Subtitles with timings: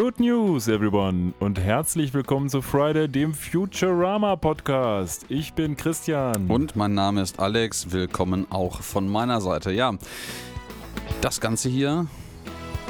[0.00, 5.26] Good News, everyone, und herzlich willkommen zu Friday, dem Futurama Podcast.
[5.28, 6.50] Ich bin Christian.
[6.50, 7.92] Und mein Name ist Alex.
[7.92, 9.70] Willkommen auch von meiner Seite.
[9.72, 9.92] Ja,
[11.20, 12.06] das Ganze hier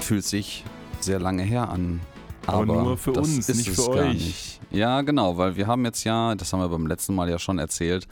[0.00, 0.62] fühlt sich
[1.00, 1.98] sehr lange her an.
[2.46, 4.12] Aber, Aber nur für das uns, ist nicht für euch.
[4.12, 4.60] Nicht.
[4.70, 7.58] Ja, genau, weil wir haben jetzt ja, das haben wir beim letzten Mal ja schon
[7.58, 8.06] erzählt,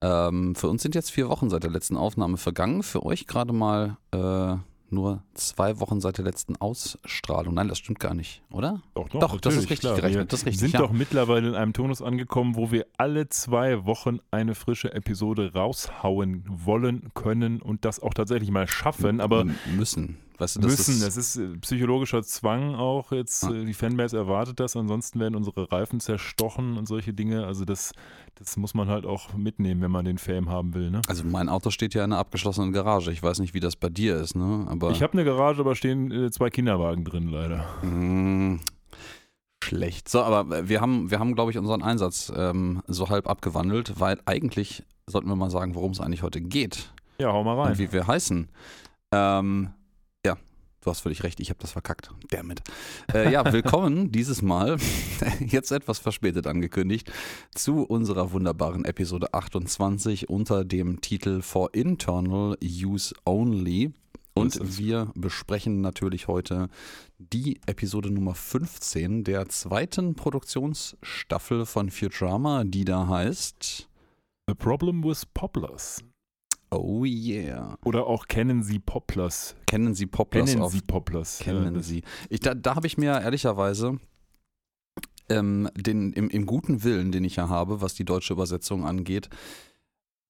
[0.00, 2.82] ähm, für uns sind jetzt vier Wochen seit der letzten Aufnahme vergangen.
[2.82, 4.56] Für euch gerade mal äh,
[4.92, 7.54] nur zwei Wochen seit der letzten Ausstrahlung.
[7.54, 8.82] Nein, das stimmt gar nicht, oder?
[8.94, 9.96] Doch, doch, Doch, das ist richtig klar.
[9.96, 10.80] gerechnet, Wir das ist richtig, sind ja.
[10.80, 16.44] doch mittlerweile in einem Tonus angekommen, wo wir alle zwei Wochen eine frische Episode raushauen
[16.46, 19.20] wollen, können und das auch tatsächlich mal schaffen.
[19.20, 19.46] Aber
[19.76, 20.18] müssen.
[20.38, 23.44] Weißt du, das müssen, ist, das ist äh, psychologischer Zwang auch jetzt.
[23.44, 23.52] Ja.
[23.52, 27.46] äh, Die Fanbase erwartet das, ansonsten werden unsere Reifen zerstochen und solche Dinge.
[27.46, 27.92] Also das,
[28.36, 30.90] das muss man halt auch mitnehmen, wenn man den Fame haben will.
[30.90, 31.02] Ne?
[31.06, 33.12] Also mein Auto steht ja in einer abgeschlossenen Garage.
[33.12, 34.66] Ich weiß nicht, wie das bei dir ist, ne?
[34.68, 37.64] Aber Ich habe eine Garage, aber stehen äh, zwei Kinderwagen drin leider.
[37.84, 38.58] Mm,
[39.62, 40.08] Schlecht.
[40.08, 44.18] So, aber wir haben, wir haben, glaube ich, unseren Einsatz ähm, so halb abgewandelt, weil
[44.26, 47.72] eigentlich sollten wir mal sagen, worum es eigentlich heute geht Ja, hau mal rein.
[47.72, 48.48] und wie wir heißen.
[49.12, 49.70] Ähm,
[50.82, 52.10] du hast völlig recht, ich habe das verkackt.
[52.30, 52.62] Damit.
[53.12, 54.76] Äh, ja, willkommen dieses Mal,
[55.40, 57.10] jetzt etwas verspätet angekündigt,
[57.54, 63.92] zu unserer wunderbaren Episode 28 unter dem Titel For Internal Use Only.
[64.34, 66.68] Und wir besprechen natürlich heute
[67.18, 73.88] die Episode Nummer 15 der zweiten Produktionsstaffel von Futurama, die da heißt
[74.48, 76.02] The Problem with Poplars.
[76.72, 77.76] Oh yeah.
[77.84, 79.54] Oder auch kennen Sie Poplars.
[79.66, 81.38] Kennen Sie Poplars Kennen auf Sie Poplars.
[81.38, 82.02] kennen Ja, Sie.
[82.30, 83.98] Ich, da da habe ich mir ehrlicherweise
[85.28, 89.28] ähm, den, im, im guten Willen, den ich ja habe, was die deutsche Übersetzung angeht,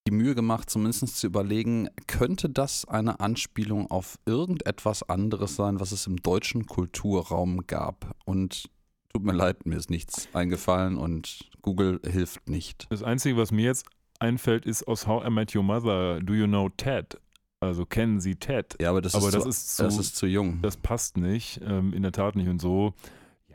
[0.06, 5.92] die Mühe gemacht, zumindest zu überlegen, könnte das eine Anspielung auf irgendetwas anderes sein, was
[5.92, 8.16] es im deutschen Kulturraum gab?
[8.24, 8.68] Und
[9.12, 12.86] tut mir leid, mir ist nichts eingefallen und Google hilft nicht.
[12.90, 13.86] Das Einzige, was mir jetzt
[14.22, 17.18] einfällt, ist aus How I Met Your Mother, Do You Know Ted?
[17.60, 18.76] Also kennen Sie Ted?
[18.80, 20.60] Ja, aber das, aber ist, das zu, ist zu, das ist zu jung.
[20.62, 22.48] das passt nicht, ähm, in der Tat nicht.
[22.48, 22.94] Und so,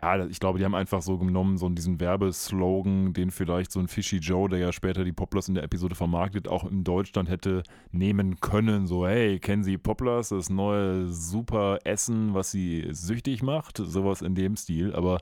[0.01, 3.87] ja, ich glaube, die haben einfach so genommen, so diesen Werbeslogan, den vielleicht so ein
[3.87, 7.63] Fishy Joe, der ja später die Poplars in der Episode vermarktet, auch in Deutschland hätte
[7.91, 8.87] nehmen können.
[8.87, 13.77] So, hey, kennen Sie Poplars, das neue super Essen, was Sie süchtig macht?
[13.77, 14.93] Sowas in dem Stil.
[14.95, 15.19] Aber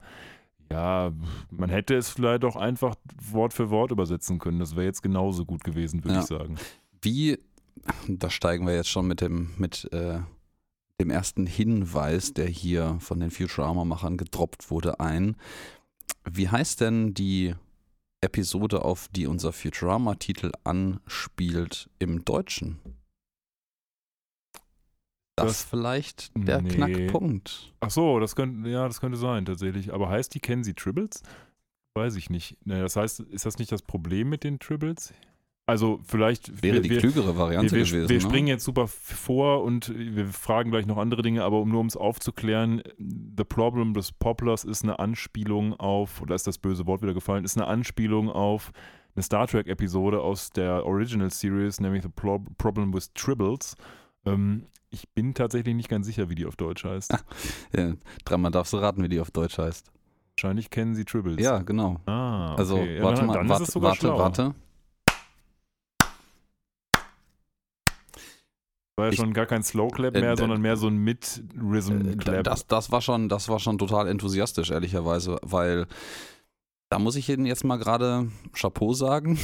[0.72, 1.12] ja,
[1.52, 2.96] man hätte es vielleicht auch einfach
[3.31, 4.59] Wort für Wort übersetzen können.
[4.59, 6.22] Das wäre jetzt genauso gut gewesen, würde Ja.
[6.22, 6.58] ich sagen.
[7.02, 7.38] Wie,
[8.08, 10.20] da steigen wir jetzt schon mit dem, mit äh,
[11.00, 15.36] dem ersten Hinweis, der hier von den Futurama-Machern gedroppt wurde, ein.
[16.30, 17.53] Wie heißt denn die
[18.22, 22.80] Episode, auf die unser Futurama-Titel anspielt im Deutschen?
[25.35, 26.69] Das, Das- vielleicht der Nee.
[26.69, 27.73] Knackpunkt.
[27.81, 29.94] Ach so, das könnte, ja, das könnte sein, tatsächlich.
[29.94, 31.23] Aber heißt die, kennen Sie Tribbles?
[31.97, 32.57] Weiß ich nicht.
[32.66, 35.13] Das heißt, ist das nicht das Problem mit den Tribbles?
[35.68, 36.62] Also, vielleicht.
[36.62, 38.07] Wäre wir, die wir, klügere wir, Variante wir, gewesen.
[38.07, 38.22] wir ne?
[38.22, 41.88] springen jetzt super vor und wir fragen gleich noch andere Dinge, aber um nur um
[41.88, 47.02] es aufzuklären, The Problem des Poplars ist eine Anspielung auf, oder ist das böse Wort
[47.02, 48.72] wieder gefallen, ist eine Anspielung auf
[49.16, 53.75] eine Star Trek-Episode aus der Original Series, nämlich The Pro Problem with Tribbles.
[54.25, 57.12] Ähm, ich bin tatsächlich nicht ganz sicher, wie die auf Deutsch heißt.
[57.75, 57.94] Ja,
[58.24, 59.91] dreimal darfst du raten, wie die auf Deutsch heißt.
[60.38, 61.41] Wahrscheinlich kennen sie Tribbles.
[61.41, 61.97] Ja, genau.
[62.06, 62.59] Ah, okay.
[62.62, 64.19] Also, ja, warte dann, mal, dann warte, ist es sogar warte, schlau.
[64.19, 64.56] warte.
[68.97, 70.97] War ja Ich- schon gar kein Slow Clap Äh, mehr, äh, sondern mehr so ein
[70.97, 72.44] Mid-Rhythm Äh, Clap.
[72.46, 75.85] Das, das, war schon, das war schon total enthusiastisch, ehrlicherweise, weil
[76.90, 79.38] da muss ich Ihnen jetzt mal gerade Chapeau sagen.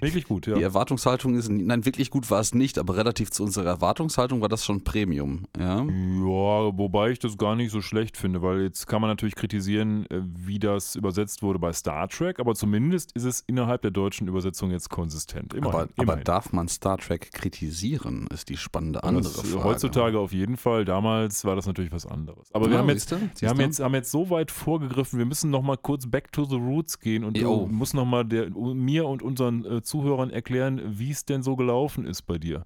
[0.00, 0.54] Wirklich gut, ja.
[0.56, 4.48] Die Erwartungshaltung ist, nein, wirklich gut war es nicht, aber relativ zu unserer Erwartungshaltung war
[4.48, 5.44] das schon Premium.
[5.58, 9.34] Ja, Ja, wobei ich das gar nicht so schlecht finde, weil jetzt kann man natürlich
[9.34, 13.90] kritisieren, äh, wie das übersetzt wurde bei Star Trek, aber zumindest ist es innerhalb der
[13.90, 15.54] deutschen Übersetzung jetzt konsistent.
[15.54, 15.74] Immerhin.
[15.74, 16.24] aber, aber immerhin.
[16.24, 19.64] darf man Star Trek kritisieren, ist die spannende andere Frage.
[19.64, 20.84] Heutzutage auf jeden Fall.
[20.84, 22.48] Damals war das natürlich was anderes.
[22.54, 23.40] Aber wir Ja, haben jetzt siehste, siehste?
[23.42, 26.44] Wir haben jetzt, haben jetzt so weit vorgegriffen, wir müssen noch mal kurz back to
[26.44, 27.66] the roots gehen und Jo.
[27.66, 31.56] du musst noch mal der, mir und unseren äh, Zuhörern erklären, wie es denn so
[31.56, 32.64] gelaufen ist bei dir.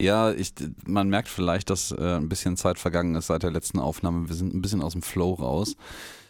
[0.00, 0.52] Ja, ich,
[0.86, 4.28] man merkt vielleicht, dass äh, ein bisschen Zeit vergangen ist seit der letzten Aufnahme.
[4.28, 5.74] Wir sind ein bisschen aus dem Flow raus.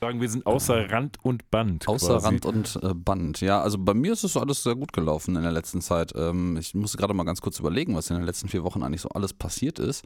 [0.00, 1.88] Sagen wir sind außer Rand und Band.
[1.88, 2.26] Außer quasi.
[2.26, 3.40] Rand und äh, Band.
[3.40, 6.12] Ja, also bei mir ist es alles sehr gut gelaufen in der letzten Zeit.
[6.14, 9.00] Ähm, ich musste gerade mal ganz kurz überlegen, was in den letzten vier Wochen eigentlich
[9.00, 10.04] so alles passiert ist.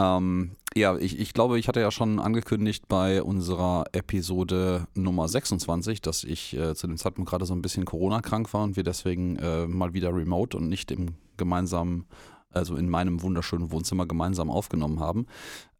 [0.00, 6.00] Ähm, ja, ich, ich glaube, ich hatte ja schon angekündigt bei unserer Episode Nummer 26,
[6.00, 9.36] dass ich äh, zu dem Zeitpunkt gerade so ein bisschen Corona-krank war und wir deswegen
[9.36, 12.06] äh, mal wieder remote und nicht im gemeinsamen
[12.54, 15.26] also in meinem wunderschönen Wohnzimmer gemeinsam aufgenommen haben.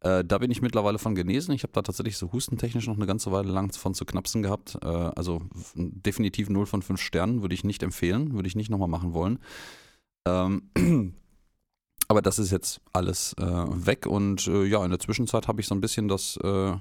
[0.01, 1.53] Äh, da bin ich mittlerweile von genesen.
[1.53, 4.77] Ich habe da tatsächlich so hustentechnisch noch eine ganze Weile lang von zu knapsen gehabt.
[4.83, 5.41] Äh, also
[5.75, 9.39] definitiv 0 von 5 Sternen würde ich nicht empfehlen, würde ich nicht nochmal machen wollen.
[10.27, 10.69] Ähm,
[12.13, 15.67] aber das ist jetzt alles äh, weg und äh, ja, in der Zwischenzeit habe ich
[15.67, 16.75] so ein bisschen das äh,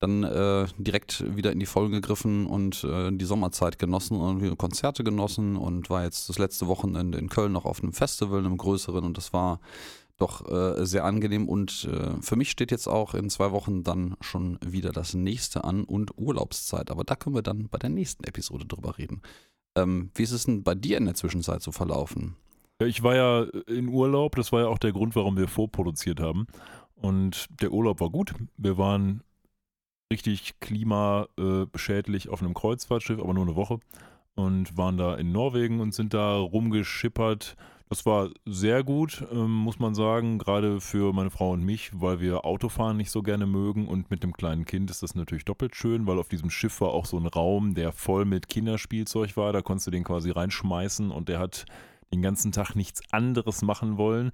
[0.00, 5.04] dann äh, direkt wieder in die Folge gegriffen und äh, die Sommerzeit genossen und Konzerte
[5.04, 9.04] genossen und war jetzt das letzte Wochenende in Köln noch auf einem Festival, einem größeren
[9.04, 9.60] und das war
[10.16, 14.16] doch äh, sehr angenehm und äh, für mich steht jetzt auch in zwei Wochen dann
[14.20, 18.24] schon wieder das nächste an und Urlaubszeit, aber da können wir dann bei der nächsten
[18.24, 19.22] Episode drüber reden.
[19.76, 22.34] Ähm, wie ist es denn bei dir in der Zwischenzeit so verlaufen?
[22.80, 26.46] Ich war ja in Urlaub, das war ja auch der Grund, warum wir vorproduziert haben.
[26.96, 28.34] Und der Urlaub war gut.
[28.56, 29.22] Wir waren
[30.12, 33.78] richtig klimaschädlich auf einem Kreuzfahrtschiff, aber nur eine Woche.
[34.34, 37.56] Und waren da in Norwegen und sind da rumgeschippert.
[37.88, 42.18] Das war sehr gut, ähm, muss man sagen, gerade für meine Frau und mich, weil
[42.18, 43.86] wir Autofahren nicht so gerne mögen.
[43.86, 46.88] Und mit dem kleinen Kind ist das natürlich doppelt schön, weil auf diesem Schiff war
[46.88, 49.52] auch so ein Raum, der voll mit Kinderspielzeug war.
[49.52, 51.66] Da konntest du den quasi reinschmeißen und der hat
[52.14, 54.32] den ganzen Tag nichts anderes machen wollen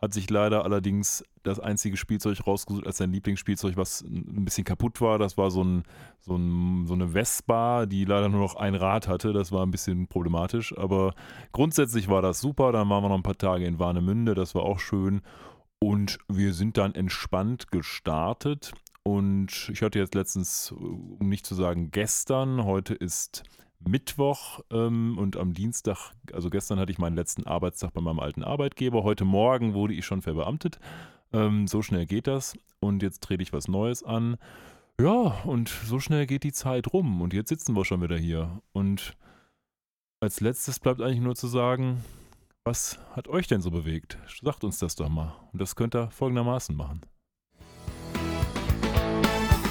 [0.00, 5.00] hat sich leider allerdings das einzige Spielzeug rausgesucht als sein Lieblingsspielzeug, was ein bisschen kaputt
[5.00, 5.18] war.
[5.18, 5.82] Das war so, ein,
[6.20, 9.32] so, ein, so eine Vespa, die leider nur noch ein Rad hatte.
[9.32, 11.14] Das war ein bisschen problematisch, aber
[11.52, 12.70] grundsätzlich war das super.
[12.70, 15.20] Dann waren wir noch ein paar Tage in Warnemünde, das war auch schön.
[15.80, 18.72] Und wir sind dann entspannt gestartet.
[19.02, 23.42] Und ich hatte jetzt letztens, um nicht zu sagen gestern, heute ist
[23.80, 28.42] Mittwoch ähm, und am Dienstag, also gestern hatte ich meinen letzten Arbeitstag bei meinem alten
[28.42, 29.02] Arbeitgeber.
[29.02, 30.78] Heute Morgen wurde ich schon verbeamtet.
[31.32, 32.56] Ähm, so schnell geht das.
[32.80, 34.36] Und jetzt trete ich was Neues an.
[35.00, 37.22] Ja, und so schnell geht die Zeit rum.
[37.22, 38.60] Und jetzt sitzen wir schon wieder hier.
[38.72, 39.16] Und
[40.20, 42.04] als letztes bleibt eigentlich nur zu sagen,
[42.64, 44.18] was hat euch denn so bewegt?
[44.42, 45.34] Sagt uns das doch mal.
[45.52, 47.02] Und das könnt ihr folgendermaßen machen.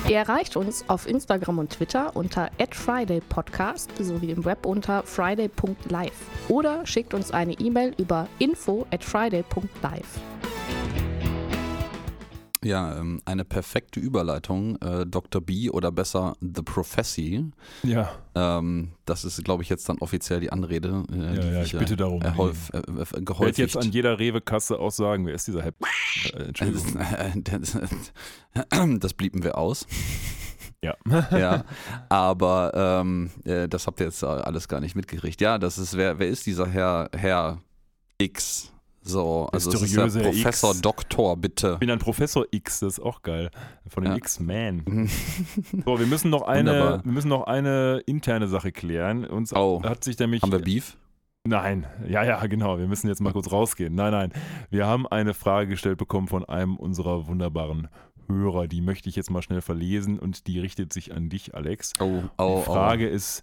[0.08, 6.14] Ihr erreicht uns auf Instagram und Twitter unter @fridaypodcast sowie im Web unter friday.live
[6.48, 10.20] oder schickt uns eine E-Mail über info@friday.live.
[12.64, 14.78] Ja, ähm, eine perfekte Überleitung.
[14.82, 15.42] Äh, Dr.
[15.42, 17.52] B oder besser The Professy.
[17.84, 18.12] Ja.
[18.36, 21.04] Ähm, das ist, glaube ich, jetzt dann offiziell die Anrede.
[21.12, 22.22] Äh, ja, die ja, ich bitte darum.
[22.22, 25.66] Äh, ich werde jetzt an jeder Rewe-Kasse auch sagen, wer ist dieser?
[25.66, 25.72] Äh,
[26.34, 27.00] Entschuldigung.
[29.00, 29.86] das blieben wir aus.
[30.84, 30.96] Ja.
[31.38, 31.64] ja.
[32.10, 35.42] Aber ähm, äh, das habt ihr jetzt alles gar nicht mitgekriegt.
[35.42, 37.62] Ja, das ist, wer, wer ist dieser Herr, Herr
[38.18, 38.72] X?
[39.08, 40.82] So, also es ist ja Professor X.
[40.82, 41.74] Doktor, bitte.
[41.74, 43.50] Ich bin ein Professor X, das ist auch geil.
[43.88, 44.18] Von den ja.
[44.18, 45.10] X-Men.
[45.86, 49.26] so, wir müssen noch eine, wir müssen noch eine interne Sache klären.
[49.26, 49.82] Uns oh.
[49.84, 50.42] hat sich nämlich.
[50.42, 50.98] Haben wir Beef?
[51.46, 52.78] Nein, ja, ja, genau.
[52.78, 53.96] Wir müssen jetzt mal kurz rausgehen.
[53.96, 54.34] Nein, nein.
[54.70, 57.88] Wir haben eine Frage gestellt bekommen von einem unserer wunderbaren
[58.28, 58.68] Hörer.
[58.68, 61.94] Die möchte ich jetzt mal schnell verlesen und die richtet sich an dich, Alex.
[62.02, 63.14] Oh, oh, die Frage oh.
[63.14, 63.42] ist: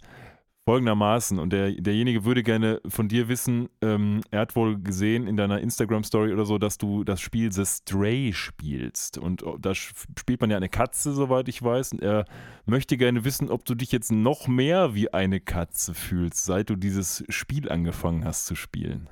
[0.67, 5.37] folgendermaßen, und der, derjenige würde gerne von dir wissen, ähm, er hat wohl gesehen in
[5.37, 9.19] deiner Instagram-Story oder so, dass du das Spiel The Stray spielst.
[9.19, 11.93] Und oh, da spielt man ja eine Katze, soweit ich weiß.
[11.93, 12.25] Und er
[12.65, 16.77] möchte gerne wissen, ob du dich jetzt noch mehr wie eine Katze fühlst, seit du
[16.77, 19.11] dieses Spiel angefangen hast zu spielen.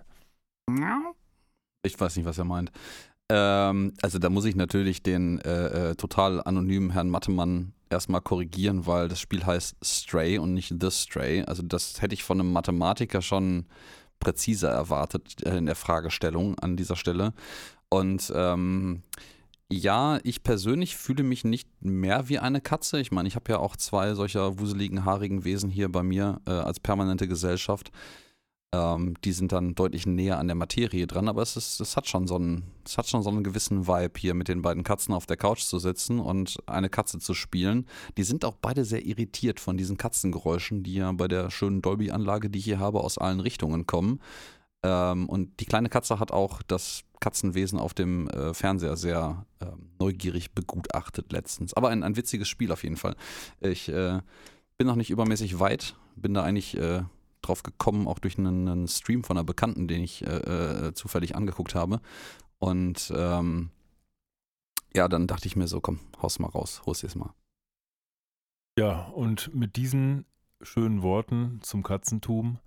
[1.84, 2.70] Ich weiß nicht, was er meint.
[3.34, 8.86] Ähm, also da muss ich natürlich den äh, äh, total anonymen Herrn Mattemann erstmal korrigieren,
[8.86, 11.42] weil das Spiel heißt Stray und nicht The Stray.
[11.44, 13.64] Also das hätte ich von einem Mathematiker schon
[14.20, 17.32] präziser erwartet äh, in der Fragestellung an dieser Stelle.
[17.88, 19.02] Und ähm,
[19.70, 23.00] ja, ich persönlich fühle mich nicht mehr wie eine Katze.
[23.00, 26.50] Ich meine, ich habe ja auch zwei solcher wuseligen, haarigen Wesen hier bei mir äh,
[26.50, 27.92] als permanente Gesellschaft.
[28.74, 32.08] Ähm, die sind dann deutlich näher an der Materie dran, aber es, ist, es, hat
[32.08, 35.12] schon so einen, es hat schon so einen gewissen Vibe, hier mit den beiden Katzen
[35.12, 37.86] auf der Couch zu sitzen und eine Katze zu spielen.
[38.16, 42.48] Die sind auch beide sehr irritiert von diesen Katzengeräuschen, die ja bei der schönen Dolby-Anlage,
[42.48, 44.20] die ich hier habe, aus allen Richtungen kommen.
[44.82, 49.66] Ähm, und die kleine Katze hat auch das Katzenwesen auf dem äh, Fernseher sehr äh,
[49.98, 51.74] neugierig begutachtet letztens.
[51.74, 53.16] Aber ein, ein witziges Spiel auf jeden Fall.
[53.60, 54.20] Ich äh,
[54.78, 57.02] bin noch nicht übermäßig weit, bin da eigentlich äh,
[57.42, 61.36] drauf gekommen, auch durch einen, einen Stream von einer Bekannten, den ich äh, äh, zufällig
[61.36, 62.00] angeguckt habe.
[62.58, 63.70] Und ähm,
[64.94, 67.34] ja, dann dachte ich mir so, komm, haus mal raus, haus jetzt mal.
[68.78, 70.24] Ja, und mit diesen
[70.62, 72.58] schönen Worten zum Katzentum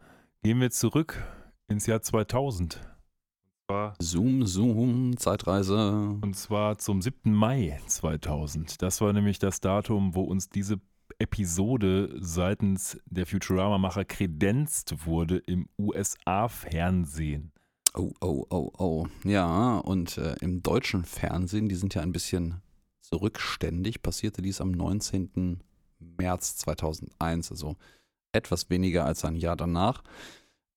[0.44, 1.24] gehen wir zurück
[1.68, 2.80] ins Jahr 2000.
[4.00, 6.20] Zoom, Zoom, Zeitreise.
[6.22, 7.34] Und zwar zum 7.
[7.34, 8.82] Mai 2000.
[8.82, 10.80] Das war nämlich das Datum, wo uns diese
[11.20, 17.52] Episode seitens der Futurama-Macher kredenzt wurde im USA-Fernsehen.
[17.94, 19.08] Oh, oh, oh, oh.
[19.24, 22.62] Ja, und äh, im deutschen Fernsehen, die sind ja ein bisschen
[23.02, 25.64] zurückständig, passierte dies am 19.
[26.00, 27.78] März 2001, also
[28.34, 30.04] etwas weniger als ein Jahr danach.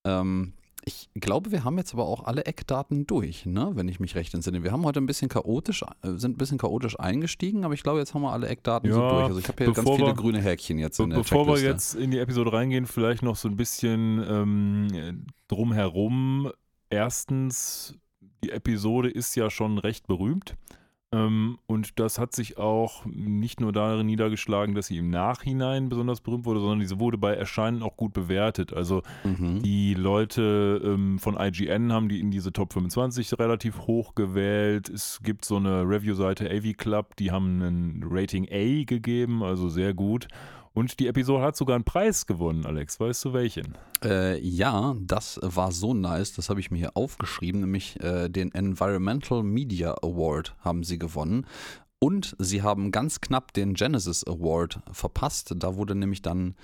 [0.05, 0.53] Ähm,
[0.89, 3.71] ich glaube, wir haben jetzt aber auch alle Eckdaten durch, ne?
[3.75, 4.65] wenn ich mich recht entsinne.
[4.65, 7.99] Wir haben heute ein bisschen chaotisch, äh, sind ein bisschen chaotisch eingestiegen, aber ich glaube,
[8.01, 9.25] jetzt haben wir alle Eckdaten Ja, so durch.
[9.25, 11.69] Also ich habe hier ganz viele wir- grüne Häkchen jetzt in der bevor wir Checkliste.
[11.99, 16.51] jetzt in die Episode reingehen, vielleicht noch so ein bisschen ähm, drumherum.
[16.91, 17.95] Erstens,
[18.43, 20.55] die Episode ist ja schon recht berühmt.
[21.11, 26.21] Ähm, und das hat sich auch nicht nur darin niedergeschlagen, dass sie im Nachhinein besonders
[26.21, 28.75] berühmt wurde, sondern diese wurde bei Erscheinen auch gut bewertet.
[28.75, 29.63] Also Mhm.
[29.63, 34.91] die Leute ähm, von IGN haben die in diese Top 25 relativ hoch gewählt.
[34.91, 39.95] Es gibt so eine Review-Seite AV Club, die haben ein Rating A gegeben, also sehr
[39.95, 40.29] gut.
[40.79, 43.01] Und die Episode hat sogar einen Preis gewonnen, Alex.
[43.01, 43.77] Weißt du welchen?
[44.05, 48.55] Äh, ja, das war so nice, das habe ich mir hier aufgeschrieben, nämlich äh, den
[48.55, 51.49] Environmental Media Award haben sie gewonnen.
[51.99, 55.53] Und sie haben ganz knapp den Genesis Award verpasst.
[55.57, 56.55] Da wurde nämlich dann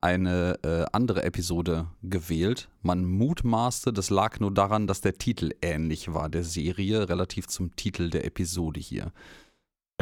[0.00, 2.68] eine äh, andere Episode gewählt.
[2.82, 7.76] Man mutmaßte, das lag nur daran, dass der Titel ähnlich war der Serie, relativ zum
[7.76, 9.12] Titel der Episode hier.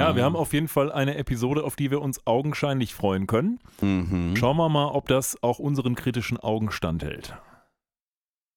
[0.00, 3.26] Ja, wir Ähm, haben auf jeden Fall eine Episode, auf die wir uns augenscheinlich freuen
[3.26, 3.60] können.
[3.80, 4.34] Mhm.
[4.36, 7.34] Schauen wir mal, ob das auch unseren kritischen Augen standhält.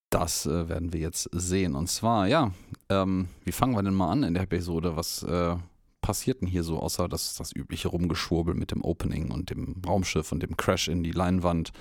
[0.10, 1.76] Das äh, werden wir jetzt sehen.
[1.76, 2.52] Und zwar, ja,
[2.90, 4.96] ähm, wie fangen wir denn mal an in der Episode?
[4.96, 5.56] Was äh,
[6.02, 10.32] passiert denn hier so, außer das, das übliche Rumgeschwurbel mit dem Opening und dem Raumschiff
[10.32, 11.72] und dem Crash in die Leinwand?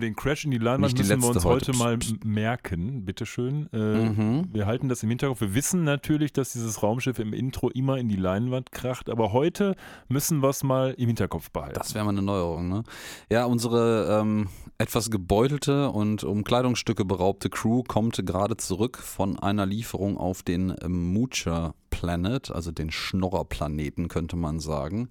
[0.00, 1.72] Den Crash in die Leinwand müssen wir uns heute.
[1.72, 3.68] heute mal merken, bitteschön.
[3.74, 4.48] Äh, Mhm.
[4.50, 5.42] Wir halten das im Hinterkopf.
[5.42, 9.76] Wir wissen natürlich, dass dieses Raumschiff im Intro immer in die Leinwand kracht, aber heute
[10.08, 11.74] müssen wir es mal im Hinterkopf behalten.
[11.74, 12.84] Das wäre mal eine Neuerung, ne?
[13.30, 19.66] Ja, unsere ähm, etwas gebeutelte und um Kleidungsstücke beraubte Crew kommt gerade zurück von einer
[19.66, 25.10] Lieferung auf den ähm, Moocher Planet, also den Schnorrerplaneten, könnte man sagen.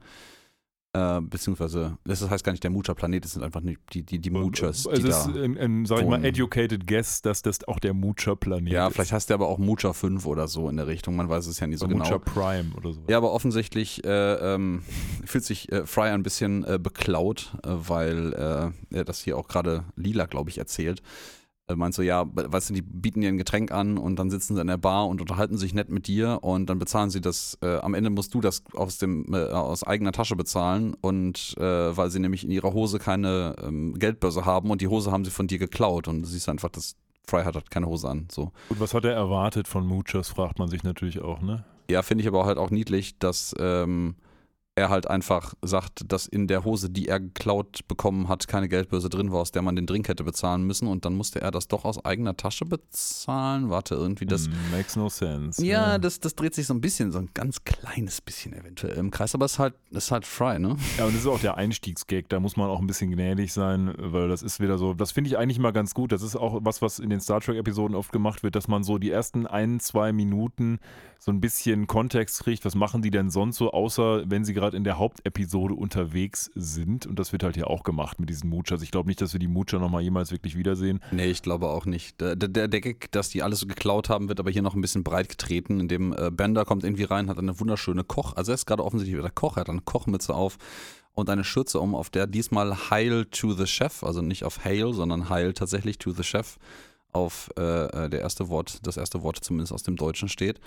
[0.93, 4.29] Äh, beziehungsweise, das heißt gar nicht der Moocher-Planet, es sind einfach die, die, die, die
[4.29, 7.93] Moochers, also es ist, ähm, ähm, sag ich mal, educated guess, dass das auch der
[7.93, 8.95] Moocher-Planet Ja, ist.
[8.95, 11.61] vielleicht heißt der aber auch Moocher 5 oder so in der Richtung, man weiß es
[11.61, 12.03] ja nicht so Oder genau.
[12.03, 13.03] Moocher Prime oder so.
[13.07, 14.09] Ja, aber offensichtlich äh,
[14.53, 14.83] ähm,
[15.25, 19.47] fühlt sich äh, Fry ein bisschen äh, beklaut, äh, weil äh, er das hier auch
[19.47, 21.01] gerade Lila, glaube ich, erzählt.
[21.71, 24.55] Er meint so, ja, weißt du, die bieten dir ein Getränk an und dann sitzen
[24.55, 27.57] sie in der Bar und unterhalten sich nett mit dir und dann bezahlen sie das,
[27.61, 31.95] äh, am Ende musst du das aus, dem, äh, aus eigener Tasche bezahlen und äh,
[31.97, 35.31] weil sie nämlich in ihrer Hose keine ähm, Geldbörse haben und die Hose haben sie
[35.31, 36.95] von dir geklaut und du siehst einfach, dass
[37.27, 38.51] Fry hat keine Hose an, so.
[38.69, 41.63] Gut, was hat er erwartet von Moochers, fragt man sich natürlich auch, ne?
[41.89, 44.15] Ja, finde ich aber halt auch niedlich, dass ähm,
[44.75, 49.09] er halt einfach sagt, dass in der Hose, die er geklaut bekommen hat, keine Geldbörse
[49.09, 50.87] drin war, aus der man den Drink hätte bezahlen müssen.
[50.87, 53.69] Und dann musste er das doch aus eigener Tasche bezahlen.
[53.69, 54.45] Warte, irgendwie das.
[54.45, 55.65] Hm, makes no sense.
[55.65, 59.11] Ja, das, das dreht sich so ein bisschen, so ein ganz kleines bisschen eventuell im
[59.11, 60.77] Kreis, aber es ist halt, es ist halt Fry, ne?
[60.97, 63.93] Ja, und das ist auch der Einstiegsgag, da muss man auch ein bisschen gnädig sein,
[63.97, 66.13] weil das ist wieder so, das finde ich eigentlich mal ganz gut.
[66.13, 68.97] Das ist auch was, was in den Star Trek-Episoden oft gemacht wird, dass man so
[68.97, 70.79] die ersten ein, zwei Minuten
[71.23, 74.75] so ein bisschen Kontext kriegt, was machen die denn sonst so, außer wenn sie gerade
[74.75, 77.05] in der Hauptepisode unterwegs sind.
[77.05, 78.81] Und das wird halt hier auch gemacht mit diesen Moochers.
[78.81, 80.99] Ich glaube nicht, dass wir die Moocher nochmal jemals wirklich wiedersehen.
[81.11, 82.19] Nee, ich glaube auch nicht.
[82.19, 85.03] Der, der, der Gag, dass die alles geklaut haben, wird aber hier noch ein bisschen
[85.03, 88.65] breit getreten, indem äh, Bender kommt irgendwie rein, hat eine wunderschöne Koch, also er ist
[88.65, 90.57] gerade offensichtlich wieder Koch, er hat eine Kochmütze auf
[91.13, 94.91] und eine Schürze um, auf der diesmal Hail to the Chef, also nicht auf Hail,
[94.93, 96.57] sondern Hail tatsächlich to the Chef
[97.13, 100.59] auf äh, äh, der erste Wort, das erste Wort zumindest aus dem Deutschen steht.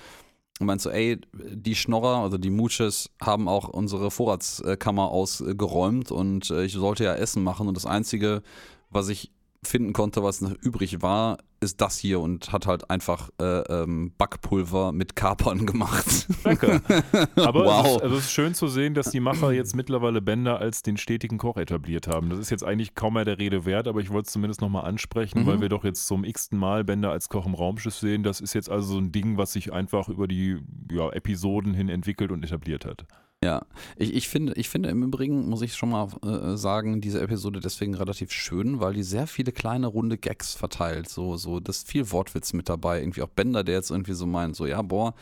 [0.61, 6.51] Und meint so, ey, die Schnorrer, also die Mooches, haben auch unsere Vorratskammer ausgeräumt und
[6.51, 8.43] äh, ich sollte ja Essen machen und das Einzige,
[8.91, 9.33] was ich
[9.65, 14.13] finden konnte, was noch übrig war, ist das hier und hat halt einfach äh, ähm,
[14.17, 16.29] Backpulver mit Kapern gemacht.
[16.45, 16.81] Danke.
[17.37, 17.87] Aber Wow.
[17.87, 20.83] es, ist, also es ist schön zu sehen, dass die Macher jetzt mittlerweile Bender als
[20.83, 22.31] den stetigen Koch etabliert haben.
[22.31, 24.85] Das ist jetzt eigentlich kaum mehr der Rede wert, aber ich wollte es zumindest nochmal
[24.85, 25.47] ansprechen, Mhm.
[25.47, 28.23] weil wir doch jetzt zum x-ten Mal Bender als Koch im Raumschiff sehen.
[28.23, 30.59] Das ist jetzt also so ein Ding, was sich einfach über die
[30.93, 33.07] ja, Episoden hin entwickelt und etabliert hat.
[33.43, 33.67] Ja,
[33.97, 37.61] ich, ich, finde, ich finde im Übrigen, muss ich schon mal äh, sagen, diese Episode
[37.61, 41.11] deswegen relativ schön, weil die sehr viele kleine runde Gags verteilt.
[41.11, 43.01] So, so, das ist viel Wortwitz mit dabei.
[43.01, 45.15] Irgendwie auch Bender, der jetzt irgendwie so meint, so, ja, boah,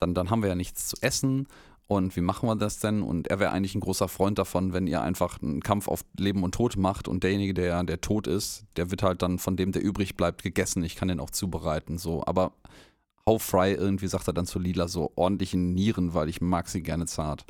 [0.00, 1.46] dann, dann haben wir ja nichts zu essen.
[1.86, 3.02] Und wie machen wir das denn?
[3.02, 6.42] Und er wäre eigentlich ein großer Freund davon, wenn ihr einfach einen Kampf auf Leben
[6.42, 9.70] und Tod macht und derjenige, der, der tot ist, der wird halt dann von dem,
[9.72, 10.82] der übrig bleibt, gegessen.
[10.82, 11.98] Ich kann den auch zubereiten.
[11.98, 12.52] So, aber
[13.28, 16.82] How Fry irgendwie sagt er dann zu Lila so ordentlichen Nieren, weil ich mag sie
[16.82, 17.44] gerne zart.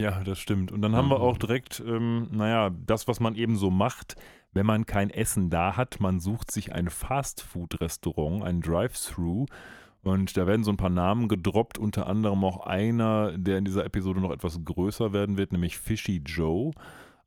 [0.00, 0.70] Ja, das stimmt.
[0.72, 1.24] Und dann haben wir Mhm.
[1.24, 4.14] auch direkt, ähm, naja, das, was man eben so macht,
[4.52, 9.46] wenn man kein Essen da hat, man sucht sich ein Fastfood-Restaurant, ein Drive-Thru.
[10.02, 13.84] Und da werden so ein paar Namen gedroppt, unter anderem auch einer, der in dieser
[13.84, 16.72] Episode noch etwas größer werden wird, nämlich Fishy Joe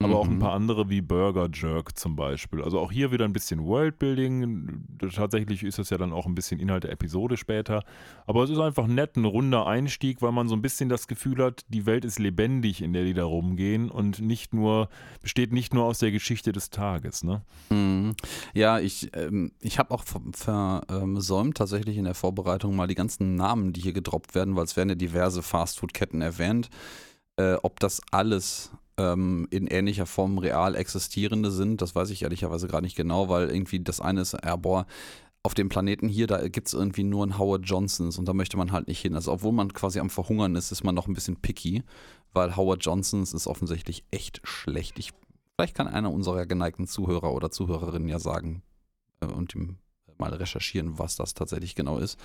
[0.03, 0.39] aber auch ein Mhm.
[0.39, 2.62] paar andere wie Burger Jerk zum Beispiel.
[2.62, 4.86] Also auch hier wieder ein bisschen Worldbuilding.
[5.13, 7.84] Tatsächlich ist das ja dann auch ein bisschen Inhalt der Episode später.
[8.27, 11.43] Aber es ist einfach nett, ein runder Einstieg, weil man so ein bisschen das Gefühl
[11.43, 14.89] hat, die Welt ist lebendig, in der die da rumgehen und nicht nur,
[15.22, 17.24] besteht nicht nur aus der Geschichte des Tages.
[17.24, 17.41] Ne?
[17.70, 18.13] Mhm.
[18.53, 23.36] Ja, ich, ähm, ich habe auch ver- versäumt, tatsächlich in der Vorbereitung mal die ganzen
[23.36, 26.70] Namen, die hier gedroppt werden, weil es werden ja diverse Fastfood-Ketten erwähnt,
[27.38, 32.67] äh, ob das alles ähm, in ähnlicher Form real existierende sind, das weiß ich ehrlicherweise
[32.67, 34.86] gerade nicht genau, weil irgendwie das eine ist, ja, boah,
[35.43, 38.57] auf dem Planeten hier, da gibt es irgendwie nur einen Howard Johnsons und da möchte
[38.57, 39.15] man halt nicht hin.
[39.15, 41.83] Also obwohl man quasi am Verhungern ist, ist man noch ein bisschen picky,
[42.33, 45.00] weil Howard Johnsons ist offensichtlich echt schlecht.
[45.00, 45.12] Ich,
[45.55, 48.62] vielleicht kann einer unserer geneigten Zuhörer oder Zuhörerinnen ja sagen
[49.21, 49.77] äh, und ihm
[50.19, 52.19] mal recherchieren, was das tatsächlich genau ist.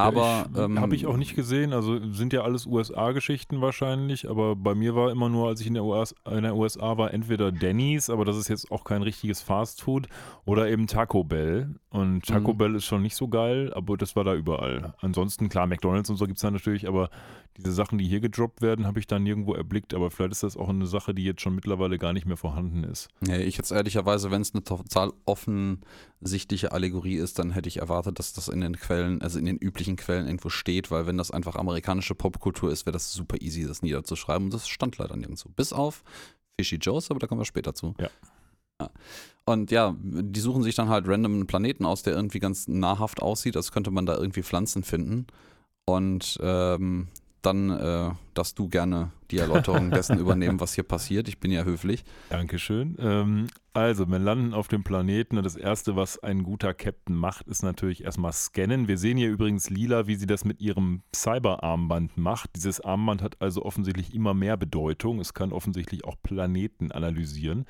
[0.00, 1.72] Aber ähm, habe ich auch nicht gesehen.
[1.72, 5.74] Also sind ja alles USA-Geschichten wahrscheinlich, aber bei mir war immer nur, als ich in
[5.74, 9.42] der, US, in der USA war, entweder Denny's, aber das ist jetzt auch kein richtiges
[9.42, 10.06] Fastfood,
[10.44, 11.74] oder eben Taco Bell.
[11.90, 12.58] Und Taco Mhm.
[12.58, 14.94] Bell ist schon nicht so geil, aber das war da überall.
[15.00, 17.10] Ansonsten, klar, McDonalds und so gibt es da natürlich, aber
[17.58, 19.92] diese Sachen, die hier gedroppt werden, habe ich da nirgendwo erblickt.
[19.92, 22.84] Aber vielleicht ist das auch eine Sache, die jetzt schon mittlerweile gar nicht mehr vorhanden
[22.84, 23.08] ist.
[23.20, 28.18] Nee, ich jetzt ehrlicherweise, wenn es eine total offensichtliche Allegorie ist, dann hätte ich erwartet,
[28.18, 31.30] dass das in den Quellen, also in den üblichen Quellen irgendwo steht, weil wenn das
[31.30, 35.48] einfach amerikanische Popkultur ist, wäre das super easy, das niederzuschreiben und das stand leider nirgendwo.
[35.50, 36.04] Bis auf
[36.58, 37.94] Fishy Joes, aber da kommen wir später zu.
[38.00, 38.08] Ja.
[38.80, 38.90] Ja.
[39.44, 43.20] Und ja, die suchen sich dann halt random einen Planeten aus, der irgendwie ganz nahrhaft
[43.20, 45.26] aussieht, als könnte man da irgendwie Pflanzen finden.
[45.86, 47.08] Und ähm,
[47.42, 51.28] dann äh, darfst du gerne die Erläuterung dessen übernehmen, was hier passiert.
[51.28, 52.04] Ich bin ja höflich.
[52.30, 52.96] Dankeschön.
[52.98, 57.46] Ähm, also, wir landen auf dem Planeten und das Erste, was ein guter Captain macht,
[57.46, 58.88] ist natürlich erstmal scannen.
[58.88, 62.50] Wir sehen hier übrigens Lila, wie sie das mit ihrem Cyber-Armband macht.
[62.56, 65.20] Dieses Armband hat also offensichtlich immer mehr Bedeutung.
[65.20, 67.66] Es kann offensichtlich auch Planeten analysieren.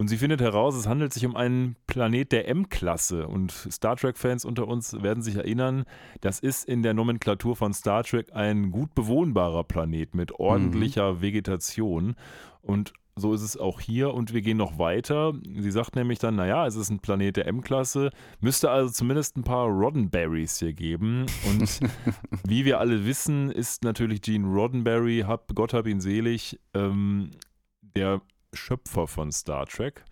[0.00, 3.26] Und sie findet heraus, es handelt sich um einen Planet der M-Klasse.
[3.26, 5.86] Und Star Trek-Fans unter uns werden sich erinnern,
[6.20, 12.14] das ist in der Nomenklatur von Star Trek ein gut bewohnbarer Planet mit ordentlicher Vegetation.
[12.62, 15.32] Und so ist es auch hier und wir gehen noch weiter.
[15.58, 19.42] Sie sagt nämlich dann, naja, es ist ein Planet der M-Klasse, müsste also zumindest ein
[19.42, 21.26] paar Roddenberries hier geben.
[21.50, 21.80] Und
[22.46, 27.32] wie wir alle wissen, ist natürlich Gene Roddenberry, hab, Gott hab ihn selig, ähm,
[27.96, 28.20] der
[28.52, 30.04] Schöpfer von Star Trek.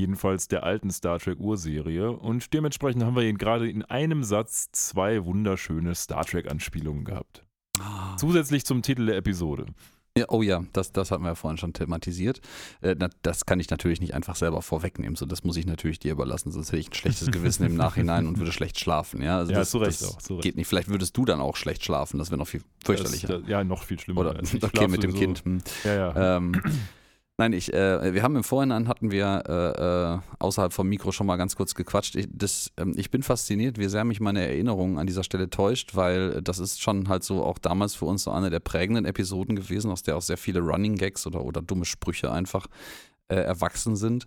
[0.00, 2.10] Jedenfalls der alten Star Trek Urserie.
[2.10, 7.44] Und dementsprechend haben wir ihn gerade in einem Satz zwei wunderschöne Star Trek-Anspielungen gehabt.
[8.16, 9.66] Zusätzlich zum Titel der Episode.
[10.16, 12.42] Ja, oh ja, das, das hatten wir ja vorhin schon thematisiert.
[12.82, 15.16] Äh, das kann ich natürlich nicht einfach selber vorwegnehmen.
[15.16, 18.26] So, das muss ich natürlich dir überlassen, sonst hätte ich ein schlechtes Gewissen im Nachhinein
[18.26, 19.22] und würde schlecht schlafen.
[19.22, 20.42] Ja, also Ja, das, zu Recht das auch, zu Recht.
[20.42, 20.66] geht nicht.
[20.66, 22.18] Vielleicht würdest du dann auch schlecht schlafen.
[22.18, 23.28] Das wäre noch viel fürchterlicher.
[23.28, 24.20] Das, das, ja, noch viel schlimmer.
[24.20, 25.14] Oder okay mit dem.
[25.14, 25.44] Kind.
[25.46, 25.62] Hm.
[25.84, 26.36] Ja, ja.
[26.36, 26.60] Ähm,
[27.38, 31.26] nein, ich, äh, wir haben im Vorhinein hatten wir äh, äh, außerhalb vom Mikro schon
[31.26, 32.16] mal ganz kurz gequatscht.
[32.16, 35.94] Ich, das, ähm, ich bin fasziniert, wie sehr mich meine Erinnerung an dieser Stelle täuscht,
[35.94, 39.56] weil das ist schon halt so auch damals für uns so eine der prägenden Episoden
[39.56, 42.66] gewesen, aus der auch sehr viele Running Gags oder, oder dumme Sprüche einfach
[43.28, 44.26] äh, erwachsen sind.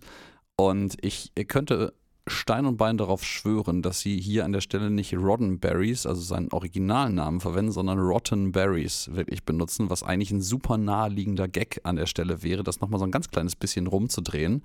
[0.56, 1.92] Und ich könnte
[2.28, 6.52] Stein und Bein darauf schwören, dass sie hier an der Stelle nicht Roddenberries, also seinen
[6.52, 12.06] Originalnamen verwenden, sondern Rotten Berries wirklich benutzen, was eigentlich ein super naheliegender Gag an der
[12.06, 14.62] Stelle wäre, das nochmal so ein ganz kleines bisschen rumzudrehen.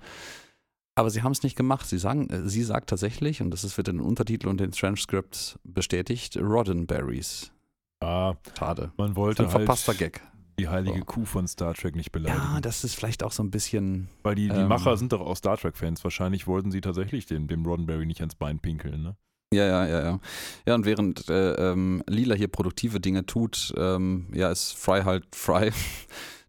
[0.94, 1.86] Aber sie haben es nicht gemacht.
[1.88, 4.72] Sie sagen, äh, sie sagt tatsächlich, und das ist wird in den Untertiteln und den
[4.72, 7.52] Transcripts bestätigt, Roddenberries.
[8.00, 8.92] Ah, Schade.
[8.96, 10.20] man Ein wollte halt verpasster Gag.
[10.62, 11.04] Die heilige So.
[11.04, 12.42] Kuh von Star Trek nicht beleidigen.
[12.42, 14.08] Ja, das ist vielleicht auch so ein bisschen.
[14.22, 16.02] Weil die, die ähm, Macher sind doch auch Star Trek-Fans.
[16.04, 19.02] Wahrscheinlich wollten sie tatsächlich dem, dem Roddenberry nicht ans Bein pinkeln.
[19.02, 19.16] Ne?
[19.52, 20.20] Ja, ja, ja, ja.
[20.66, 25.26] Ja, und während äh, ähm, Lila hier produktive Dinge tut, ähm, ja, ist Fry halt
[25.34, 25.70] Fry.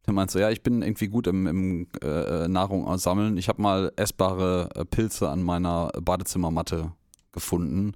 [0.05, 3.37] Der meint so, ja, ich bin irgendwie gut im, im äh, Nahrung sammeln.
[3.37, 6.91] Ich habe mal essbare äh, Pilze an meiner Badezimmermatte
[7.31, 7.93] gefunden.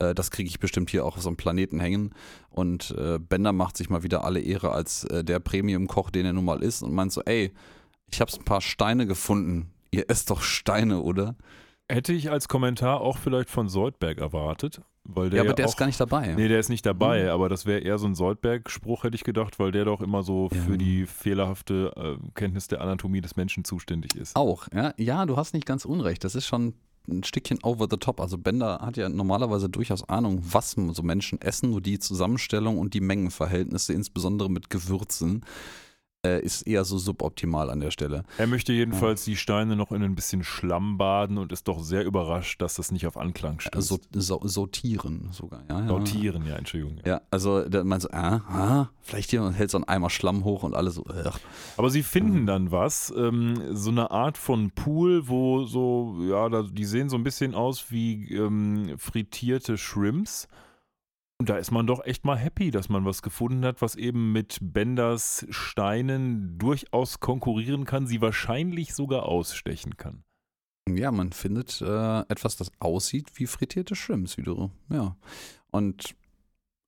[0.00, 2.14] Äh, das kriege ich bestimmt hier auch auf so einem Planeten hängen.
[2.50, 6.32] Und äh, Bender macht sich mal wieder alle Ehre als äh, der Premium-Koch, den er
[6.32, 7.52] nun mal ist und meint so, ey,
[8.10, 9.70] ich habe ein paar Steine gefunden.
[9.92, 11.36] Ihr esst doch Steine, oder?
[11.88, 14.80] Hätte ich als Kommentar auch vielleicht von Soldberg erwartet.
[15.04, 16.34] Weil der ja, aber ja der auch, ist gar nicht dabei.
[16.34, 17.30] Nee, der ist nicht dabei, Mhm.
[17.30, 20.50] aber das wäre eher so ein Soldberg-Spruch, hätte ich gedacht, weil der doch immer so
[20.52, 20.60] Ja.
[20.60, 24.36] für die fehlerhafte äh, Kenntnis der Anatomie des Menschen zuständig ist.
[24.36, 24.92] Auch, ja.
[24.98, 26.22] Ja, du hast nicht ganz unrecht.
[26.22, 26.74] Das ist schon
[27.08, 28.20] ein Stückchen over the top.
[28.20, 32.94] Also Bender hat ja normalerweise durchaus Ahnung, was so Menschen essen, nur die Zusammenstellung und
[32.94, 35.44] die Mengenverhältnisse, insbesondere mit Gewürzen,
[36.22, 38.24] ist eher so suboptimal an der Stelle.
[38.36, 42.04] Er möchte jedenfalls die Steine noch in ein bisschen Schlamm baden und ist doch sehr
[42.04, 43.88] überrascht, dass das nicht auf Anklang stößt.
[43.88, 45.80] So, so, sortieren sogar, ja.
[45.80, 45.86] ja.
[45.88, 46.98] Sortieren, ja, Entschuldigung.
[47.06, 50.44] Ja, also da man so, ah, ah, vielleicht hier und hält so einen Eimer Schlamm
[50.44, 51.32] hoch und alle so, ugh.
[51.78, 52.04] Aber sie Mhm.
[52.04, 57.16] finden dann was, ähm, so eine Art von Pool, wo so, ja, die sehen so
[57.16, 60.48] ein bisschen aus wie ähm, frittierte Shrimps.
[61.40, 64.30] Und da ist man doch echt mal happy, dass man was gefunden hat, was eben
[64.30, 70.22] mit Benders Steinen durchaus konkurrieren kann, sie wahrscheinlich sogar ausstechen kann.
[70.86, 75.16] Ja, man findet äh, etwas, das aussieht wie frittierte Shrimps, wie du, ja.
[75.70, 76.14] Und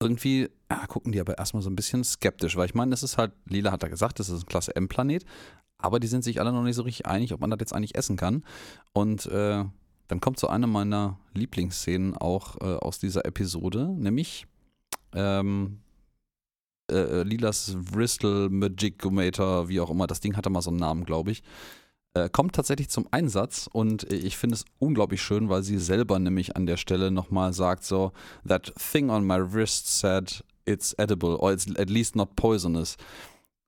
[0.03, 3.17] irgendwie ja, gucken die aber erstmal so ein bisschen skeptisch, weil ich meine, es ist
[3.17, 5.25] halt, Lila hat da gesagt, es ist ein Klasse M-Planet,
[5.79, 7.95] aber die sind sich alle noch nicht so richtig einig, ob man das jetzt eigentlich
[7.95, 8.45] essen kann.
[8.93, 9.65] Und äh,
[10.09, 14.47] dann kommt so eine meiner Lieblingsszenen auch äh, aus dieser Episode, nämlich
[15.15, 15.79] ähm,
[16.91, 21.05] äh, äh, Lilas Bristol Magicomator, wie auch immer, das Ding hatte mal so einen Namen,
[21.05, 21.43] glaube ich
[22.15, 26.19] äh, kommt tatsächlich zum Einsatz und äh, ich finde es unglaublich schön, weil sie selber
[26.19, 28.13] nämlich an der Stelle nochmal sagt so,
[28.47, 32.97] that thing on my wrist said it's edible or it's at least not poisonous.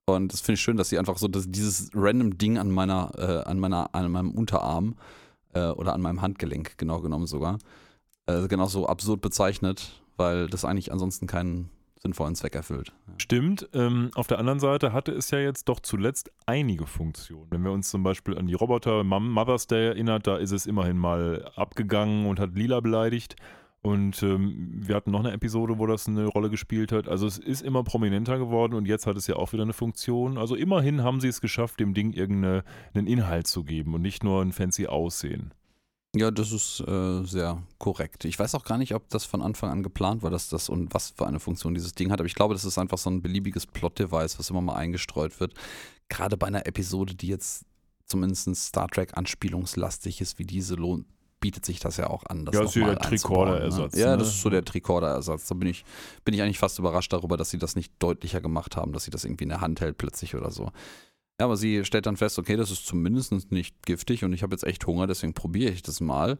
[0.07, 3.11] Und das finde ich schön, dass sie einfach so dass dieses random Ding an meiner,
[3.17, 5.24] äh, an meiner, an meinem Unterarm äh,
[5.59, 7.57] oder an meinem Handgelenk genau genommen sogar,
[8.27, 11.69] äh, genauso absurd bezeichnet, weil das eigentlich ansonsten keinen
[12.05, 12.93] sinnvollen Zweck erfüllt.
[13.17, 13.67] Stimmt.
[13.73, 17.47] Ähm, auf der anderen Seite hatte es ja jetzt doch zuletzt einige Funktionen.
[17.49, 20.99] Wenn wir uns zum Beispiel an die Roboter Mother's Day erinnert, da ist es immerhin
[20.99, 23.35] mal abgegangen und hat Lila beleidigt.
[23.85, 27.07] Und ähm, wir hatten noch eine Episode, wo das eine Rolle gespielt hat.
[27.07, 30.39] Also es ist immer prominenter geworden und jetzt hat es ja auch wieder eine Funktion.
[30.39, 32.63] Also immerhin haben sie es geschafft, dem Ding irgendeinen
[33.05, 35.53] Inhalt zu geben und nicht nur ein fancy Aussehen.
[36.15, 38.25] Ja, das ist äh, sehr korrekt.
[38.25, 40.91] Ich weiß auch gar nicht, ob das von Anfang an geplant war, dass das und
[40.95, 43.21] was für eine Funktion dieses Ding hat, aber ich glaube, das ist einfach so ein
[43.21, 45.53] beliebiges Plot-Device, was immer mal eingestreut wird.
[46.09, 47.65] Gerade bei einer Episode, die jetzt
[48.07, 51.05] zumindest Star Trek anspielungslastig ist, wie diese, lohnt,
[51.45, 52.43] bietet sich das ja auch an.
[52.43, 54.01] Das Ja, noch ist ja der Tricorder-Ersatz, Ne?
[54.01, 54.17] Ja, ne?
[54.17, 55.45] das ist so der Tricorder-Ersatz.
[55.45, 55.85] Da bin ich,
[56.23, 59.11] bin ich eigentlich fast überrascht darüber, dass sie das nicht deutlicher gemacht haben, dass sie
[59.11, 60.71] das irgendwie in der Hand hält plötzlich oder so.
[61.39, 64.55] Ja, aber sie stellt dann fest, okay, das ist zumindest nicht giftig und ich habe
[64.55, 66.39] jetzt echt Hunger, deswegen probiere ich das mal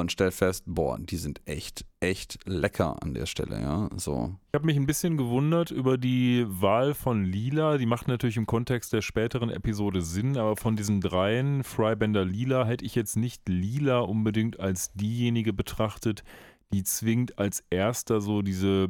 [0.00, 3.88] und stellt fest, boah, die sind echt, echt lecker an der Stelle, ja.
[3.96, 4.34] So.
[4.48, 7.78] Ich habe mich ein bisschen gewundert über die Wahl von Lila.
[7.78, 12.66] Die macht natürlich im Kontext der späteren Episode Sinn, aber von diesen dreien, Frybender Lila,
[12.66, 16.24] hätte ich jetzt nicht Lila unbedingt als diejenige betrachtet,
[16.72, 18.88] die zwingend als erster so diese,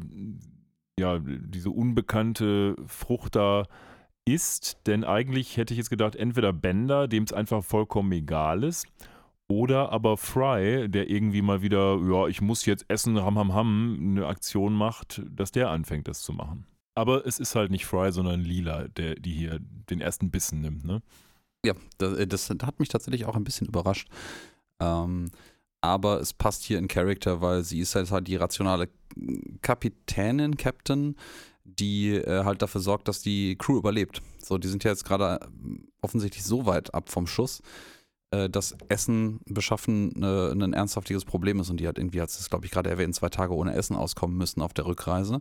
[0.98, 3.64] ja, diese unbekannte Frucht da
[4.24, 4.78] ist.
[4.86, 8.86] Denn eigentlich hätte ich jetzt gedacht, entweder Bender, dem es einfach vollkommen egal ist,
[9.48, 13.96] oder aber Fry, der irgendwie mal wieder, ja, ich muss jetzt essen, ham, ham, ham,
[14.00, 16.66] eine Aktion macht, dass der anfängt, das zu machen.
[16.94, 20.84] Aber es ist halt nicht Fry, sondern Lila, der, die hier den ersten Bissen nimmt,
[20.84, 21.02] ne?
[21.64, 24.08] Ja, das, das hat mich tatsächlich auch ein bisschen überrascht.
[24.80, 25.30] Ähm,
[25.80, 28.88] aber es passt hier in Charakter, weil sie ist halt, halt die rationale
[29.60, 31.16] Kapitänin, Captain,
[31.64, 34.22] die äh, halt dafür sorgt, dass die Crew überlebt.
[34.38, 35.48] So, die sind ja jetzt gerade äh,
[36.00, 37.62] offensichtlich so weit ab vom Schuss,
[38.30, 42.50] äh, dass Essen beschaffen äh, ein ernsthaftiges Problem ist und die hat irgendwie, hat es
[42.50, 45.40] glaube ich gerade erwähnt, zwei Tage ohne Essen auskommen müssen auf der Rückreise.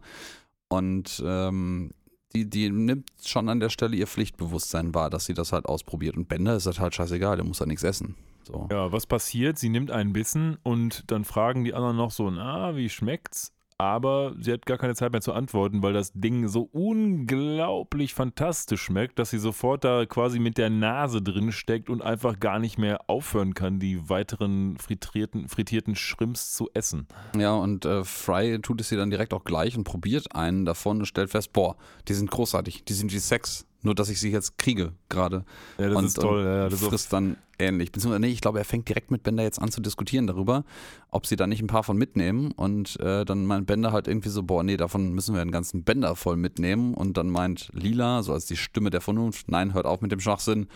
[0.70, 1.92] Und ähm,
[2.36, 6.18] die, die nimmt schon an der Stelle ihr Pflichtbewusstsein wahr, dass sie das halt ausprobiert.
[6.18, 8.16] Und Bender ist das halt scheißegal, der muss ja nichts essen.
[8.46, 8.68] So.
[8.72, 9.58] Ja, was passiert?
[9.58, 13.53] Sie nimmt einen Bissen und dann fragen die anderen noch so, na, wie schmeckt's?
[13.78, 18.82] Aber sie hat gar keine Zeit mehr zu antworten, weil das Ding so unglaublich fantastisch
[18.82, 22.78] schmeckt, dass sie sofort da quasi mit der Nase drin steckt und einfach gar nicht
[22.78, 27.08] mehr aufhören kann, die weiteren frittierten, frittierten Shrimps zu essen.
[27.38, 31.00] Ja, und äh, Fry tut es ihr dann direkt auch gleich und probiert einen davon
[31.00, 31.76] und stellt fest, boah,
[32.08, 33.66] die sind großartig, die sind wie Sex.
[33.84, 35.44] Nur, dass ich sie jetzt kriege gerade.
[35.78, 36.44] Ja, das und, ist toll.
[36.46, 37.92] Ja, das frisst dann ähnlich.
[37.92, 40.64] Beziehungsweise, nee, ich glaube, er fängt direkt mit Bender jetzt an zu diskutieren darüber,
[41.10, 42.52] ob sie da nicht ein paar von mitnehmen.
[42.52, 45.84] Und äh, dann meint Bender halt irgendwie so, boah, nee, davon müssen wir einen ganzen
[45.84, 46.94] Bender voll mitnehmen.
[46.94, 50.20] Und dann meint Lila, so als die Stimme der Vernunft, nein, hört auf mit dem
[50.20, 50.68] Schwachsinn,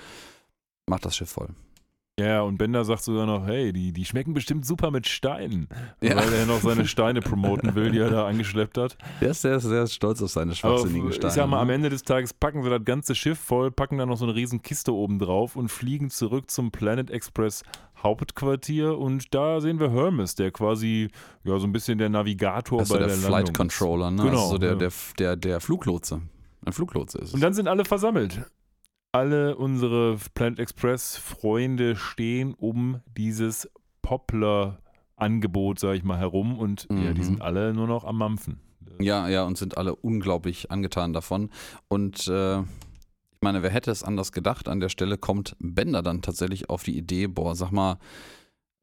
[0.87, 1.49] macht das Schiff voll.
[2.19, 5.67] Ja, und Bender sagt sogar noch, hey, die, die schmecken bestimmt super mit Steinen.
[6.01, 6.15] Ja.
[6.15, 8.97] Weil er noch seine Steine promoten will, die er da angeschleppt hat.
[9.21, 11.27] Der ist sehr, sehr stolz auf seine schwachsinnigen Steine.
[11.27, 11.75] ich sag mal, am ne?
[11.75, 14.63] Ende des Tages packen sie das ganze Schiff voll, packen da noch so eine riesen
[14.63, 17.61] Kiste oben drauf und fliegen zurück zum Planet Express
[18.01, 21.09] Hauptquartier und da sehen wir Hermes, der quasi
[21.43, 23.53] ja so ein bisschen der Navigator ist bei der, der Flight Landung.
[23.53, 24.23] Controller, ne?
[24.23, 24.75] Genau, also so der, ja.
[24.75, 26.21] der, der, der Fluglotse.
[26.65, 27.33] Ein Fluglotse ist es.
[27.35, 28.41] Und dann sind alle versammelt.
[29.17, 33.67] Alle unsere Planet Express Freunde stehen um dieses
[34.03, 34.77] Poplar
[35.15, 37.23] Angebot, sag ich mal, herum und ja, die Mhm.
[37.23, 38.59] sind alle nur noch am Mampfen.
[38.99, 41.49] Ja, ja, und sind alle unglaublich angetan davon.
[41.87, 42.65] Und äh, ich
[43.39, 44.67] Ich meine, wer hätte es anders gedacht?
[44.67, 47.97] An der Stelle kommt Bender dann tatsächlich auf die Idee, boah, sag mal,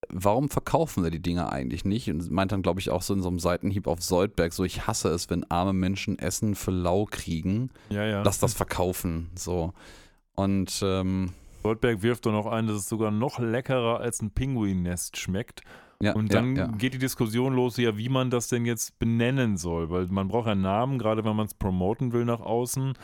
[0.08, 2.08] warum verkaufen wir die Dinger eigentlich nicht?
[2.10, 4.86] Und meint dann, glaube ich, auch so in so einem Seitenhieb auf Soldberg, so ich
[4.86, 7.70] hasse es, wenn arme Menschen Essen für lau kriegen.
[7.90, 8.22] Ja, ja.
[8.22, 9.30] Lass das verkaufen.
[9.36, 9.72] So.
[10.34, 11.30] Und ähm,
[11.62, 15.62] Goldberg wirft doch noch ein, dass es sogar noch leckerer als ein Pinguinnest schmeckt.
[16.00, 16.72] ja, Und dann ja, ja.
[16.72, 20.48] geht die Diskussion los, ja, wie man das denn jetzt benennen soll, weil man braucht
[20.48, 22.94] einen Namen, gerade wenn man es promoten will nach außen.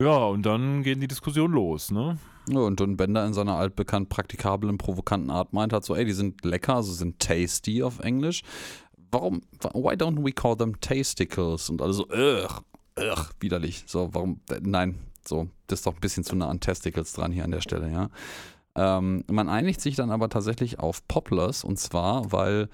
[0.00, 2.18] Ja, und dann geht die Diskussion los, ne?
[2.48, 6.12] Ja, und dann Bender in seiner altbekannt praktikablen, provokanten Art meint hat so, ey, die
[6.12, 8.42] sind lecker, also sind tasty auf Englisch.
[9.10, 9.42] Warum,
[9.72, 11.70] why don't we call them tasticles?
[11.70, 12.62] Und alle so, ugh,
[12.98, 13.84] ugh, widerlich.
[13.86, 14.96] So, warum, äh, nein,
[15.28, 17.90] so, das ist doch ein bisschen zu nah an Testicles dran hier an der Stelle,
[17.90, 18.10] ja.
[18.74, 22.68] Ähm, man einigt sich dann aber tatsächlich auf Poplars und zwar, weil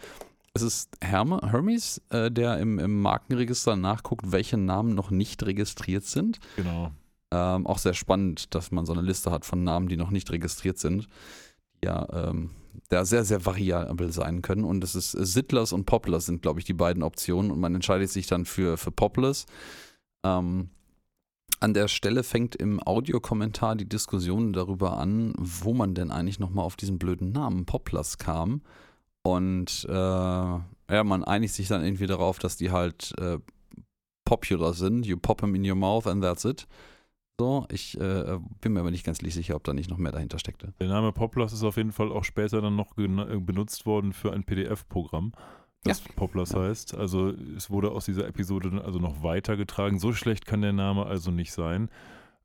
[0.55, 6.05] es ist Herme, Hermes, äh, der im, im Markenregister nachguckt, welche Namen noch nicht registriert
[6.05, 6.41] sind.
[6.57, 6.91] Genau.
[7.31, 10.31] Ähm, auch sehr spannend, dass man so eine Liste hat von Namen, die noch nicht
[10.31, 11.09] registriert sind,
[11.83, 12.51] ja ähm,
[12.89, 14.65] da sehr, sehr variabel sein können.
[14.65, 17.51] Und es ist Sittlers und Poplars sind, glaube ich, die beiden Optionen.
[17.51, 19.47] Und man entscheidet sich dann für, für Poplars.
[20.25, 20.71] Ähm,
[21.63, 26.65] an der Stelle fängt im Audiokommentar die Diskussion darüber an, wo man denn eigentlich nochmal
[26.65, 28.63] auf diesen blöden Namen Poplars kam.
[29.23, 33.39] Und äh, ja, man einigt sich dann irgendwie darauf, dass die halt äh,
[34.25, 35.07] popular sind.
[35.07, 36.67] You pop them in your mouth and that's it.
[37.41, 40.39] So, ich äh, bin mir aber nicht ganz sicher, ob da nicht noch mehr dahinter
[40.39, 40.75] steckte.
[40.81, 43.07] Der Name Poplars ist auf jeden Fall auch später dann noch äh,
[43.39, 45.33] benutzt worden für ein PDF-Programm,
[45.85, 46.61] das Poplars Ja.
[46.63, 46.95] heißt.
[46.97, 49.99] Also es wurde aus dieser Episode dann also noch weitergetragen.
[49.99, 51.89] So schlecht kann der Name also nicht sein.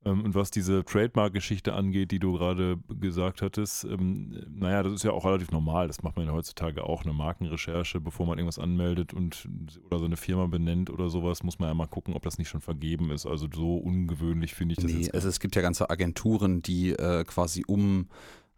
[0.05, 5.03] Ähm, Und was diese Trademark-Geschichte angeht, die du gerade gesagt hattest, ähm, naja, das ist
[5.03, 5.87] ja auch relativ normal.
[5.87, 9.49] Das macht man ja heutzutage auch, eine Markenrecherche, bevor man irgendwas anmeldet und
[9.87, 12.47] oder so eine Firma benennt oder sowas, muss man ja mal gucken, ob das nicht
[12.49, 13.25] schon vergeben ist.
[13.25, 15.15] Also so ungewöhnlich finde ich das Nee, jetzt.
[15.15, 18.07] also es gibt ja ganze Agenturen, die äh, quasi um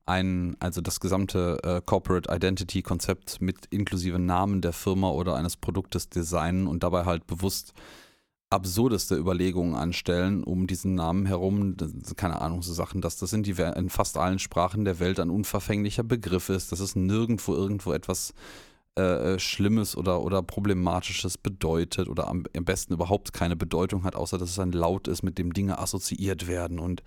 [0.10, 5.56] ein, also das gesamte äh, Corporate Identity Konzept mit inklusive Namen der Firma oder eines
[5.56, 7.74] Produktes designen und dabei halt bewusst
[8.50, 11.78] absurdeste Überlegungen anstellen, um diesen Namen herum,
[12.16, 15.30] keine Ahnung, so Sachen, dass das in, die, in fast allen Sprachen der Welt ein
[15.30, 18.34] unverfänglicher Begriff ist, dass es nirgendwo irgendwo etwas
[18.96, 24.40] äh, Schlimmes oder, oder Problematisches bedeutet oder am, am besten überhaupt keine Bedeutung hat, außer
[24.40, 27.04] dass es ein Laut ist, mit dem Dinge assoziiert werden und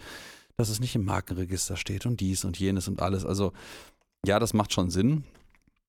[0.63, 3.25] dass es nicht im Markenregister steht und dies und jenes und alles.
[3.25, 3.53] Also
[4.25, 5.25] ja, das macht schon Sinn,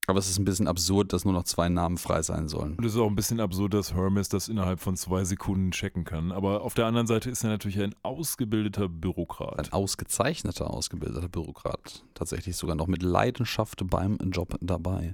[0.08, 2.74] aber es ist ein bisschen absurd, dass nur noch zwei Namen frei sein sollen.
[2.76, 6.04] Und es ist auch ein bisschen absurd, dass Hermes das innerhalb von zwei Sekunden checken
[6.04, 6.32] kann.
[6.32, 9.60] Aber auf der anderen Seite ist er natürlich ein ausgebildeter Bürokrat.
[9.60, 12.04] Ein ausgezeichneter, ausgebildeter Bürokrat.
[12.16, 15.14] Tatsächlich sogar noch mit Leidenschaft beim Job dabei.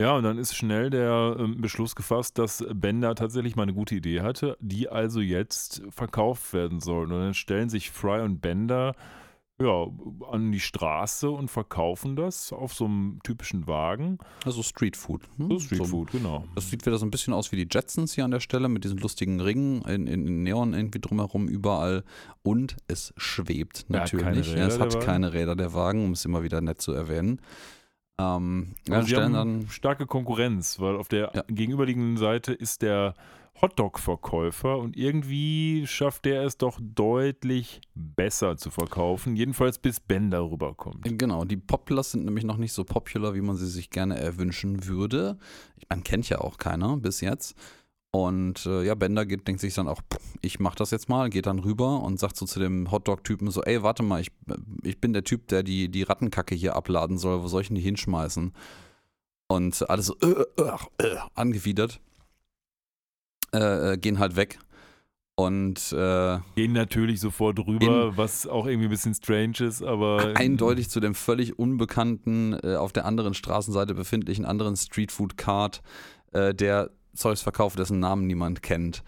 [0.00, 3.94] Ja, und dann ist schnell der ähm, Beschluss gefasst, dass Bender tatsächlich mal eine gute
[3.94, 7.12] Idee hatte, die also jetzt verkauft werden sollen.
[7.12, 8.94] Und dann stellen sich Fry und Bender
[9.60, 9.88] ja,
[10.30, 14.16] an die Straße und verkaufen das auf so einem typischen Wagen.
[14.46, 15.20] Also Streetfood.
[15.36, 15.50] hm?
[15.50, 16.44] So Streetfood, genau.
[16.54, 18.84] Das sieht wieder so ein bisschen aus wie die Jetsons hier an der Stelle mit
[18.84, 22.04] diesen lustigen Ringen in, in, Neon irgendwie drumherum überall.
[22.42, 24.48] Und es schwebt natürlich.
[24.48, 27.42] Ja, Räder, es hat keine Räder der Wagen, um es immer wieder nett zu erwähnen.
[28.36, 31.44] Ähm, Also sie haben dann starke Konkurrenz, weil auf der Ja.
[31.48, 33.14] gegenüberliegenden Seite ist der
[33.60, 39.36] Hotdog-Verkäufer und irgendwie schafft der es doch deutlich besser zu verkaufen.
[39.36, 41.18] Jedenfalls bis Bender rüberkommt.
[41.18, 44.86] Genau, die Populars sind nämlich noch nicht so popular, wie man sie sich gerne erwünschen
[44.86, 45.38] würde.
[45.88, 47.54] Man kennt ja auch keiner bis jetzt.
[48.12, 51.30] Und äh, ja, Bender geht, denkt sich dann auch, pff, ich mach das jetzt mal,
[51.30, 54.32] geht dann rüber und sagt so zu dem Hotdog-Typen so, ey, warte mal, ich,
[54.82, 57.76] ich bin der Typ, der die, die Rattenkacke hier abladen soll, wo soll ich denn
[57.76, 58.52] die hinschmeißen?
[59.48, 62.00] Und alle so, äh, äh, äh, angewidert,
[63.54, 64.58] äh, äh, gehen halt weg.
[65.36, 70.34] Und äh, Gehen natürlich sofort rüber, was auch irgendwie ein bisschen strange ist, aber.
[70.34, 75.80] eindeutig zu dem völlig unbekannten, äh, auf der anderen Straßenseite befindlichen anderen Streetfood-Cart,
[76.32, 79.02] äh, der Zeugs verkauft, dessen Namen niemand kennt.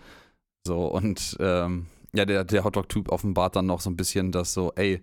[0.67, 4.73] So, und ähm, ja, der, der Hotdog-Typ offenbart dann noch so ein bisschen das so,
[4.77, 5.03] ey,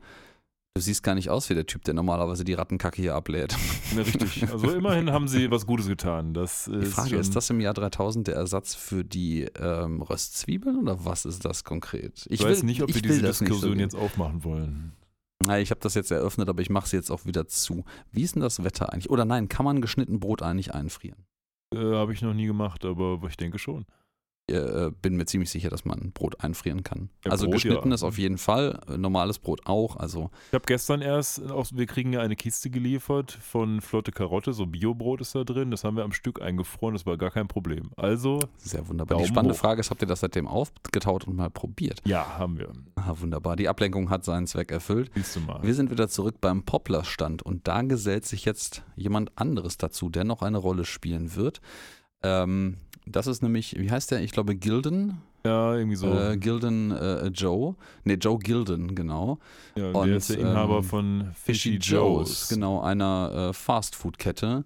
[0.75, 3.55] du siehst gar nicht aus wie der Typ, der normalerweise die Rattenkacke hier ablädt.
[3.95, 4.47] Ja, richtig.
[4.47, 6.35] Also immerhin haben sie was Gutes getan.
[6.35, 10.77] Das Die Frage ist, ist das im Jahr 3000 der Ersatz für die ähm, Röstzwiebeln
[10.77, 12.27] oder was ist das konkret?
[12.29, 14.93] Ich weiß nicht, ob wir diese will Diskussion so jetzt aufmachen wollen.
[15.43, 17.83] Na, ich habe das jetzt eröffnet, aber ich mache sie jetzt auch wieder zu.
[18.11, 19.09] Wie ist denn das Wetter eigentlich?
[19.09, 21.25] Oder nein, kann man geschnitten Brot eigentlich einfrieren?
[21.73, 23.85] Äh, Habe ich noch nie gemacht, aber ich denke schon.
[24.49, 27.09] Äh, bin mir ziemlich sicher, dass man Brot einfrieren kann.
[27.25, 28.07] Ja, also Brot, geschnittenes ja.
[28.07, 29.97] auf jeden Fall, äh, normales Brot auch.
[29.97, 34.53] Also Ich habe gestern erst, auch, wir kriegen ja eine Kiste geliefert von Flotte Karotte,
[34.53, 35.71] so Biobrot ist da drin.
[35.71, 37.91] Das haben wir am Stück eingefroren, das war gar kein Problem.
[37.95, 39.17] Also, sehr wunderbar.
[39.17, 39.59] Die Daumen spannende hoch.
[39.59, 42.01] Frage ist, habt ihr das seitdem aufgetaut und mal probiert?
[42.05, 42.71] ja, haben wir.
[42.95, 43.55] Ah, wunderbar.
[43.55, 45.11] Die Ablenkung hat seinen Zweck erfüllt.
[45.15, 45.61] Siehst du mal.
[45.63, 50.23] Wir sind wieder zurück beim Poplar-Stand und da gesellt sich jetzt jemand anderes dazu, der
[50.23, 51.61] noch eine Rolle spielen wird.
[52.21, 52.77] Ähm,
[53.09, 54.21] das ist nämlich, wie heißt der?
[54.21, 55.21] Ich glaube Gilden.
[55.45, 56.13] Ja, irgendwie so.
[56.13, 57.75] Äh, Gilden äh, Joe.
[58.03, 59.39] Ne, Joe Gilden, genau.
[59.75, 62.49] ja, und, der ist der Inhaber ähm, von Fishy Joe's.
[62.49, 64.65] Genau, einer äh, Fastfood-Kette.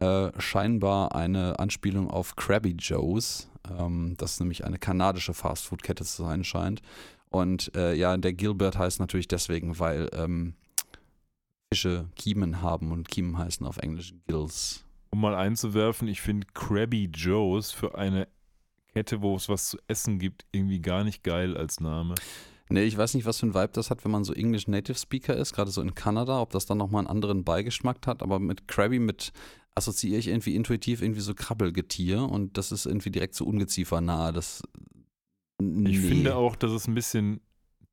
[0.00, 6.44] Äh, scheinbar eine Anspielung auf Krabby Joe's, ähm, das nämlich eine kanadische Fastfood-Kette zu sein
[6.44, 6.82] scheint.
[7.30, 10.54] Und äh, ja, der Gilbert heißt natürlich deswegen, weil ähm,
[11.72, 14.83] Fische Kiemen haben und Kiemen heißen auf Englisch Gills.
[15.14, 18.26] Um mal einzuwerfen, ich finde Krabby Joe's für eine
[18.92, 22.16] Kette, wo es was zu essen gibt, irgendwie gar nicht geil als Name.
[22.68, 24.98] Nee, ich weiß nicht, was für ein Vibe das hat, wenn man so English Native
[24.98, 28.40] Speaker ist, gerade so in Kanada, ob das dann nochmal einen anderen Beigeschmack hat, aber
[28.40, 29.30] mit Krabby mit
[29.76, 34.32] assoziiere ich irgendwie intuitiv irgendwie so Krabbelgetier und das ist irgendwie direkt so ungeziefernahe.
[34.32, 34.64] Das
[35.62, 35.90] nee.
[35.90, 37.40] Ich finde auch, dass es ein bisschen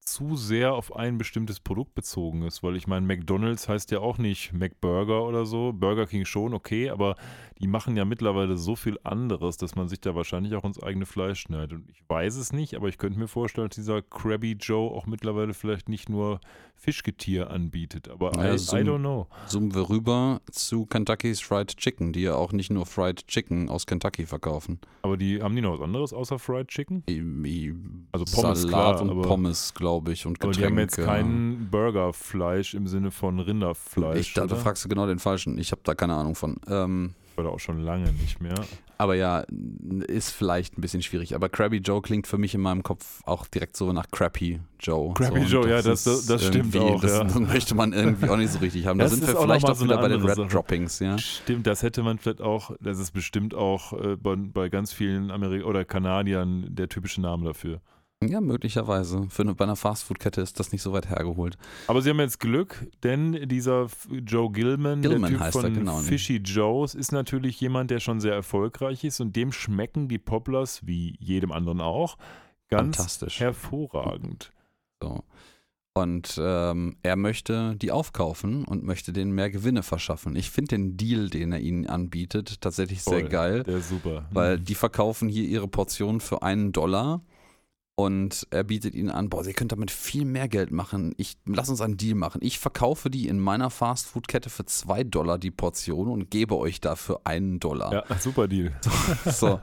[0.01, 4.17] zu sehr auf ein bestimmtes Produkt bezogen ist, weil ich meine, McDonald's heißt ja auch
[4.17, 7.15] nicht McBurger oder so, Burger King schon, okay, aber
[7.59, 11.05] die machen ja mittlerweile so viel anderes, dass man sich da wahrscheinlich auch ins eigene
[11.05, 11.73] Fleisch schneidet.
[11.73, 15.05] Und ich weiß es nicht, aber ich könnte mir vorstellen, dass dieser Krabby Joe auch
[15.05, 16.39] mittlerweile vielleicht nicht nur
[16.83, 19.27] Fischgetier anbietet, aber Ja, I, so- I don't know.
[19.47, 23.85] Zoomen wir rüber zu Kentucky's Fried Chicken, die ja auch nicht nur Fried Chicken aus
[23.85, 24.79] Kentucky verkaufen.
[25.03, 27.03] Aber die haben die noch was anderes außer Fried Chicken?
[27.07, 27.73] I-
[28.11, 30.59] Also Pommes, Salat klar, und aber- Pommes, glaube ich, und Aber Getränke.
[30.59, 34.19] die haben jetzt kein Burgerfleisch im Sinne von Rinderfleisch.
[34.19, 35.59] Ich, da, da fragst du genau den Falschen.
[35.59, 36.57] Ich habe da keine Ahnung von.
[36.67, 38.55] Ähm, Oder auch schon lange nicht mehr.
[38.97, 39.43] aber ja,
[40.07, 41.33] ist vielleicht ein bisschen schwierig.
[41.35, 45.13] Aber Krabby Joe klingt für mich in meinem Kopf auch direkt so nach Crappy Joe.
[45.15, 47.23] Crappy so, Joe, ja, das- ist das stimmt auch, Das, ja.
[47.23, 48.99] das möchte man irgendwie auch nicht so richtig haben.
[48.99, 50.47] Da Das sind wir auch vielleicht auch so wieder bei den Red Sache.
[50.47, 51.17] Droppings, ja.
[51.17, 55.31] Stimmt, das hätte man vielleicht auch, das ist bestimmt auch äh, bei, bei ganz vielen
[55.31, 57.81] Amerik oder Kanadiern der typische Name dafür.
[58.23, 59.25] Ja, möglicherweise.
[59.29, 61.57] Für eine, bei einer Fastfood-Kette ist das nicht so weit hergeholt.
[61.87, 65.73] Aber sie haben jetzt Glück, denn dieser Joe Gilman, Gilman der Typ heißt er, von
[65.73, 65.97] genau.
[65.97, 70.85] Fishy Joe's, ist natürlich jemand, der schon sehr erfolgreich ist und dem schmecken die Poplars,
[70.85, 72.17] wie jedem anderen auch,
[72.69, 73.39] ganz Fantastisch.
[73.39, 74.51] hervorragend.
[75.01, 75.23] So.
[75.93, 80.35] Und ähm, er möchte die aufkaufen und möchte denen mehr Gewinne verschaffen.
[80.37, 83.63] Ich finde den Deal, den er ihnen anbietet, tatsächlich sehr Voll, geil.
[83.63, 84.25] Der ist super.
[84.31, 84.63] Weil Mhm.
[84.65, 87.21] die verkaufen hier ihre Portion für einen Dollar
[87.95, 91.13] und er bietet ihnen an, boah, ihr könnt damit viel mehr Geld machen.
[91.17, 92.39] Ich lass uns einen Deal machen.
[92.41, 97.21] Ich verkaufe die in meiner Fastfood-Kette für zwei Dollar die Portion und gebe euch dafür
[97.25, 97.93] einen Dollar.
[97.93, 98.73] ja, super Deal.
[99.31, 99.59] So.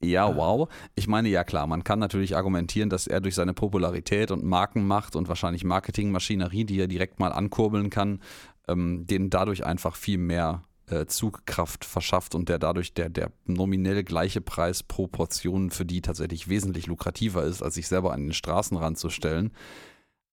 [0.00, 0.68] Ja, wow.
[0.94, 5.16] Ich meine, ja klar, man kann natürlich argumentieren, dass er durch seine Popularität und Markenmacht
[5.16, 8.20] und wahrscheinlich Marketingmaschinerie, die er direkt mal ankurbeln kann,
[8.68, 14.04] ähm, denen dadurch einfach viel mehr äh, Zugkraft verschafft und der dadurch der, der nominell
[14.04, 18.32] gleiche Preis pro Portion für die tatsächlich wesentlich lukrativer ist, als sich selber an den
[18.32, 19.52] Straßenrand zu stellen.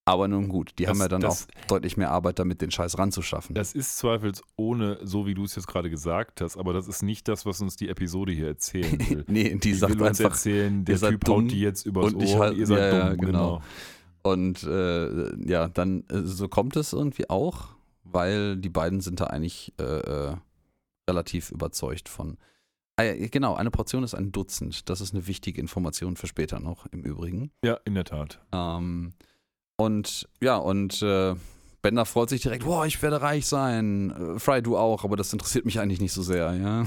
[0.08, 2.70] Aber nun gut, die Das- haben ja dann das- auch deutlich mehr Arbeit damit, den
[2.70, 3.56] Scheiß ranzuschaffen.
[3.56, 7.28] Das ist zweifelsohne, so wie du es jetzt gerade gesagt hast, aber das ist nicht
[7.28, 9.26] das, was uns die Episode hier erzählen will.
[9.28, 12.14] nee, die Die sagt will uns einfach, erzählen, der Typ dumm haut die jetzt übers
[12.14, 13.32] und ich Ohr, halt- ihr seid ja, ja, dumm, genau.
[13.56, 13.62] genau.
[14.22, 17.75] Und äh, ja, dann äh, so kommt es irgendwie auch,
[18.16, 20.36] weil die beiden sind da eigentlich äh, äh,
[21.08, 22.38] relativ überzeugt von.
[22.98, 24.90] Ja, genau, eine Portion ist ein Dutzend.
[24.90, 27.52] Das ist eine wichtige Information für später noch, im Übrigen.
[27.64, 28.40] Ja, in der Tat.
[28.54, 29.14] Ähm,
[29.76, 31.36] und ja, und äh,
[31.86, 34.10] Bender freut sich direkt, boah, ich werde reich sein.
[34.10, 36.84] Äh, Fry, du auch, aber das interessiert mich eigentlich nicht so sehr, ja.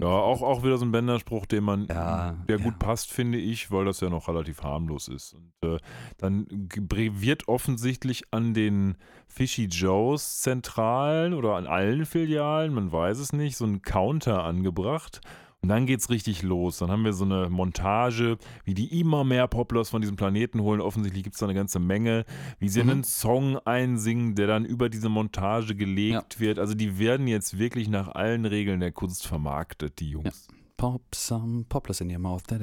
[0.00, 2.64] Ja, auch, auch wieder so ein Bänderspruch, den man, Ja, der ja.
[2.64, 5.34] gut passt, finde ich, weil das ja noch relativ harmlos ist.
[5.34, 5.78] Und äh,
[6.16, 8.96] dann wird offensichtlich an den
[9.28, 15.20] Fishy Joe's Zentralen oder an allen Filialen, man weiß es nicht, so ein Counter angebracht.
[15.62, 16.78] Und dann geht's richtig los.
[16.78, 20.80] Dann haben wir so eine Montage, wie die immer mehr Poplars von diesem Planeten holen.
[20.80, 22.24] Offensichtlich gibt's da eine ganze Menge.
[22.58, 22.90] Wie sie Mhm.
[22.90, 26.58] einen Song einsingen, der dann über diese Montage gelegt wird.
[26.58, 30.48] Also die werden jetzt wirklich nach allen Regeln der Kunst vermarktet, die Jungs.
[30.80, 32.42] Pop some poplars in your mouth.
[32.48, 32.58] Das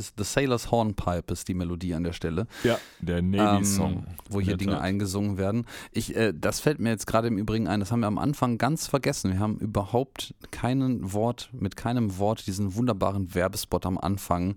[0.00, 2.48] ist The Sailor's Hornpipe ist die Melodie an der Stelle.
[2.64, 3.92] Ja, der Navy-Song.
[3.92, 4.82] Ähm, wo hier Dinge Tat.
[4.82, 5.66] eingesungen werden.
[5.92, 8.58] Ich, äh, das fällt mir jetzt gerade im Übrigen ein, das haben wir am Anfang
[8.58, 9.34] ganz vergessen.
[9.34, 14.56] Wir haben überhaupt keinen Wort, mit keinem Wort diesen wunderbaren Werbespot am Anfang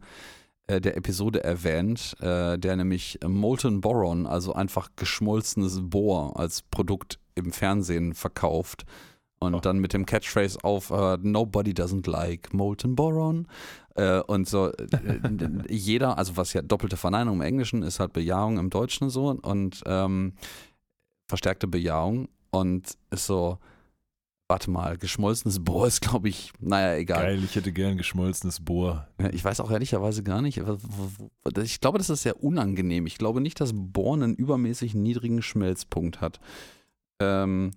[0.66, 7.20] äh, der Episode erwähnt, äh, der nämlich Molten Boron, also einfach geschmolzenes Bohr als Produkt
[7.36, 8.88] im Fernsehen verkauft.
[9.42, 9.60] Und Oh.
[9.60, 13.48] dann mit dem Catchphrase auf äh, Nobody doesn't like Molten Boron.
[13.96, 14.88] Äh, und so äh,
[15.70, 19.82] jeder, also was ja doppelte Verneinung im Englischen ist halt Bejahung im Deutschen so und
[19.86, 20.34] ähm,
[21.30, 23.60] verstärkte Bejahung und ist so,
[24.50, 27.22] warte mal, geschmolzenes Bohr ist, glaube ich, naja, egal.
[27.24, 29.08] Geil, ich hätte gern geschmolzenes Bohr.
[29.32, 30.58] Ich weiß auch ehrlicherweise gar nicht.
[31.64, 33.06] Ich glaube, das ist sehr unangenehm.
[33.06, 36.40] Ich glaube nicht, dass Bohr einen übermäßig niedrigen Schmelzpunkt hat.
[37.22, 37.72] Ähm,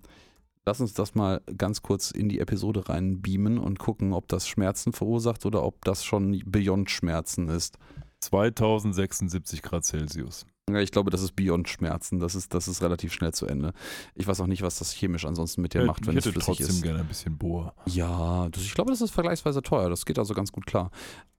[0.65, 4.93] lass uns das mal ganz kurz in die Episode reinbeamen und gucken, ob das Schmerzen
[4.93, 7.77] verursacht oder ob das schon Beyond Schmerzen ist.
[8.19, 10.45] 2076 Grad Celsius.
[10.69, 12.19] Ja, ich glaube, das ist Beyond Schmerzen.
[12.19, 13.73] Das ist, das ist relativ schnell zu Ende.
[14.15, 16.25] Ich weiß auch nicht, was das chemisch ansonsten mit dir Ja, macht, wenn ich es
[16.25, 16.81] hätte flüssig trotzdem ist.
[16.83, 17.73] gerne ein bisschen Bohr.
[17.85, 19.89] Ja, das, ich glaube, das ist vergleichsweise teuer.
[19.89, 20.89] Das geht also ganz gut klar.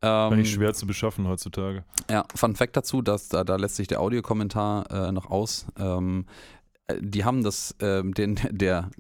[0.03, 1.85] Ähm, nicht schwer zu beschaffen heutzutage.
[2.11, 5.67] Ja, Fun Fact dazu, dass da, da lässt sich der Audiokommentar äh, noch aus.
[5.79, 6.64] Ähm, äh,
[7.01, 8.91] die haben das, ähm, den, der,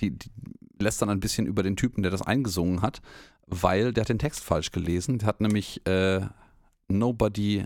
[0.00, 0.30] die, die
[0.78, 3.00] lässt dann ein bisschen über den Typen, der das eingesungen hat,
[3.46, 5.18] weil der hat den Text falsch gelesen.
[5.18, 6.20] Der hat nämlich äh,
[6.88, 7.64] Nobody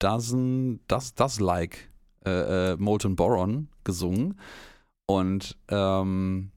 [0.00, 1.90] doesn't, does, does like
[2.24, 4.38] äh, äh, Molten Boron gesungen.
[5.06, 6.50] Und ähm,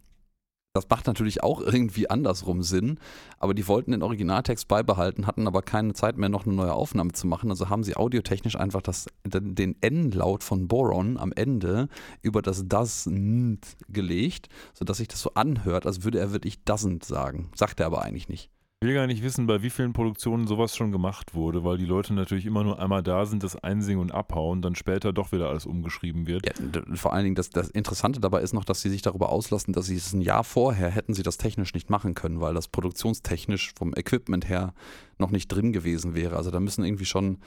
[0.74, 2.98] das macht natürlich auch irgendwie andersrum Sinn,
[3.40, 7.12] aber die wollten den Originaltext beibehalten, hatten aber keine Zeit mehr, noch eine neue Aufnahme
[7.12, 7.50] zu machen.
[7.50, 11.90] Also haben sie audiotechnisch einfach das, den N-Laut von Boron am Ende
[12.22, 17.52] über das doesn't gelegt, sodass sich das so anhört, als würde er wirklich doesn't sagen.
[17.54, 18.50] Sagt er aber eigentlich nicht.
[18.84, 21.86] Ich will gar nicht wissen, bei wie vielen Produktionen sowas schon gemacht wurde, weil die
[21.86, 25.50] Leute natürlich immer nur einmal da sind, das einsingen und abhauen, dann später doch wieder
[25.50, 26.48] alles umgeschrieben wird.
[26.48, 29.72] Ja, vor allen Dingen, das, das Interessante dabei ist noch, dass sie sich darüber auslassen,
[29.72, 32.70] dass sie es ein Jahr vorher hätten sie das technisch nicht machen können, weil das
[32.70, 34.74] produktionstechnisch vom Equipment her
[35.20, 36.36] noch nicht drin gewesen wäre.
[36.36, 37.38] Also da müssen irgendwie schon,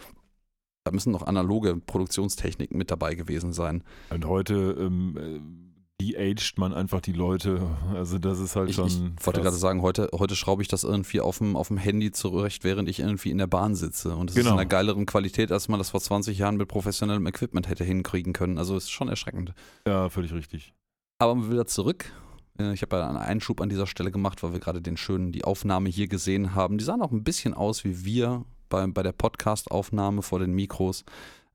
[0.84, 3.82] da müssen noch analoge Produktionstechniken mit dabei gewesen sein.
[4.10, 5.63] Und heute ähm, äh,
[6.00, 7.60] de-aged man einfach die Leute.
[7.94, 8.86] Also das ist halt Ich, schon.
[9.18, 12.10] ich wollte gerade sagen, heute, heute schraube ich das irgendwie auf dem, auf dem Handy
[12.10, 14.16] zurecht, während ich irgendwie in der Bahn sitze.
[14.16, 14.54] Und es ist Genau.
[14.54, 18.32] in einer geileren Qualität, als man das vor 20 Jahren mit professionellem Equipment hätte hinkriegen
[18.32, 18.58] können.
[18.58, 19.54] Also es ist schon erschreckend.
[19.86, 20.74] Ja, völlig richtig.
[21.18, 22.10] Aber wieder zurück.
[22.58, 25.30] Äh, Ich habe ja einen Einschub an dieser Stelle gemacht, weil wir gerade den schönen,
[25.30, 26.76] die Aufnahme hier gesehen haben.
[26.78, 31.04] Die sahen auch ein bisschen aus wie wir bei, bei der Podcast-Aufnahme vor den Mikros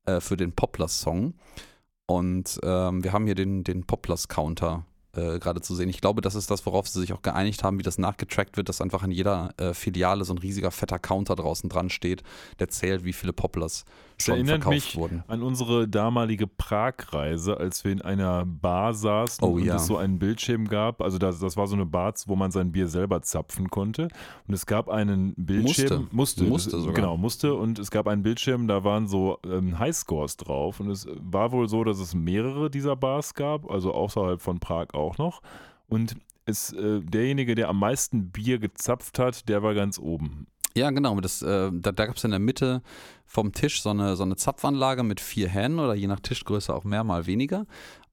[0.05, 1.33] äh, für den Poplars-Song.
[2.10, 4.84] Und ähm, wir haben hier den, den Poplars-Counter
[5.16, 5.89] äh, gerade zu sehen.
[5.89, 8.68] Ich glaube, das ist das, worauf sie sich auch geeinigt haben, wie das nachgetrackt wird,
[8.68, 12.24] dass einfach an jeder äh, Filiale so ein riesiger fetter Counter draußen dran steht,
[12.57, 13.86] der zählt, wie viele Poplars
[14.22, 15.24] schon erinnert verkauft mich wurden.
[15.28, 19.76] an unsere damalige Prag-Reise, als wir in einer Bar saßen Oh und ja.
[19.76, 21.01] es so einen Bildschirm gab.
[21.01, 24.07] Also das, das war so eine Bar, wo man sein Bier selber zapfen konnte.
[24.47, 26.07] Und es gab einen Bildschirm.
[26.11, 26.43] Musste.
[26.43, 26.95] Musste das, sogar.
[26.95, 27.53] Genau, musste.
[27.53, 30.80] Und es gab einen Bildschirm, da waren so ähm, Highscores drauf.
[30.80, 34.93] Und es war wohl so, dass es mehrere dieser Bars gab, also außerhalb von Prag
[34.93, 35.41] auch noch.
[35.88, 36.15] Und
[36.45, 40.47] es, äh, derjenige, der am meisten Bier gezapft hat, der war ganz oben.
[40.76, 41.20] Ja, genau.
[41.20, 42.82] Das, äh, da da gab es in der Mitte
[43.26, 46.84] vom Tisch so eine, so eine Zapfanlage mit vier Händen oder je nach Tischgröße auch
[46.84, 47.65] mehr, mal weniger.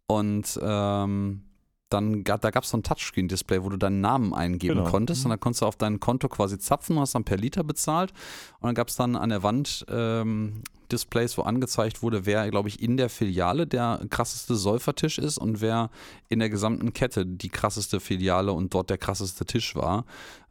[0.06, 1.42] Und ähm,
[1.88, 4.90] dann gab, da gab es so ein Touchscreen-Display, wo du deinen Namen eingeben Genau.
[4.90, 8.12] konntest und dann konntest du auf dein Konto quasi zapfen, hast dann per Liter bezahlt
[8.60, 12.68] und dann gab es dann an der Wand ähm, Displays, wo angezeigt wurde, wer, glaube
[12.68, 15.90] ich, in der Filiale der krasseste Säufertisch ist und wer
[16.28, 20.04] in der gesamten Kette die krasseste Filiale und dort der krasseste Tisch war,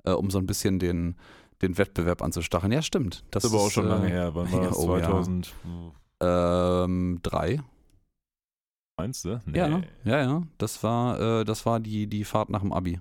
[0.06, 1.16] äh, um so ein bisschen den,
[1.62, 2.72] den Wettbewerb anzustacheln.
[2.72, 3.24] Ja, stimmt.
[3.32, 4.36] Das Das ist aber auch schon äh, lange her.
[4.36, 4.78] Wann war ja, das?
[4.78, 5.04] oh ja.
[5.06, 5.54] 2001,
[6.22, 7.22] Ähm,
[9.00, 9.42] meinst du?
[9.46, 9.58] Nee.
[9.58, 9.84] Ja, ne?
[10.04, 10.44] ja, ja.
[10.58, 13.00] Das war, äh, das war die, die Fahrt nach dem Abi.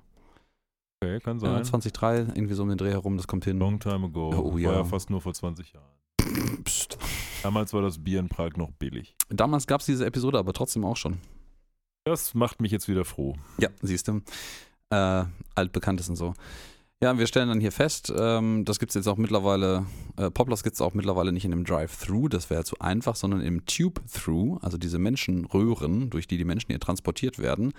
[1.02, 1.64] Okay, kann Ja, sein.
[1.64, 3.59] 2003, irgendwie so um den Dreh herum, das kommt hin.
[3.59, 4.30] Long time ago.
[4.34, 4.72] Oh, war ja.
[4.72, 5.84] ja fast nur vor 20 Jahren.
[6.64, 6.96] Psst.
[7.42, 9.14] Damals war das Bier in Prag noch billig.
[9.28, 11.18] Damals gab es diese Episode aber trotzdem auch schon.
[12.05, 13.34] Das macht mich jetzt wieder froh.
[13.59, 14.22] Ja, siehst du.
[14.90, 15.24] Äh,
[15.55, 16.34] altbekanntes und so.
[17.05, 19.84] Ja, wir stellen dann hier fest, ähm, das gibt es jetzt auch mittlerweile,
[20.16, 23.42] äh, Poplars gibt es auch mittlerweile nicht in einem Drive-Thru, das wäre zu einfach, sondern
[23.42, 27.74] im Tube-Thru, also diese Menschenröhren, durch die die Menschen hier transportiert werden,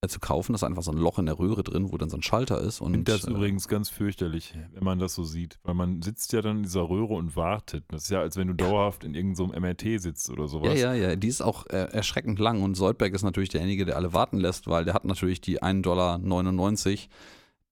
[0.00, 0.52] äh, zu kaufen.
[0.54, 2.58] Das ist einfach so ein Loch in der Röhre drin, wo dann so ein Schalter
[2.58, 2.76] ist.
[2.76, 5.58] Ich Und finde das äh, übrigens ganz fürchterlich, wenn man das so sieht.
[5.62, 7.84] Weil man sitzt ja dann in dieser Röhre und wartet.
[7.88, 10.80] Das ist ja, als wenn du dauerhaft in irgendeinem so MRT sitzt oder sowas.
[10.80, 13.96] Ja, ja, ja, die ist auch äh, erschreckend lang und Soldberg ist natürlich derjenige, der
[13.96, 16.18] alle warten lässt, weil der hat natürlich die 1,99 Dollar,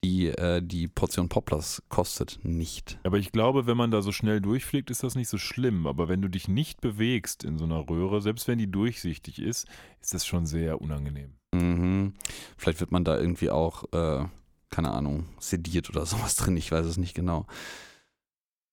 [0.04, 2.98] die äh, die Portion Poplars kostet, nicht.
[3.04, 5.86] Aber ich glaube, wenn man da so schnell durchfliegt, ist das nicht so schlimm.
[5.86, 9.66] Aber wenn du dich nicht bewegst in so einer Röhre, selbst wenn die durchsichtig ist,
[10.00, 11.34] ist das schon sehr unangenehm.
[11.54, 12.14] Mhm.
[12.56, 14.24] Vielleicht wird man da irgendwie auch, äh,
[14.70, 17.46] keine Ahnung, sediert oder sowas drin, ich weiß es nicht genau.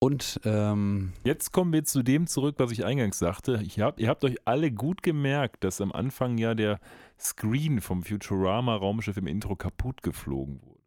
[0.02, 3.62] Und ähm, Jetzt kommen wir zu dem zurück, was ich eingangs sagte.
[3.66, 6.80] Ich hab, ihr habt euch alle gut gemerkt, dass am Anfang ja der
[7.20, 10.79] Screen vom Futurama-Raumschiff im Intro kaputt geflogen wurde.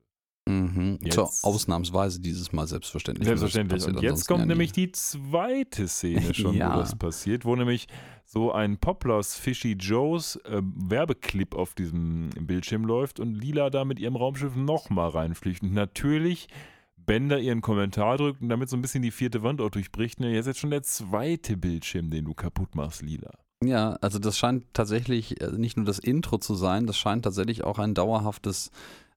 [0.49, 0.99] Mhm.
[1.03, 3.27] Jetzt- Zur ausnahmsweise dieses Mal selbstverständlich.
[3.27, 3.85] Selbstverständlich.
[3.87, 6.75] Und jetzt kommt ja nämlich die zweite Szene schon, Ja.
[6.75, 7.87] wo das passiert, wo nämlich
[8.25, 14.01] so ein Poplars Fishy Joes äh, Werbeclip auf diesem Bildschirm läuft und Lila da mit
[14.01, 15.63] ihrem Raumschiff nochmal reinfliegt.
[15.63, 16.49] Und natürlich
[16.97, 20.21] Bender ihren Kommentar drückt und damit so ein bisschen die vierte Wand auch durchbricht.
[20.21, 23.33] Ne, jetzt ist schon der zweite Bildschirm, den du kaputt machst, Lila.
[23.65, 27.63] Ja, also das scheint tatsächlich äh, nicht nur das Intro zu sein, das scheint tatsächlich
[27.65, 28.71] auch ein dauerhaftes,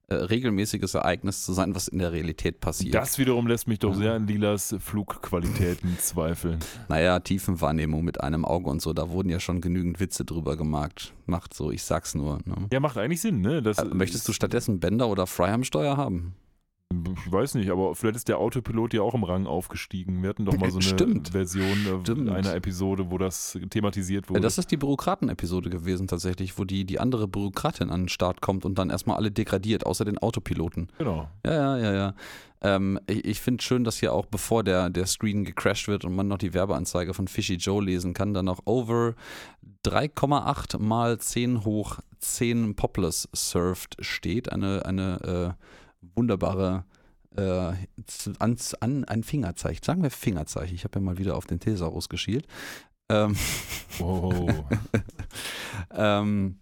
[0.08, 2.94] äh, regelmäßiges Ereignis zu sein, was in der Realität passiert.
[2.94, 6.60] Das wiederum lässt mich doch sehr an Lilas Flugqualitäten zweifeln.
[6.88, 11.12] Naja, Tiefenwahrnehmung mit einem Auge und so, da wurden ja schon genügend Witze drüber gemacht.
[11.26, 12.38] Macht so, ich sag's nur.
[12.44, 12.68] Ne?
[12.72, 13.62] Ja, macht eigentlich Sinn, ne?
[13.62, 16.34] Das Äh, Möchtest du stattdessen Bender oder Fry am Steuer haben?
[17.26, 20.22] Ich weiß nicht, aber vielleicht ist der Autopilot ja auch im Rang aufgestiegen.
[20.22, 21.30] Wir hatten doch mal so eine Stimmt.
[21.30, 22.28] Version äh, Stimmt.
[22.28, 24.40] einer Episode, wo das thematisiert wurde.
[24.40, 28.64] Das ist die Bürokraten-Episode gewesen tatsächlich, wo die, die andere Bürokratin an den Start kommt
[28.64, 30.88] und dann erstmal alle degradiert, außer den Autopiloten.
[30.98, 31.28] genau.
[31.44, 32.14] Ja, ja, ja, ja.
[32.62, 36.14] Ähm, ich ich finde schön, dass hier auch, bevor der, der Screen gecrashed wird und
[36.14, 39.14] man noch die Werbeanzeige von Fishy Joe lesen kann, dann noch over
[39.84, 44.50] 3,8 mal 10 hoch 10 Poplars surfed steht.
[44.50, 45.64] Eine, eine äh,
[46.14, 46.84] wunderbare
[47.36, 47.72] äh,
[48.38, 49.82] an, an, ein Fingerzeichen.
[49.82, 50.74] Sagen wir Fingerzeichen.
[50.74, 52.46] Ich habe ja mal wieder auf den Thesaurus geschielt.
[53.08, 53.36] Ähm,
[53.98, 54.64] Wow.
[55.94, 56.56] ähm,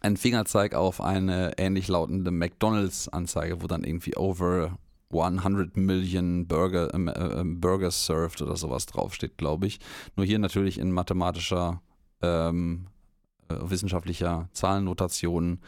[0.00, 4.78] ein Fingerzeig auf eine ähnlich lautende McDonalds-Anzeige, wo dann irgendwie over
[5.12, 9.80] 100 Million Burger, ähm, äh, ähm, Burgers served oder sowas draufsteht, glaube ich.
[10.16, 11.82] Nur hier natürlich in mathematischer,
[12.22, 12.86] ähm,
[13.48, 15.60] äh, wissenschaftlicher Zahlennotation.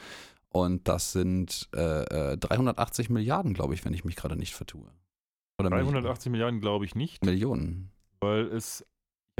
[0.52, 4.90] Und das sind äh, äh, 380 Milliarden, glaube ich, wenn ich mich gerade nicht vertue.
[5.60, 7.90] Oder Milli- 380 Milliarden glaube ich nicht, Millionen.
[8.20, 8.84] weil es,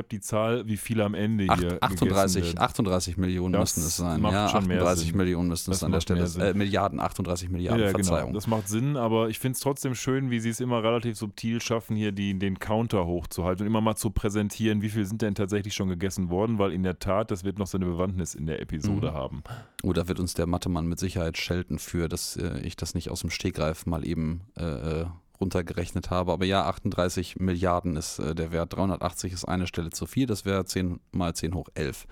[0.00, 2.58] habe die Zahl, wie viele am Ende Acht, hier 38, gegessen werden.
[2.64, 4.20] 38 Millionen Das müssen es sein.
[4.20, 5.16] macht Ja, schon mehr 38 Sinn.
[5.16, 6.42] Millionen müssten es an der Stelle sein.
[6.42, 8.20] Äh, Milliarden, 38 Milliarden, ja, Verzeihung.
[8.28, 8.34] genau.
[8.34, 11.60] Das macht Sinn, aber ich finde es trotzdem schön, wie sie es immer relativ subtil
[11.60, 15.34] schaffen, hier die, den Counter hochzuhalten und immer mal zu präsentieren, wie viel sind denn
[15.36, 18.60] tatsächlich schon gegessen worden, weil in der Tat, das wird noch seine Bewandtnis in der
[18.60, 19.14] Episode Mhm.
[19.14, 19.42] haben.
[19.82, 23.10] Oh, da wird uns der Mathemann mit Sicherheit schelten für, dass äh, ich das nicht
[23.10, 25.06] aus dem Stegreif mal eben äh, äh,
[25.40, 26.32] runtergerechnet habe.
[26.32, 28.74] Aber ja, 38 Milliarden ist äh, der Wert.
[28.76, 30.26] 380 ist eine Stelle zu viel.
[30.26, 32.06] Das wäre 10 mal 10 hoch 11.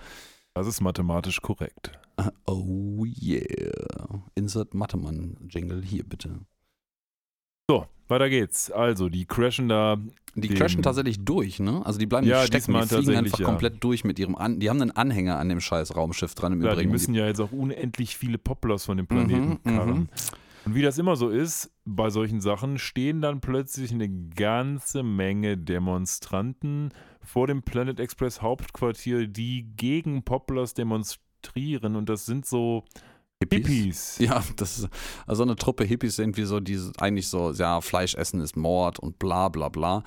[0.55, 1.91] Das ist mathematisch korrekt.
[2.45, 4.21] Oh yeah.
[4.35, 6.39] Insert Mathemann-Jingle hier bitte.
[7.69, 8.71] So, weiter geht's.
[8.71, 9.97] Also, die crashen da.
[10.35, 11.81] Die crashen tatsächlich durch, ne?
[11.85, 13.45] Also die bleiben Ja, nicht stecken, die fliegen einfach ja.
[13.45, 16.61] komplett durch mit ihrem An Die haben einen Anhänger an dem scheiß Raumschiff dran im
[16.61, 16.91] Ja, die Übrigen.
[16.91, 19.89] müssen ja jetzt auch unendlich viele Poplars von dem Planeten Mhm, karren.
[19.99, 20.09] mhm.
[20.69, 25.57] Und wie das immer so ist, bei solchen Sachen stehen dann plötzlich eine ganze Menge
[25.57, 26.93] Demonstranten
[27.23, 31.95] vor dem Planet Express Hauptquartier, die gegen Poplars demonstrieren.
[31.95, 32.83] Und das sind so
[33.41, 34.19] Hippies.
[34.19, 34.89] Ja, das ist
[35.25, 39.17] also eine Truppe Hippies irgendwie so, die eigentlich so, ja, Fleisch essen ist Mord und
[39.17, 40.03] bla bla bla.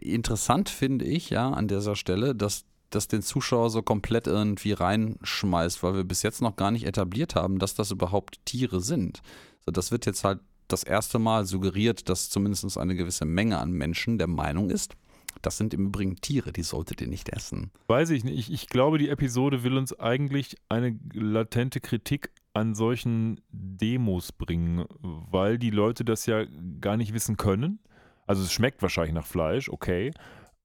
[0.00, 5.82] Interessant finde ich ja an dieser Stelle, dass das den Zuschauer so komplett irgendwie reinschmeißt,
[5.82, 9.20] weil wir bis jetzt noch gar nicht etabliert haben, dass das überhaupt Tiere sind.
[9.66, 13.72] So, das wird jetzt halt das erste Mal suggeriert, dass zumindest eine gewisse Menge an
[13.72, 14.96] Menschen der Meinung ist,
[15.42, 17.70] das sind im Übrigen Tiere, die solltet ihr nicht essen.
[17.88, 18.38] Weiß ich nicht.
[18.38, 24.86] Ich, ich glaube, die Episode will uns eigentlich eine latente Kritik an solchen Demos bringen,
[25.00, 26.44] weil die Leute das ja
[26.80, 27.80] gar nicht wissen können.
[28.26, 30.12] Also es schmeckt wahrscheinlich nach Fleisch, okay.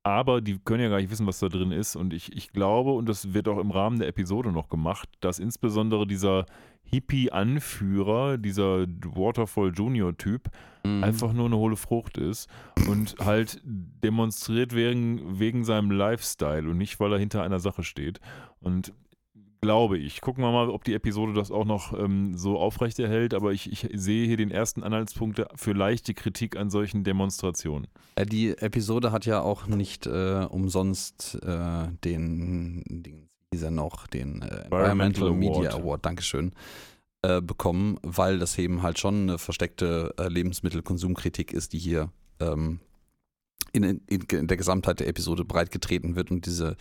[0.03, 1.95] Aber die können ja gar nicht wissen, was da drin ist.
[1.95, 5.39] Und ich, ich glaube, und das wird auch im Rahmen der Episode noch gemacht, dass
[5.39, 6.45] insbesondere dieser
[6.89, 10.49] Hippie-Anführer, dieser Waterfall Junior-Typ,
[10.85, 11.03] Mhm.
[11.03, 12.47] einfach nur eine hohle Frucht ist
[12.87, 18.21] und halt demonstriert wegen, wegen seinem Lifestyle und nicht, weil er hinter einer Sache steht.
[18.61, 18.93] Und
[19.61, 23.51] glaube ich, gucken wir mal, ob die Episode das auch noch ähm, so aufrechterhält, aber
[23.51, 27.87] ich, ich sehe hier den ersten Anhaltspunkt für leichte Kritik an solchen Demonstrationen.
[28.15, 33.71] Äh, Die Episode hat ja auch nicht äh, umsonst äh, den, den, wie hieß er
[33.71, 35.83] noch, den äh, Environmental Environmental Media Award.
[35.83, 36.51] Award, Dankeschön,
[37.21, 42.79] äh, bekommen, weil das eben halt schon eine versteckte äh, Lebensmittelkonsumkritik ist, die hier ähm,
[43.71, 46.75] in, in, in der Gesamtheit der Episode breitgetreten wird und diese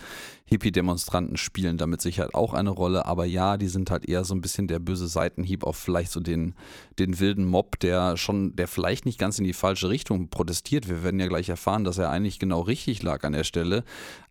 [0.47, 4.41] Hippie-Demonstranten spielen damit sicher auch eine Rolle, aber ja, die sind halt eher so ein
[4.41, 6.55] bisschen der böse Seitenhieb auf vielleicht so den,
[6.99, 10.89] den wilden Mob, der schon, der vielleicht nicht ganz in die falsche Richtung protestiert.
[10.89, 13.85] Wir werden ja gleich erfahren, dass er eigentlich genau richtig lag an der Stelle.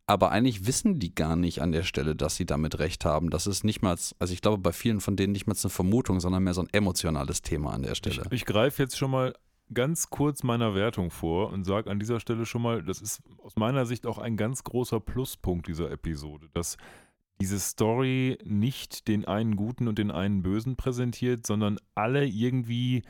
[0.07, 3.29] Aber eigentlich wissen die gar nicht an der Stelle, dass sie damit recht haben.
[3.29, 6.21] Das ist nicht mal, also ich glaube, bei vielen von denen nicht mal eine Vermutung,
[6.21, 8.23] sondern mehr so ein emotionales Thema an der Ich, Stelle.
[8.31, 9.33] ich greife jetzt schon mal
[9.73, 13.57] ganz kurz meiner Wertung vor und sage an dieser Stelle schon mal, das ist aus
[13.57, 16.77] meiner Sicht auch ein ganz großer Pluspunkt dieser Episode, dass
[17.41, 23.03] diese Story nicht den einen Guten und den einen Bösen präsentiert, sondern alle irgendwie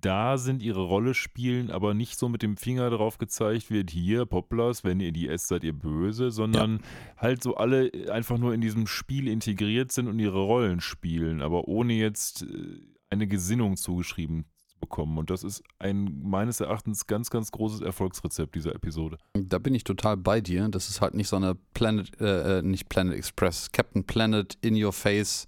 [0.00, 4.26] da sind, ihre Rolle spielen, aber nicht so mit dem Finger drauf gezeigt wird, hier,
[4.26, 6.80] Poplars, wenn ihr die esst, seid ihr böse, sondern
[7.16, 11.68] halt so alle einfach nur in diesem Spiel integriert sind und ihre Rollen spielen, aber
[11.68, 12.80] ohne jetzt äh,
[13.10, 15.18] eine Gesinnung zugeschrieben zu bekommen.
[15.18, 19.18] Und das ist ein meines Erachtens ganz, ganz großes Erfolgsrezept dieser Episode.
[19.34, 20.68] Da bin ich total bei dir.
[20.68, 24.82] Das ist halt nicht so eine Planet, äh, äh nicht Planet Express, Captain Planet in
[24.82, 25.46] your face.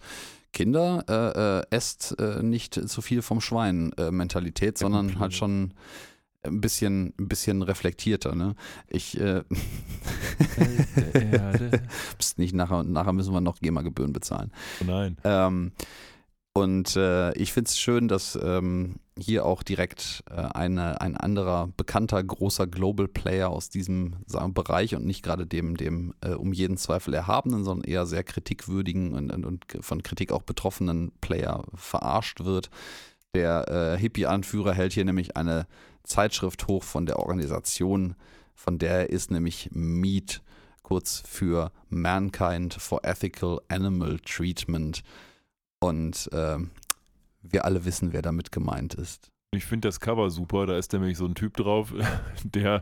[0.55, 5.75] Kinder äh, äh, esst äh, nicht zu viel vom Schwein äh, Mentalität, sondern halt schon
[6.43, 8.35] ein bisschen, ein bisschen reflektierter.
[8.35, 8.55] Ne?
[8.89, 9.43] Ich äh,
[12.19, 14.53] Psst, nicht nachher, nachher müssen wir noch GEMA-Gebühren bezahlen.
[14.81, 15.17] Oh nein.
[15.25, 15.73] Ähm,
[16.57, 21.69] und äh, ich finde es schön, dass ähm, hier auch direkt äh, eine, ein anderer
[21.77, 26.53] bekannter großer Global Player aus diesem sagen, Bereich und nicht gerade dem, dem äh, um
[26.53, 31.65] jeden Zweifel erhabenen, sondern eher sehr kritikwürdigen und, und, und von Kritik auch betroffenen Player
[31.75, 32.71] verarscht wird.
[33.35, 35.67] Der äh, Hippie-Anführer hält hier nämlich eine
[36.05, 38.15] Zeitschrift hoch von der Organisation,
[38.55, 40.41] von der er ist, nämlich Meat,
[40.83, 45.03] kurz für Mankind for Ethical Animal Treatment.
[45.85, 46.57] Und äh,
[47.43, 49.31] wir alle wissen, wer damit gemeint ist.
[49.55, 50.65] Ich finde das Cover super.
[50.67, 51.93] Da ist nämlich so ein Typ drauf,
[52.45, 52.81] der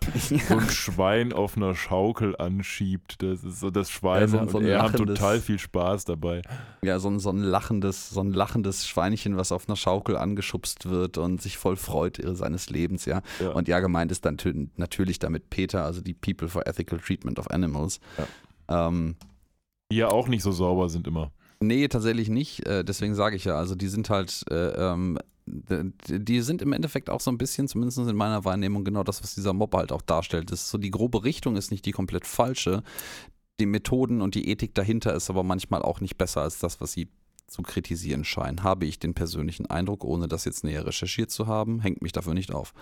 [0.48, 3.20] so ein Schwein auf einer Schaukel anschiebt.
[3.20, 6.04] Das ist so das Schwein Ja, so- und so ein er hat total viel Spaß
[6.04, 6.42] dabei.
[6.82, 10.88] Ja, so ein, so, ein lachendes, so ein lachendes Schweinchen, was auf einer Schaukel angeschubst
[10.88, 13.20] wird und sich voll freut seines Lebens, ja.
[13.40, 13.50] Ja.
[13.50, 14.38] Und ja, gemeint ist dann
[14.76, 17.98] natürlich damit Peter, also die People for Ethical Treatment of Animals.
[18.68, 19.16] Ähm,
[19.90, 21.32] Die ja auch nicht so sauber sind immer.
[21.62, 22.66] Nee, tatsächlich nicht.
[22.66, 27.10] Äh, deswegen sage ich ja, also die sind halt, äh, ähm, die sind im Endeffekt
[27.10, 30.02] auch so ein bisschen, zumindest in meiner Wahrnehmung, genau das, was dieser Mob halt auch
[30.02, 30.50] darstellt.
[30.50, 32.82] Das ist so die grobe Richtung ist nicht die komplett falsche.
[33.60, 36.92] Die Methoden und die Ethik dahinter ist aber manchmal auch nicht besser als das, was
[36.92, 37.08] sie
[37.48, 38.62] zu kritisieren scheinen.
[38.62, 42.34] Habe ich den persönlichen Eindruck, ohne das jetzt näher recherchiert zu haben, hängt mich dafür
[42.34, 42.72] nicht auf.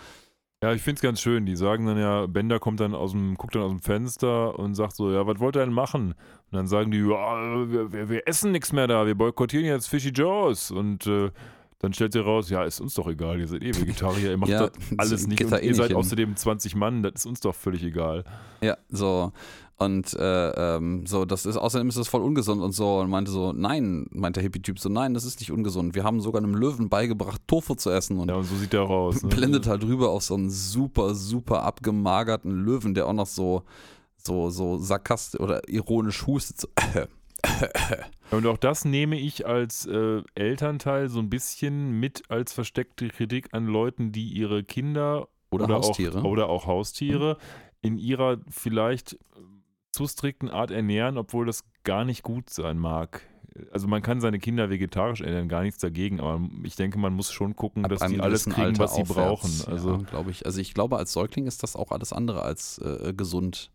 [0.63, 1.47] Ja, ich finde es ganz schön.
[1.47, 4.75] Die sagen dann ja, Bender kommt dann aus dem, guckt dann aus dem Fenster und
[4.75, 6.09] sagt so, ja, was wollt ihr denn machen?
[6.51, 9.89] Und dann sagen die, ja, wir, wir, wir essen nichts mehr da, wir boykottieren jetzt
[9.89, 10.71] Fishy Joes.
[10.71, 11.31] Und äh,
[11.79, 14.51] dann stellt sie raus, ja, ist uns doch egal, ihr seid eh Vegetarier, ihr macht
[14.51, 15.97] Ja, das alles nicht und eh ihr seid hin.
[15.97, 18.25] außerdem 20 Mann, das ist uns doch völlig egal.
[18.61, 19.33] Ja, so.
[19.81, 22.99] Und äh, ähm, so, das ist, außerdem ist das voll ungesund und so.
[22.99, 25.95] Und meinte so, nein, meint der Hippie-Typ so, nein, das ist nicht ungesund.
[25.95, 28.19] Wir haben sogar einem Löwen beigebracht, Tofu zu essen.
[28.19, 29.23] Und Ja, und so sieht der raus.
[29.23, 29.31] Ne?
[29.31, 33.63] blendet halt rüber auf so einen super, super abgemagerten Löwen, der auch noch so,
[34.19, 36.61] so, so sarkastisch oder ironisch hustet.
[36.61, 36.69] So,
[38.33, 43.49] Und auch das nehme ich als äh, Elternteil so ein bisschen mit als versteckte Kritik
[43.53, 46.21] an Leuten, die ihre Kinder oder, Haustiere.
[46.21, 47.39] Auch, oder auch Haustiere
[47.81, 49.19] in ihrer vielleicht
[49.93, 53.23] zu strikten Art ernähren, obwohl das gar nicht gut sein mag.
[53.73, 57.33] Also man kann seine Kinder vegetarisch ernähren, gar nichts dagegen, aber ich denke, man muss
[57.33, 59.73] schon gucken, Ab dass die alles kriegen, Alter was sie aufwärts, brauchen.
[59.73, 60.47] Also ja, glaube ich.
[60.47, 63.71] Also ich glaube, als Säugling ist das auch alles andere als äh, gesund.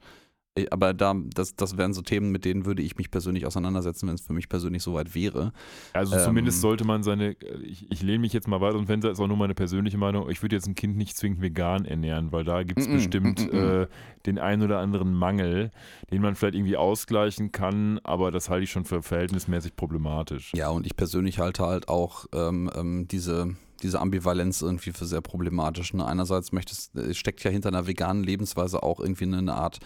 [0.55, 4.07] Äh, Aber da, das, das wären so Themen, mit denen würde ich mich persönlich auseinandersetzen,
[4.07, 5.51] wenn es für mich persönlich soweit wäre.
[5.93, 7.33] Also Ähm, zumindest sollte man seine,
[7.63, 10.29] ich, ich lehne mich jetzt mal weiter und Fenster, ist auch nur meine persönliche Meinung,
[10.29, 12.93] ich würde jetzt ein Kind nicht zwingend vegan ernähren, weil da gibt es Mm, mm,
[12.93, 13.87] bestimmt mm, mm, äh,
[14.25, 15.71] den einen oder anderen Mangel,
[16.11, 20.51] den man vielleicht irgendwie ausgleichen kann, aber das halte ich schon für verhältnismäßig problematisch.
[20.55, 25.21] Ja, und ich persönlich halte halt auch ähm, ähm, diese, diese Ambivalenz irgendwie für sehr
[25.21, 25.93] problematisch.
[25.93, 26.05] Ne?
[26.05, 29.79] Einerseits möchtest, äh, steckt ja hinter einer veganen Lebensweise auch irgendwie eine Art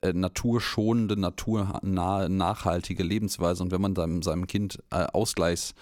[0.00, 3.62] äh, naturschonende, naturnahe, nachhaltige Lebensweise.
[3.62, 5.74] Und wenn man dann seinem Kind äh, Ausgleichs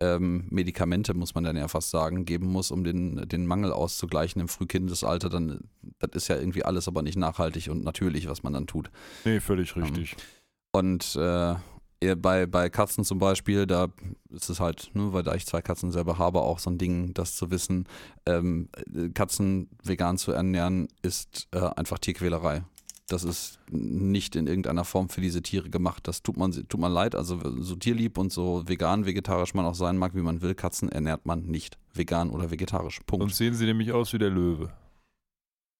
[0.00, 4.40] ähm, Medikamente, muss man dann ja fast sagen, geben muss, um den, den Mangel auszugleichen
[4.40, 5.60] im Frühkindesalter, dann
[5.98, 8.90] das ist ja irgendwie alles aber nicht nachhaltig und natürlich, was man dann tut.
[9.24, 10.16] Nee, völlig richtig.
[10.72, 11.56] Und äh,
[12.16, 13.88] bei, bei Katzen zum Beispiel, da
[14.30, 17.12] ist es halt, ne, weil da ich zwei Katzen selber habe, auch so ein Ding,
[17.14, 17.86] das zu wissen,
[18.26, 22.62] ähm, äh, Katzen vegan zu ernähren, ist äh, einfach Tierquälerei.
[23.08, 26.06] Das ist nicht in irgendeiner Form für diese Tiere gemacht.
[26.06, 27.14] Das tut man, tut man leid.
[27.14, 30.90] Also so tierlieb und so vegan, vegetarisch man auch sein mag, wie man will, Katzen
[30.90, 31.78] ernährt man nicht.
[31.94, 33.00] Vegan oder vegetarisch.
[33.06, 33.22] Punkt.
[33.22, 34.70] Sonst sehen sie nämlich aus wie der Löwe.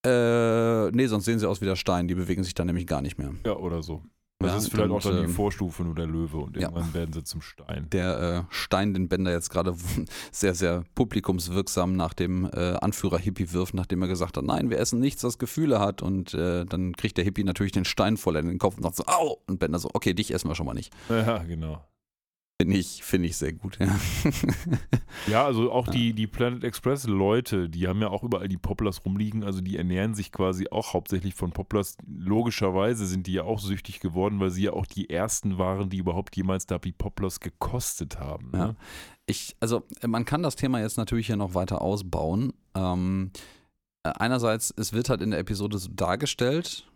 [0.07, 2.09] Äh, nee, sonst sehen sie aus wie der Stein.
[2.09, 3.35] Die bewegen sich dann nämlich gar nicht mehr.
[3.45, 4.03] Ja, oder so.
[4.41, 6.63] Das Ja, ist vielleicht und, auch dann die ähm, Vorstufe nur der Löwe und ja.
[6.69, 7.89] irgendwann werden sie zum Stein.
[7.91, 9.75] der äh, Stein den Bender jetzt gerade
[10.31, 14.79] sehr, sehr publikumswirksam nach dem äh, Anführer Hippie wirft, nachdem er gesagt hat, nein, wir
[14.79, 16.03] essen nichts, das Gefühle hat.
[16.03, 18.95] Und äh, dann kriegt der Hippie natürlich den Stein voll in den Kopf und sagt
[18.95, 19.39] so, au!
[19.49, 20.93] Und Bender so, okay, dich essen wir schon mal nicht.
[21.09, 21.85] Ja, genau.
[22.61, 23.97] Finde ich, find ich sehr gut, ja.
[25.29, 29.05] Ja, also auch die, die Planet Express Leute, die haben ja auch überall die Poplars
[29.05, 31.97] rumliegen, also die ernähren sich quasi auch hauptsächlich von Poplars.
[32.09, 35.99] Logischerweise sind die ja auch süchtig geworden, weil sie ja auch die ersten waren, die
[35.99, 38.51] überhaupt jemals da die Poplars gekostet haben.
[38.51, 38.59] Ne?
[38.59, 38.75] Ja.
[39.27, 42.53] Ich, also man kann das Thema jetzt natürlich hier noch weiter ausbauen.
[42.75, 43.31] Ähm,
[44.03, 46.88] äh, einerseits, es wird halt in der Episode so dargestellt,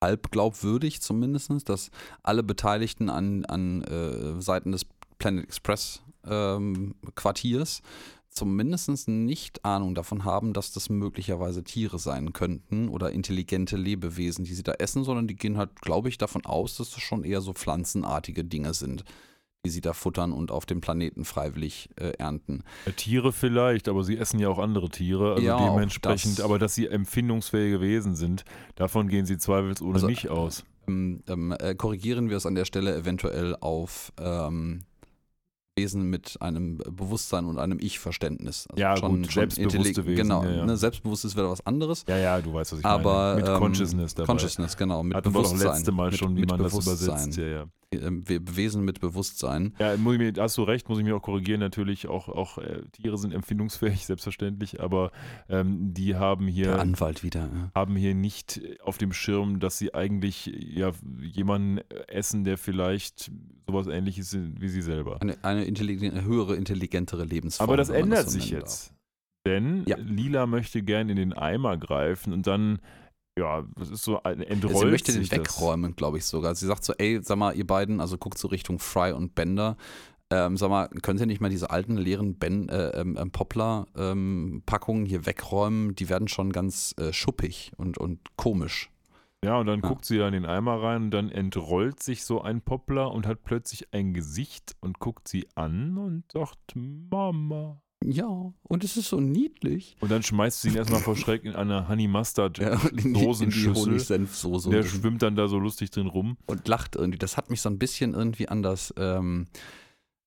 [0.00, 1.90] halb glaubwürdig zumindest, dass
[2.22, 4.86] alle Beteiligten an, an äh, Seiten des
[5.18, 7.82] Planet Express ähm, Quartiers
[8.30, 14.54] zumindest nicht Ahnung davon haben, dass das möglicherweise Tiere sein könnten oder intelligente Lebewesen, die
[14.54, 17.40] sie da essen, sondern die gehen halt, glaube ich, davon aus, dass das schon eher
[17.40, 19.04] so pflanzenartige Dinge sind,
[19.66, 22.62] die sie da futtern und auf dem Planeten freiwillig äh, ernten.
[22.86, 26.44] Ja, Tiere vielleicht, aber sie essen ja auch andere Tiere, also Ja, dementsprechend, das.
[26.44, 28.44] aber dass sie empfindungsfähige Wesen sind,
[28.76, 30.64] davon gehen sie zweifelsohne Also, nicht aus.
[30.86, 34.80] Ähm, ähm, äh, korrigieren wir es an der Stelle eventuell auf ähm,
[35.76, 38.66] Wesen mit einem Bewusstsein und einem Ich-Verständnis.
[38.70, 40.66] Also Ja, gut, selbstbewusste intelli- Wesen, Genau, ja, ja.
[40.66, 42.04] Ne, selbstbewusst ist wieder was anderes.
[42.08, 43.40] Ja, ja, du weißt, was ich Aber, meine.
[43.42, 44.26] Mit ähm, Consciousness dabei.
[44.26, 45.72] Consciousness, genau, mit Hatten wir doch Bewusstsein.
[45.74, 47.08] letzte Mal mit, schon, wie man das Bewusstsein.
[47.08, 47.36] übersetzt.
[47.38, 47.64] Ja, ja.
[47.94, 49.72] Ähm, wir- Wesen mit Bewusstsein.
[49.78, 51.60] Ja, muss ich mir, hast du recht, muss ich mir auch korrigieren.
[51.60, 55.10] Natürlich, auch, auch äh, Tiere sind empfindungsfähig, selbstverständlich, aber
[55.48, 57.48] ähm, die haben Der hier, Anwalt wieder.
[57.52, 57.70] Ja.
[57.74, 61.78] haben hier nicht auf dem Schirm, dass sie eigentlich ja, jemanden
[62.08, 63.30] essen, der vielleicht
[63.66, 65.20] sowas ähnliches ist wie sie selber.
[65.22, 67.68] Eine, eine intelligen, höhere, intelligentere Lebensform.
[67.70, 68.92] Aber das ändert so sich jetzt.
[69.46, 69.96] Denn Ja.
[69.96, 72.80] Lila möchte gern in den Eimer greifen und dann,
[73.38, 76.54] ja, das ist so ein entrollt Sie möchte den wegräumen, glaube ich sogar.
[76.54, 79.76] Sie sagt so, ey, sag mal, ihr beiden, also guckt so Richtung Fry und Bender,
[80.30, 85.06] ähm, sag mal, könnt ihr nicht mal diese alten leeren ben, äh, ähm, ähm, Poplar-Packungen
[85.06, 85.94] hier wegräumen?
[85.94, 88.90] Die werden schon ganz äh, schuppig und, und komisch.
[89.44, 89.88] Ja, und dann Ja.
[89.88, 93.26] guckt sie da in den Eimer rein und dann entrollt sich so ein Poplar und
[93.26, 97.80] hat plötzlich ein Gesicht und guckt sie an und sagt, Mama.
[98.04, 99.96] Ja, und es ist so niedlich.
[100.00, 103.02] Und dann schmeißt sie ihn erstmal vor Schreck in eine Honey Mustard Ja, in die,
[103.08, 104.26] in die Dosenschüssel.
[104.70, 106.36] Der schwimmt dann da so lustig drin rum.
[106.46, 107.18] und lacht irgendwie.
[107.18, 109.46] Das hat mich so ein bisschen irgendwie an das, ähm,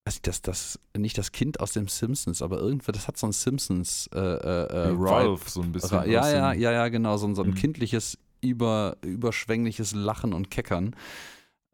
[0.07, 3.31] ich, das, das, nicht das Kind aus dem Simpsons, aber irgendwie, das hat so ein
[3.33, 6.11] Simpsons äh, äh, äh, Ralph so ein bisschen.
[6.11, 7.55] Ja, ja, ja, ja, genau, so, ein- so ein Mhm.
[7.55, 10.95] kindliches, über, überschwängliches Lachen und Keckern.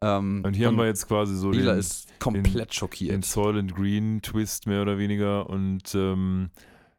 [0.00, 3.24] Ähm, Und hier haben wir jetzt quasi so Lila den, ist komplett den schockiert.
[3.24, 5.48] Soylent Green Twist mehr oder weniger.
[5.50, 6.50] Und ähm,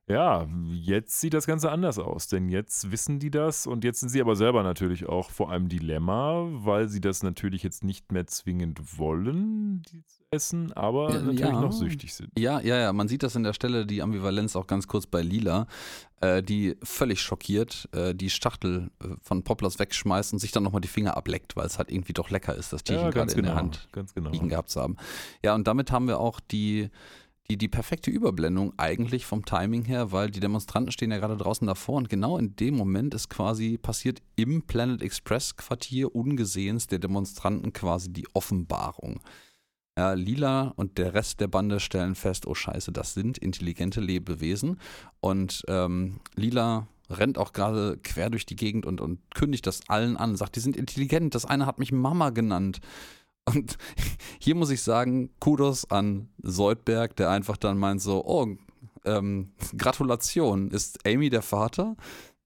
[0.10, 4.10] ja, jetzt sieht das Ganze anders aus, denn jetzt wissen die das und jetzt sind
[4.10, 8.26] sie aber selber natürlich auch vor einem Dilemma, weil sie das natürlich jetzt nicht mehr
[8.26, 11.62] zwingend wollen, die zu essen, aber Ja, natürlich ja.
[11.62, 12.32] noch süchtig sind.
[12.38, 15.22] Ja, ja, ja, man sieht das in der Stelle, die Ambivalenz auch ganz kurz bei
[15.22, 15.68] Lila,
[16.22, 20.82] äh, die völlig schockiert äh, die Schachtel äh, von Poplars wegschmeißt und sich dann nochmal
[20.82, 23.34] die Finger ableckt, weil es halt irgendwie doch lecker ist, das Tierchen Ja, gerade ganz
[23.34, 23.50] in genau.
[23.54, 24.32] der Hand Ganz genau.
[24.32, 24.98] liegen gehabt zu haben.
[25.44, 26.90] Ja, und damit haben wir auch die,
[27.50, 31.66] die, die perfekte Überblendung eigentlich vom Timing her, weil die Demonstranten stehen ja gerade draußen
[31.66, 37.00] davor und genau in dem Moment ist quasi passiert im Planet Express Quartier ungesehens der
[37.00, 39.22] Demonstranten quasi die Offenbarung.
[39.98, 44.80] Ja, Lila und der Rest der Bande stellen fest, oh scheiße, das sind intelligente Lebewesen.
[45.20, 50.16] Und ähm, Lila rennt auch gerade quer durch die Gegend und, und kündigt das allen
[50.16, 52.80] an, sagt, die sind intelligent, das eine hat mich Mama genannt.
[53.54, 53.78] Und
[54.40, 58.48] hier muss ich sagen, Kudos an Soldberg, der einfach dann meint so, oh,
[59.06, 61.96] ähm, Gratulation, ist Amy der Vater?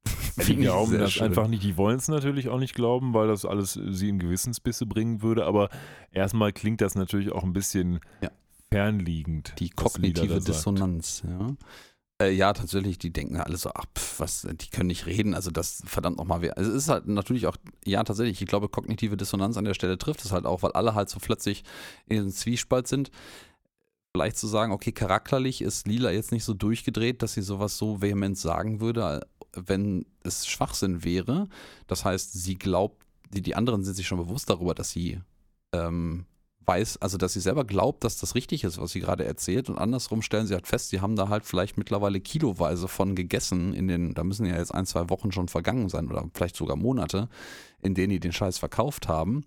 [0.47, 1.27] Die glauben das schön.
[1.27, 1.63] einfach nicht.
[1.63, 5.45] Die wollen es natürlich auch nicht glauben, weil das alles sie in Gewissensbisse bringen würde.
[5.45, 5.69] Aber
[6.11, 8.29] erstmal klingt das natürlich auch ein bisschen Ja.
[8.71, 9.53] fernliegend.
[9.59, 10.39] Die kognitive.
[10.41, 11.55] Dissonanz, ja.
[12.23, 15.51] Äh, ja, tatsächlich, die denken alle so, ach, pf, was, die können nicht reden, also
[15.51, 16.57] das verdammt nochmal wer.
[16.57, 19.97] Also es ist halt natürlich auch, ja, tatsächlich, ich glaube, kognitive Dissonanz an der Stelle
[19.97, 21.63] trifft es halt auch, weil alle halt so plötzlich
[22.07, 23.11] in diesem Zwiespalt sind.
[24.15, 28.01] Vielleicht zu sagen, okay, charakterlich ist Lila jetzt nicht so durchgedreht, dass sie sowas so
[28.01, 29.21] vehement sagen würde,
[29.53, 31.49] wenn es Schwachsinn wäre.
[31.87, 33.03] Das heißt, sie glaubt,
[33.33, 35.19] die, die anderen sind sich schon bewusst darüber, dass sie
[35.73, 36.25] ähm,
[36.65, 39.69] weiß, also dass sie selber glaubt, dass das richtig ist, was sie gerade erzählt.
[39.69, 43.73] Und andersrum stellen sie halt fest, sie haben da halt vielleicht mittlerweile kiloweise von gegessen
[43.73, 46.77] in den, da müssen ja jetzt ein, zwei Wochen schon vergangen sein oder vielleicht sogar
[46.77, 47.29] Monate,
[47.81, 49.43] in denen die den Scheiß verkauft haben.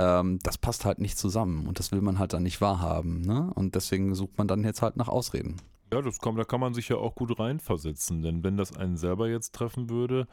[0.00, 3.20] Ähm, das passt halt nicht zusammen und das will man halt dann nicht wahrhaben.
[3.20, 3.50] Ne?
[3.54, 5.56] Und deswegen sucht man dann jetzt halt nach Ausreden.
[5.92, 8.96] Ja, das kommt, da kann man sich ja auch gut reinversetzen, denn wenn das einen
[8.96, 10.28] selber jetzt treffen würde,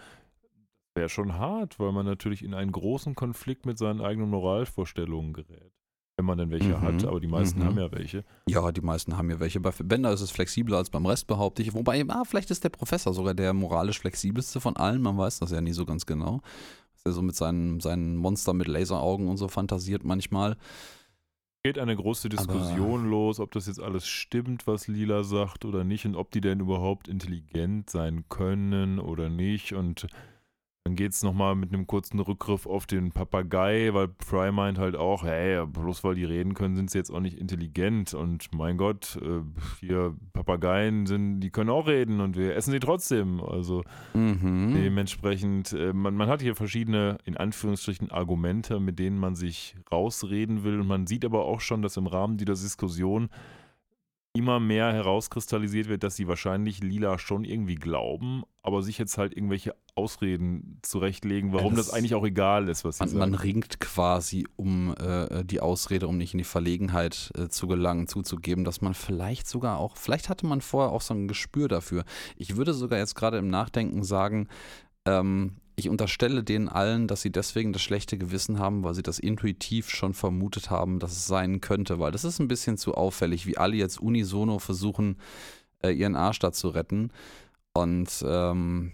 [0.97, 5.71] wäre schon hart, weil man natürlich in einen großen Konflikt mit seinen eigenen Moralvorstellungen gerät.
[6.17, 7.65] Wenn man denn welche Mhm, hat, aber die meisten mhm.
[7.65, 8.23] haben ja welche.
[8.49, 9.59] Ja, die meisten haben ja welche.
[9.59, 11.75] Bei Bender ist es flexibler als beim Rest, behaupte ich.
[11.75, 15.03] Wobei, ah, vielleicht ist der Professor sogar der moralisch flexibelste von allen.
[15.03, 16.41] Man weiß das ja nie so ganz genau.
[16.95, 20.57] Dass er so mit seinen, seinen Monster mit Laseraugen und so fantasiert manchmal.
[21.63, 25.83] geht eine große Diskussion Aber- los, ob das jetzt alles stimmt, was Lila sagt oder
[25.83, 29.73] nicht und ob die denn überhaupt intelligent sein können oder nicht.
[29.73, 30.07] Und
[30.87, 34.95] dann geht es nochmal mit einem kurzen Rückgriff auf den Papagei, weil Fry meint halt
[34.95, 38.13] auch, hey, bloß weil die reden können, sind sie jetzt auch nicht intelligent.
[38.13, 39.41] Und mein Gott, äh,
[39.81, 43.41] hier Papageien sind, die können auch reden und wir essen sie trotzdem.
[43.41, 43.83] Also
[44.13, 44.73] Mhm.
[44.75, 50.63] Dementsprechend, äh, man, man hat hier verschiedene, in Anführungsstrichen, Argumente, mit denen man sich rausreden
[50.63, 50.79] will.
[50.79, 53.27] Und man sieht aber auch schon, dass im Rahmen dieser Diskussion
[54.37, 59.35] immer mehr herauskristallisiert wird, dass sie wahrscheinlich Lila schon irgendwie glauben, aber sich jetzt halt
[59.35, 63.19] irgendwelche Ausreden zurechtlegen, warum das- das, eigentlich auch egal ist, was sie Man, sagen.
[63.31, 68.07] man ringt quasi um äh, die Ausrede, um nicht in die Verlegenheit äh, zu gelangen,
[68.07, 72.03] zuzugeben, dass man vielleicht sogar auch, vielleicht hatte man vorher auch so ein Gespür dafür.
[72.35, 74.47] Ich würde sogar jetzt gerade im Nachdenken sagen,
[75.05, 79.19] ähm, ich unterstelle denen allen, dass sie deswegen das schlechte Gewissen haben, weil sie das
[79.19, 83.45] intuitiv schon vermutet haben, dass es sein könnte, weil das ist ein bisschen zu auffällig,
[83.45, 85.17] wie alle jetzt unisono versuchen,
[85.83, 87.11] äh, ihren Arsch da zu retten.
[87.73, 88.91] Und ähm,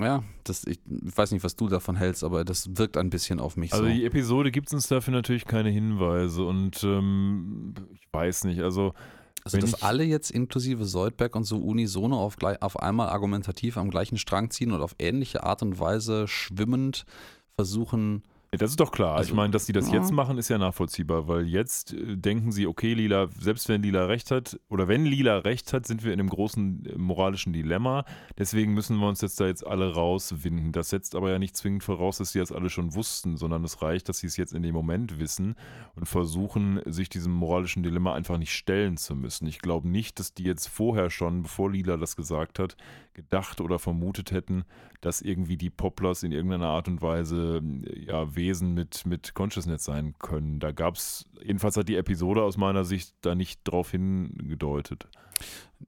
[0.00, 3.56] ja, das, ich weiß nicht, was du davon hältst, aber das wirkt ein bisschen auf
[3.56, 3.90] mich Also so.
[3.90, 8.92] die Episode gibt uns dafür natürlich keine Hinweise und ähm, ich weiß nicht, also
[9.44, 13.90] Also, dass ich- alle jetzt inklusive Soldberg und so unisono auf, auf einmal argumentativ am
[13.90, 17.04] gleichen Strang ziehen und auf ähnliche Art und Weise schwimmend
[17.56, 18.22] versuchen,
[18.58, 19.16] Das ist doch klar.
[19.16, 19.94] Also, ich meine, dass die das ja.
[19.94, 24.04] jetzt machen, ist ja nachvollziehbar, weil jetzt äh, denken sie, okay, Lila, selbst wenn Lila
[24.04, 28.04] recht hat, oder wenn Lila recht hat, sind wir in einem großen äh, moralischen Dilemma.
[28.36, 30.72] Deswegen müssen wir uns jetzt da jetzt alle rauswinden.
[30.72, 33.80] Das setzt aber ja nicht zwingend voraus, dass sie das alle schon wussten, sondern es
[33.80, 35.56] reicht, dass sie es jetzt in dem Moment wissen
[35.94, 39.46] und versuchen, sich diesem moralischen Dilemma einfach nicht stellen zu müssen.
[39.46, 42.76] Ich glaube nicht, dass die jetzt vorher schon, bevor Lila das gesagt hat,
[43.14, 44.64] gedacht oder vermutet hätten,
[45.02, 47.60] dass irgendwie die Poplars in irgendeiner Art und Weise
[48.06, 50.60] ja, Wesen mit, mit Consciousness sein können.
[50.60, 55.08] Da gab es, jedenfalls hat die Episode aus meiner Sicht da nicht drauf hingedeutet.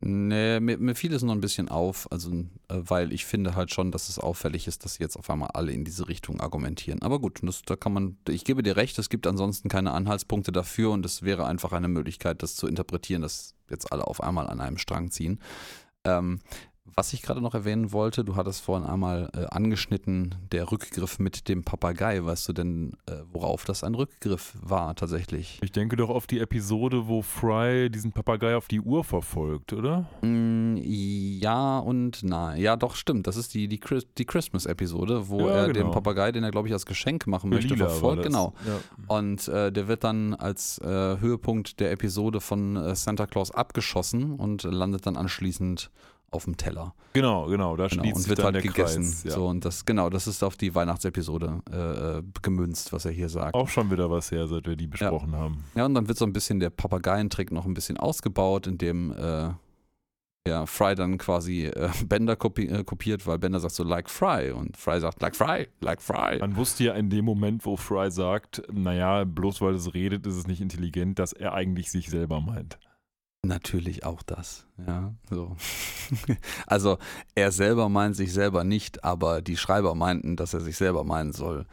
[0.00, 3.72] Nee, mir, mir fiel es noch ein bisschen auf, also äh, weil ich finde halt
[3.72, 7.00] schon, dass es auffällig ist, dass jetzt auf einmal alle in diese Richtung argumentieren.
[7.02, 10.50] Aber gut, das, da kann man, ich gebe dir recht, es gibt ansonsten keine Anhaltspunkte
[10.50, 14.48] dafür und es wäre einfach eine Möglichkeit, das zu interpretieren, dass jetzt alle auf einmal
[14.48, 15.38] an einem Strang ziehen.
[16.04, 16.40] Ähm,
[16.96, 21.48] was ich gerade noch erwähnen wollte, du hattest vorhin einmal äh, angeschnitten, der Rückgriff mit
[21.48, 22.24] dem Papagei.
[22.24, 25.58] Weißt du denn, äh, worauf das ein Rückgriff war tatsächlich?
[25.62, 30.06] Ich denke doch auf die Episode, wo Fry diesen Papagei auf die Uhr verfolgt, oder?
[30.22, 32.60] Mm, Ja und nein.
[32.60, 33.26] Ja, doch, stimmt.
[33.26, 35.90] Das ist die, die, Chris, die Christmas-Episode, wo Ja, er den genau.
[35.90, 38.22] Papagei, den er, glaube ich, als Geschenk machen möchte, Lila verfolgt.
[38.22, 38.54] Genau.
[38.66, 39.14] Ja.
[39.16, 40.86] Und äh, der wird dann als äh,
[41.18, 45.90] Höhepunkt der Episode von äh, Santa Claus abgeschossen und landet dann anschließend
[46.34, 46.94] auf dem Teller.
[47.12, 49.02] Genau, genau, da Genau, schließt und wird dann halt der gegessen.
[49.02, 49.24] Kreis.
[49.24, 49.30] Ja.
[49.32, 53.28] So, und das, genau, das ist auf die Weihnachtsepisode äh, äh, gemünzt, was er hier
[53.28, 53.54] sagt.
[53.54, 55.64] Auch schon wieder was her, seit wir die besprochen haben.
[55.74, 59.50] Ja, und dann wird so ein bisschen der Papageientrick noch ein bisschen ausgebaut, indem äh,
[60.46, 64.50] ja, Fry dann quasi äh, Bender kopi äh, kopiert, weil Bender sagt so like Fry
[64.50, 66.38] und Fry sagt like Fry, like Fry.
[66.38, 70.36] Man wusste ja in dem Moment, wo Fry sagt, naja, bloß weil es redet, ist
[70.36, 72.78] es nicht intelligent, dass er eigentlich sich selber meint.
[73.44, 75.12] Natürlich auch das, ja.
[75.28, 75.56] So.
[76.66, 76.98] also
[77.34, 81.32] er selber meint sich selber nicht, aber die Schreiber meinten, dass er sich selber meinen
[81.32, 81.66] soll.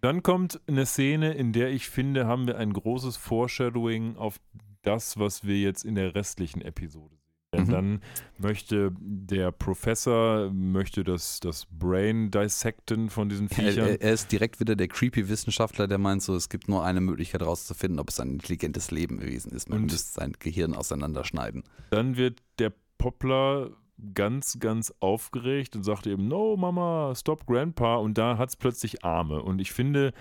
[0.00, 4.38] Dann kommt eine Szene, in der ich finde, haben wir ein großes Foreshadowing auf
[4.82, 7.15] das, was wir jetzt in der restlichen Episode.
[7.54, 7.70] Denn Mhm.
[7.70, 8.00] dann
[8.38, 13.86] möchte der Professor, möchte das, das Brain dissecten von diesen Er, Viechern.
[13.88, 17.00] er, er ist direkt wieder der creepy Wissenschaftler, der meint so, es gibt nur eine
[17.00, 19.68] Möglichkeit herauszufinden, ob es ein intelligentes Lebewesen ist.
[19.70, 21.62] Man Und- müsste sein Gehirn auseinanderschneiden.
[21.90, 23.70] Dann wird der Poplar
[24.12, 27.96] ganz, ganz aufgeregt und sagt eben, no, Mama, stop Grandpa.
[27.96, 29.40] Und da hat es plötzlich Arme.
[29.42, 30.12] Und ich finde,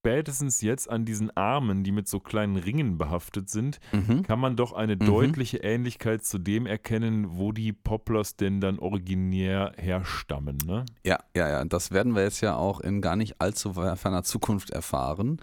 [0.00, 4.22] spätestens jetzt an diesen Armen, die mit so kleinen Ringen behaftet sind, Mhm.
[4.22, 5.00] kann man doch eine Mhm.
[5.00, 10.56] deutliche Ähnlichkeit zu dem erkennen, wo die Poplars denn dann originär herstammen.
[10.64, 10.86] Ne?
[11.04, 11.64] Ja, ja, ja.
[11.66, 15.36] Das werden wir jetzt ja auch in gar nicht allzu ferner Zukunft erfahren,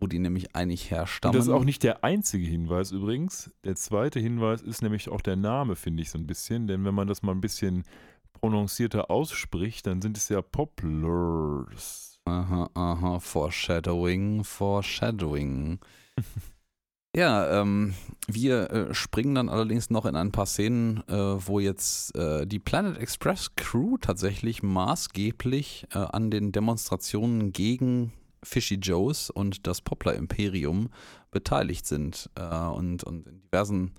[0.00, 1.36] wo die nämlich eigentlich Und herstammen.
[1.36, 3.50] das ist auch nicht der einzige Hinweis übrigens.
[3.64, 6.66] Der zweite Hinweis ist nämlich auch der Name, finde ich so ein bisschen.
[6.66, 7.84] Denn wenn man das mal ein bisschen
[8.32, 12.09] prononcierter ausspricht, dann sind es ja Poplars.
[12.30, 15.80] Aha, aha, Foreshadowing, Foreshadowing.
[17.16, 17.94] ja, ähm,
[18.28, 22.60] wir äh, springen dann allerdings noch in ein paar Szenen, äh, wo jetzt äh, die
[22.60, 28.12] Planet Express Crew tatsächlich maßgeblich äh, an den Demonstrationen gegen
[28.44, 30.90] Fishy Joes und das Poplar Imperium
[31.32, 33.90] beteiligt sind äh, und, und in diversen äh,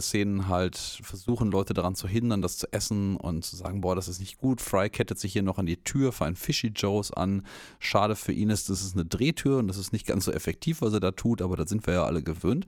[0.00, 4.08] Szenen halt versuchen, Leute daran zu hindern, das zu essen und zu sagen, boah, das
[4.08, 4.60] ist nicht gut.
[4.60, 7.44] Fry kettet sich hier noch an die Tür für einen Fishy Joes an.
[7.80, 10.82] Schade für ihn ist, das ist eine Drehtür und das ist nicht ganz so effektiv,
[10.82, 12.66] was er da tut, aber da sind wir ja alle gewöhnt.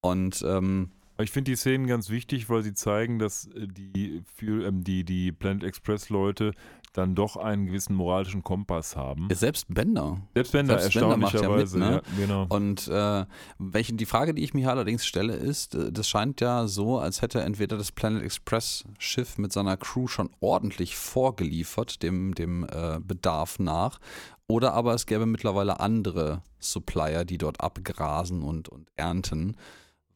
[0.00, 4.66] Und ähm, ich finde die Szenen ganz wichtig, weil sie zeigen, dass äh, die, für,
[4.66, 6.52] ähm, die, die Planet Express Leute
[6.92, 9.28] dann doch einen gewissen moralischen Kompass haben.
[9.32, 10.20] Selbst Bender.
[10.34, 11.78] Selbst Bender, Selbst Bender macht ja erstaunlicherweise.
[11.78, 11.94] mit, ne?
[11.94, 12.46] ja, genau.
[12.48, 13.24] Und äh,
[13.58, 17.22] welche, die Frage, die ich mir allerdings stelle, ist, äh, das scheint ja so, als
[17.22, 22.98] hätte entweder das Planet Express Schiff mit seiner Crew schon ordentlich vorgeliefert, dem, dem äh,
[23.00, 23.98] Bedarf nach,
[24.46, 29.56] oder aber es gäbe mittlerweile andere Supplier, die dort abgrasen und, und ernten.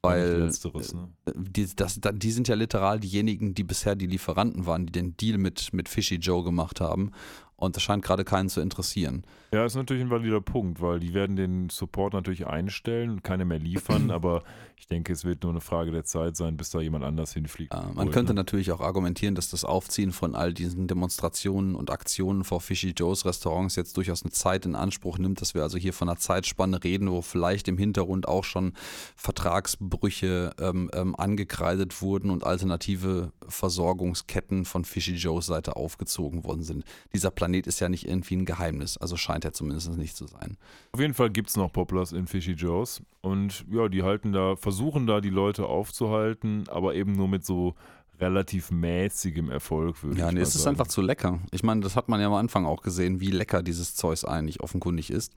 [0.07, 1.09] Weil Letzteres, ne?
[1.35, 5.17] die, das, da- die sind ja literal diejenigen, die bisher die Lieferanten waren, die den
[5.17, 7.13] Deal mit, mit Fishy Joe gemacht haben.
[7.57, 9.25] Und das scheint gerade keinen zu interessieren.
[9.53, 13.45] Ja, ist natürlich ein valider Punkt, weil die werden den Support natürlich einstellen und keine
[13.45, 14.43] mehr liefern, aber
[14.79, 17.73] ich denke, es wird nur eine Frage der Zeit sein, bis da jemand anders hinfliegt.
[17.73, 21.91] Äh, man Wohl, könnte natürlich auch argumentieren, dass das Aufziehen von all diesen Demonstrationen und
[21.91, 25.79] Aktionen vor Fishy Joes Restaurants jetzt durchaus eine Zeit in Anspruch nimmt, dass wir also
[25.79, 28.75] hier von einer Zeitspanne reden, wo vielleicht im Hintergrund auch schon
[29.17, 36.85] Vertragsbrüche ähm, ähm, angekreidet wurden und alternative Versorgungsketten von Fishy Joes Seite aufgezogen worden sind.
[37.15, 40.57] Dieser Planet ist ja nicht irgendwie ein Geheimnis, also scheint er zumindest nicht zu sein.
[40.93, 44.57] Auf jeden Fall gibt es noch Poplars in Fishy Joes und ja, die halten da,
[44.57, 47.75] versuchen da die Leute aufzuhalten, aber eben nur mit so
[48.19, 50.75] relativ mäßigem Erfolg, würde Ja, ich nee, es ist sagen.
[50.75, 51.39] einfach zu lecker.
[51.53, 54.61] Ich meine, das hat man ja am Anfang auch gesehen, wie lecker dieses Zeus eigentlich
[54.61, 55.33] offenkundig ist.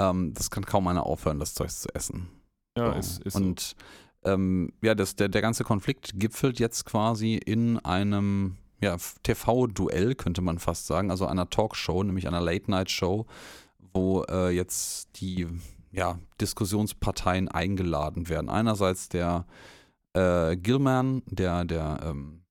[0.00, 2.28] Ähm, das kann kaum einer aufhören, das Zeug zu essen.
[2.76, 2.98] Ja, So.
[2.98, 3.76] ist, ist Und
[4.24, 10.42] ähm, ja, das, der, der ganze Konflikt gipfelt jetzt quasi in einem ja, TV-Duell, könnte
[10.42, 13.26] man fast sagen, also einer Talkshow, nämlich einer Late-Night-Show,
[13.94, 15.46] wo äh, jetzt die
[15.92, 18.48] ja, Diskussionsparteien eingeladen werden.
[18.48, 19.46] Einerseits der
[20.14, 22.42] äh, Gilman, der, der ähm,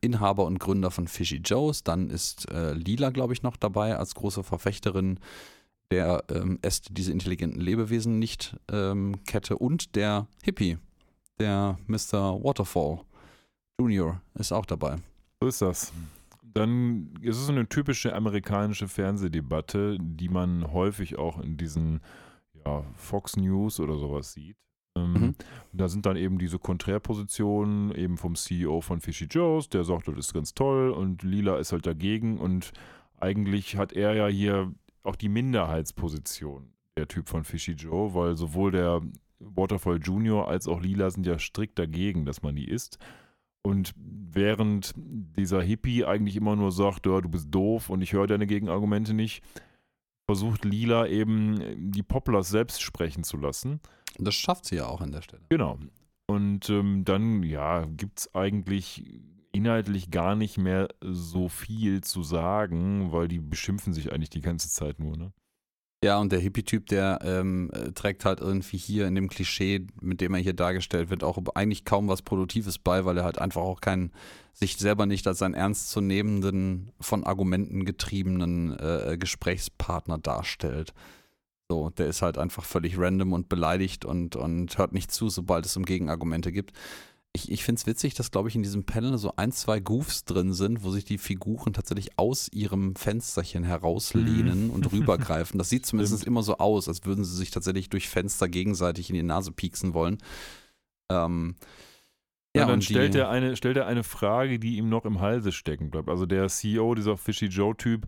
[0.00, 4.14] Inhaber und Gründer von Fishy Joes, dann ist äh, Lila, glaube ich, noch dabei als
[4.14, 5.18] große Verfechterin
[5.90, 6.58] der ähm,
[6.90, 10.78] diese intelligenten Lebewesen nicht ähm, Kette und der Hippie,
[11.38, 12.42] der Mr.
[12.42, 13.00] Waterfall
[13.78, 14.96] Junior ist auch dabei.
[15.46, 15.92] So ist das.
[16.42, 22.00] Dann ist es so eine typische amerikanische Fernsehdebatte, die man häufig auch in diesen
[22.64, 24.56] ja, Fox News oder sowas sieht.
[24.96, 25.34] Ähm, Mhm.
[25.72, 30.16] Da sind dann eben diese Konträrpositionen, eben vom CEO von Fishy Joe's, der sagt, das
[30.16, 32.72] ist ganz toll und Lila ist halt dagegen und
[33.20, 34.72] eigentlich hat er ja hier
[35.04, 39.00] auch die Minderheitsposition, der Typ von Fishy Joe, weil sowohl der
[39.38, 42.98] Waterfall Junior als auch Lila sind ja strikt dagegen, dass man die isst.
[43.66, 48.28] Und während dieser Hippie eigentlich immer nur sagt, ja, du bist doof und ich höre
[48.28, 49.42] deine Gegenargumente nicht,
[50.30, 53.80] versucht Lila eben die Poplars selbst sprechen zu lassen.
[54.18, 55.42] Das schafft sie ja auch an der Stelle.
[55.48, 55.80] Genau.
[56.28, 63.10] Und ähm, dann, ja, gibt es eigentlich inhaltlich gar nicht mehr so viel zu sagen,
[63.10, 65.32] weil die beschimpfen sich eigentlich die ganze Zeit nur, ne?
[66.04, 70.20] Ja, und der Hippie-Typ, der ähm, äh, trägt halt irgendwie hier in dem Klischee, mit
[70.20, 73.62] dem er hier dargestellt wird, auch eigentlich kaum was Produktives bei, weil er halt einfach
[73.62, 74.12] auch keinen,
[74.52, 80.92] sich selber nicht als einen ernstzunehmenden, von Argumenten getriebenen äh, Gesprächspartner darstellt.
[81.68, 85.66] So, der ist halt einfach völlig random und beleidigt und, und hört nicht zu, sobald
[85.66, 86.72] es um Gegenargumente gibt.
[87.36, 90.24] Ich, ich finde es witzig, dass, glaube ich, in diesem Panel so ein, zwei Goofs
[90.24, 95.58] drin sind, wo sich die Figuren tatsächlich aus ihrem Fensterchen herauslehnen und rübergreifen.
[95.58, 99.14] Das sieht zumindest immer so aus, als würden sie sich tatsächlich durch Fenster gegenseitig in
[99.14, 100.18] die Nase pieksen wollen.
[101.10, 101.56] Ähm,
[102.56, 105.20] Ja, dann und stellt, die, er eine, stellt er eine Frage, die ihm noch im
[105.20, 106.08] Halse stecken bleibt.
[106.08, 108.06] Also der CEO, dieser Fishy Joe-Typ,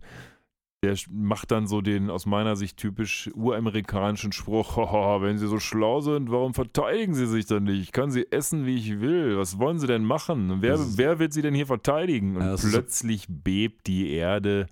[0.83, 5.59] der macht dann so den aus meiner Sicht typisch uramerikanischen Spruch, "Haha, wenn Sie so
[5.59, 7.81] schlau sind, warum verteidigen Sie sich dann nicht?
[7.81, 9.37] Ich kann Sie essen, wie ich will.
[9.37, 10.57] Was wollen Sie denn machen?
[10.61, 12.37] Wer, wer wird Sie denn hier verteidigen?
[12.37, 14.67] Und Ja, ist so- plötzlich bebt die Erde.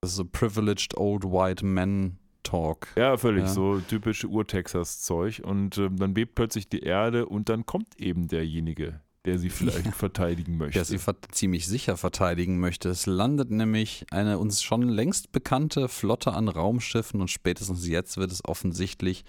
[0.00, 2.88] das ist so privileged old white men talk.
[2.96, 3.48] Ja, völlig Ja.
[3.48, 5.40] so typisch Ur-Texas-Zeug.
[5.44, 9.94] Und ähm, dann bebt plötzlich die Erde und dann kommt eben derjenige, der sie vielleicht
[9.94, 10.78] verteidigen möchte.
[10.78, 10.98] der sie
[11.32, 12.88] ziemlich sicher verteidigen möchte.
[12.88, 18.30] Es landet nämlich eine uns schon längst bekannte Flotte an Raumschiffen und spätestens jetzt wird
[18.32, 19.24] es offensichtlich.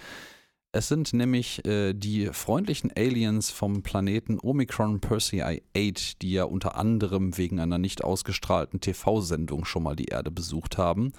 [0.74, 6.76] Es sind nämlich äh, die freundlichen Aliens vom Planeten Omicron Persei 8, die ja unter
[6.76, 11.14] anderem wegen einer nicht ausgestrahlten TV-Sendung schon mal die Erde besucht haben.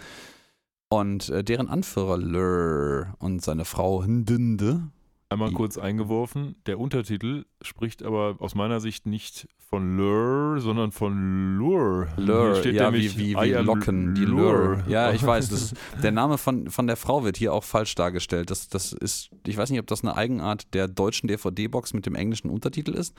[0.90, 4.90] Und äh, deren Anführer Lur und seine Frau Ndinde,
[5.28, 11.56] Einmal kurz eingeworfen, der Untertitel spricht aber aus meiner Sicht nicht von Lure, sondern von
[11.56, 12.06] Lure.
[12.16, 14.84] Lure, steht ja, wie, wie, wie Locken, die Lure.
[14.86, 17.96] Ja, ich weiß, das ist, der Name von, von der Frau wird hier auch falsch
[17.96, 18.52] dargestellt.
[18.52, 22.14] Das, das ist, ich weiß nicht, ob das eine Eigenart der deutschen DVD-Box mit dem
[22.14, 23.16] englischen Untertitel ist.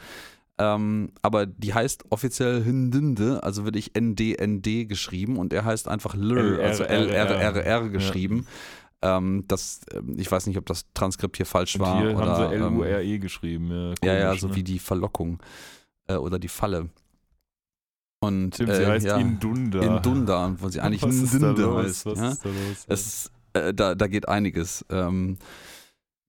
[0.60, 6.16] Ähm, aber die heißt offiziell Hindinde, also wird ich NDND geschrieben und er heißt einfach
[6.16, 8.47] Lure, also LRRR geschrieben.
[9.02, 12.02] Ähm, das, ähm, ich weiß nicht, ob das Transkript hier falsch Und war.
[12.02, 13.93] hier oder, haben sie ähm, L-U-R-E E geschrieben.
[14.04, 14.56] Ja, ja, ja, komisch, so ne?
[14.56, 15.39] wie die Verlockung
[16.08, 16.89] äh, oder die Falle.
[18.20, 19.80] Und Stimmt, sie äh, heißt ja, Indunda.
[19.82, 21.34] Indunda, wo sie eigentlich los?
[21.34, 22.06] heißt.
[22.06, 22.30] Was ja?
[22.30, 22.86] ist da los?
[22.88, 24.84] Es, äh, da, da geht einiges.
[24.89, 25.38] Ähm,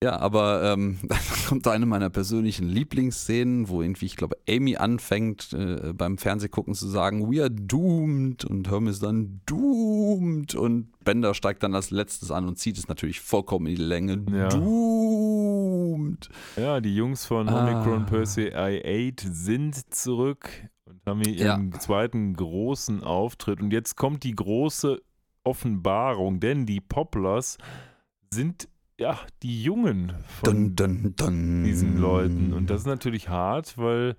[0.02, 1.18] ja, aber ähm, dann
[1.48, 6.86] kommt eine meiner persönlichen Lieblingsszenen, wo irgendwie, ich glaube, Amy anfängt äh, beim Fernsehgucken zu
[6.88, 12.46] sagen, we are doomed und Hermes dann doomed und Bender steigt dann als letztes an
[12.46, 14.24] und zieht es natürlich vollkommen in die Länge.
[14.30, 14.48] Ja.
[14.48, 16.28] Doomed.
[16.56, 17.62] Ja, die Jungs von Ah.
[17.64, 20.48] Omicron Percy I8 sind zurück
[20.84, 23.60] und haben hier ihren zweiten großen Auftritt.
[23.60, 25.00] Und jetzt kommt die große
[25.44, 27.58] Offenbarung, denn die Poplars
[28.32, 28.68] sind
[28.98, 31.64] ja die Jungen von Dun, dun, dun.
[31.64, 32.52] diesen Leuten.
[32.52, 34.16] Und das ist natürlich hart, weil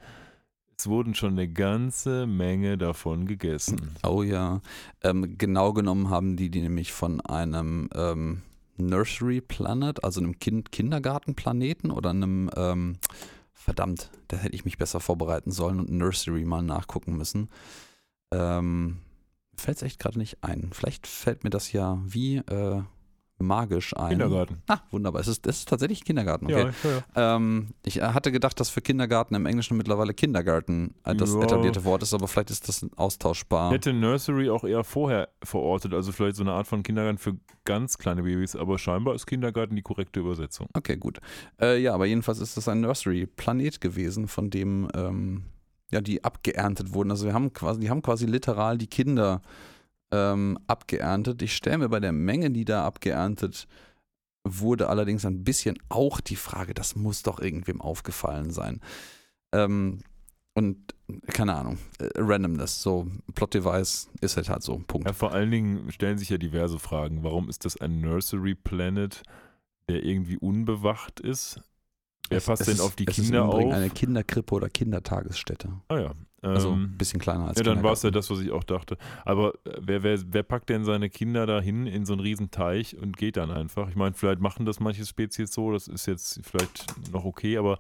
[0.78, 3.96] es wurden schon eine ganze Menge davon gegessen.
[4.04, 4.62] Oh ja.
[5.04, 8.42] Ähm, genau genommen haben die die nämlich von einem ähm,
[8.78, 12.98] Nursery Planet, also einem kind Kindergartenplaneten oder einem, ähm,
[13.52, 17.50] verdammt, da hätte ich mich besser vorbereiten sollen und Nursery mal nachgucken müssen.
[18.32, 19.00] Ähm,
[19.58, 20.70] fällt es echt gerade nicht ein.
[20.72, 22.84] Vielleicht fällt mir das ja wie äh,
[23.40, 24.12] magisch ein.
[24.12, 24.62] Kindergarten.
[24.68, 25.22] Ah, wunderbar.
[25.22, 26.72] Es ist, es ist tatsächlich Kindergarten, okay.
[26.84, 27.36] Ja, ja, ja.
[27.36, 31.84] Ähm, ich äh, hatte gedacht, dass für Kindergarten im Englischen mittlerweile Kindergarten äh, das etablierte
[31.84, 33.72] Wort ist, aber vielleicht ist das austauschbar.
[33.72, 37.98] Hätte Nursery auch eher vorher verortet, also vielleicht so eine Art von Kindergarten für ganz
[37.98, 40.68] kleine Babys, aber scheinbar ist Kindergarten die korrekte Übersetzung.
[40.74, 41.20] Okay, gut.
[41.62, 45.44] Äh, ja, aber jedenfalls ist das ein Nursery-Planet gewesen, von dem ähm,
[45.92, 47.12] ja die abgeerntet wurden.
[47.12, 49.42] Also wir haben quasi, die haben quasi literal die Kinder
[50.12, 51.42] ähm, abgeerntet.
[51.42, 53.68] Ich stelle mir bei der Menge, die da abgeerntet
[54.44, 58.80] wurde, allerdings ein bisschen auch die Frage, das muss doch irgendwem aufgefallen sein.
[59.52, 60.00] Ähm,
[60.54, 60.96] und
[61.28, 65.08] keine Ahnung, äh, Randomness, so Plot-Device ist halt halt so, Punkt.
[65.08, 67.24] Ja, vor allen Dingen stellen sich ja diverse Fragen.
[67.24, 69.22] Warum ist das ein Nursery Planet,
[69.88, 71.62] der irgendwie unbewacht ist?
[72.30, 73.78] Wer passt es denn ist- auf die es ist Kinder Übrigen auf?
[73.78, 75.70] eine Kinderkrippe oder Kindertagesstätte.
[75.90, 76.12] ah ja.
[76.42, 78.64] Also ein Ähm, bisschen kleiner als ja, dann war es ja das, was ich auch
[78.64, 78.98] dachte.
[79.26, 82.50] Aber äh, wer, wer, wer packt denn seine Kinder da hin in so einen riesen
[82.50, 83.90] Teich und geht dann einfach?
[83.90, 87.78] Ich meine, vielleicht machen das manche Spezies so, das ist jetzt vielleicht noch okay, aber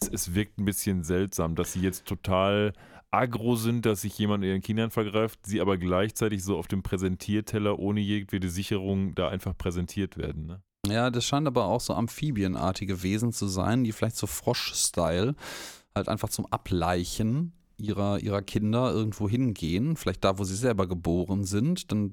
[0.00, 2.72] es, es wirkt ein bisschen seltsam, dass sie jetzt total
[3.12, 7.78] aggro sind, dass sich jemand ihren Kindern vergreift, sie aber gleichzeitig so auf dem Präsentierteller
[7.78, 10.46] ohne jedwede Sicherung da einfach präsentiert werden.
[10.46, 10.62] Ne?
[10.86, 15.36] Ja, das scheint aber auch so amphibienartige Wesen zu sein, die vielleicht so Frosch-Style
[15.94, 19.96] halt einfach zum Ableichen ihrer, ihrer Kinder irgendwo hingehen.
[19.96, 21.92] Vielleicht da, wo sie selber geboren sind.
[21.92, 22.12] Dann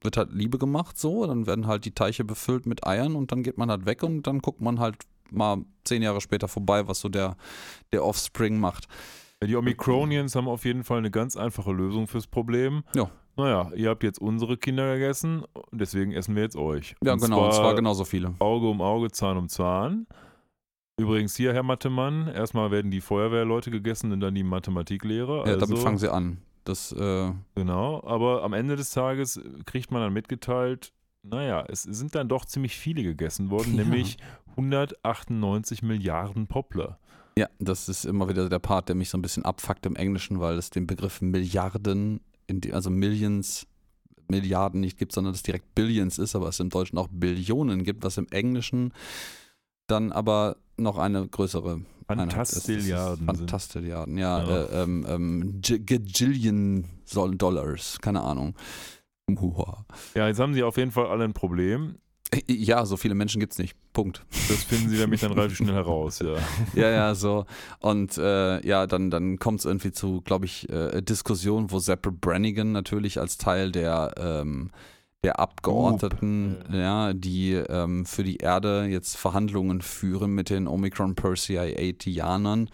[0.00, 3.42] wird halt Liebe gemacht so, dann werden halt die Teiche befüllt mit Eiern und dann
[3.42, 4.96] geht man halt weg und dann guckt man halt
[5.30, 7.36] mal zehn Jahre später vorbei, was so der,
[7.92, 8.88] der Offspring macht.
[9.44, 12.82] Die Omicronians haben auf jeden Fall eine ganz einfache Lösung fürs Problem.
[12.94, 13.10] Ja.
[13.38, 16.96] Naja, ihr habt jetzt unsere Kinder gegessen und deswegen essen wir jetzt euch.
[17.04, 18.34] Ja, und genau, und zwar zwar genauso viele.
[18.40, 20.06] Auge um Auge, Zahn um Zahn.
[21.00, 25.46] Übrigens hier, Herr Mathemann, erstmal werden die Feuerwehrleute gegessen und dann die Mathematiklehrer.
[25.46, 26.38] Ja, also, damit fangen sie an.
[26.64, 32.16] Das, äh, Genau, aber am Ende des Tages kriegt man dann mitgeteilt, naja, es sind
[32.16, 33.84] dann doch ziemlich viele gegessen worden, Ja.
[33.84, 34.16] nämlich
[34.56, 36.98] 198 Milliarden Popler.
[37.38, 40.40] Ja, das ist immer wieder der Part, der mich so ein bisschen abfuckt im Englischen,
[40.40, 43.66] weil es den Begriff Milliarden, die, also Millions,
[44.28, 48.04] Milliarden nicht gibt, sondern es direkt Billions ist, aber es im Deutschen auch Billionen gibt,
[48.04, 48.92] was im Englischen
[49.88, 53.26] dann aber noch eine größere Fantastilliarden.
[53.26, 54.42] Fantastilliarden, ja.
[54.42, 54.64] Ja.
[54.64, 56.84] Äh, ähm, ähm, Gajillion
[57.36, 58.54] Dollars, keine Ahnung.
[60.14, 61.96] Ja, jetzt haben sie auf jeden Fall alle ein Problem.
[62.46, 63.76] Ja, so viele Menschen gibt es nicht.
[63.92, 64.24] Punkt.
[64.48, 66.36] Das finden sie nämlich dann relativ schnell heraus, ja.
[66.74, 67.46] Ja, ja, so.
[67.80, 72.02] Und äh, ja, dann, dann kommt es irgendwie zu, glaube ich, äh, Diskussionen, wo Sepp
[72.20, 74.70] Brannigan natürlich als Teil der, ähm,
[75.24, 81.14] der Abgeordneten, Up, ja, die ähm, für die Erde jetzt Verhandlungen führen mit den Omicron
[81.14, 82.70] Persei-Janern,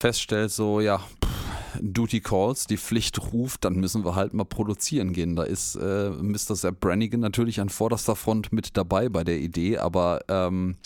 [0.00, 1.49] feststellt so, ja, pff,
[1.80, 5.36] Duty calls, die Pflicht ruft, dann müssen wir halt mal produzieren gehen.
[5.36, 6.56] Da ist äh, Mr.
[6.56, 10.76] Sepp Brannigan natürlich an vorderster Front mit dabei bei der Idee, aber ähm,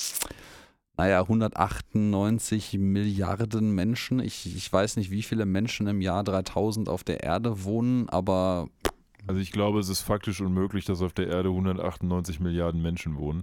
[0.97, 4.21] naja, 198 Milliarden Menschen.
[4.21, 8.69] Ich, ich weiß nicht, wie viele Menschen im Jahr 3000 auf der Erde wohnen, aber
[9.27, 13.43] Also ich glaube, es ist faktisch unmöglich, dass auf der Erde 198 Milliarden Menschen wohnen.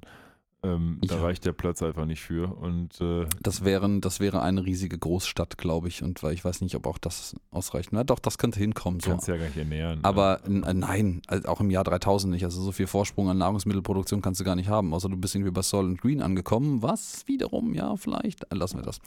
[0.64, 1.22] Ähm, da Ja.
[1.24, 2.56] reicht der Platz einfach nicht für.
[2.56, 6.04] Und äh, Das, wären, das wäre eine riesige Großstadt, glaube ich.
[6.04, 7.90] Und weil ich weiß nicht, ob auch das ausreicht.
[7.92, 9.00] Na doch, das könnte hinkommen.
[9.00, 9.10] So.
[9.10, 10.04] kannst ja gar nicht ernähren.
[10.04, 10.46] Aber ja.
[10.46, 12.44] n- nein, also auch im Jahr 3000 nicht.
[12.44, 14.94] Also so viel Vorsprung an Nahrungsmittelproduktion kannst du gar nicht haben.
[14.94, 16.84] Außer du bist irgendwie bei Soul and Green angekommen.
[16.84, 18.44] Was wiederum, ja, vielleicht.
[18.52, 19.00] äh, Lassen wir das.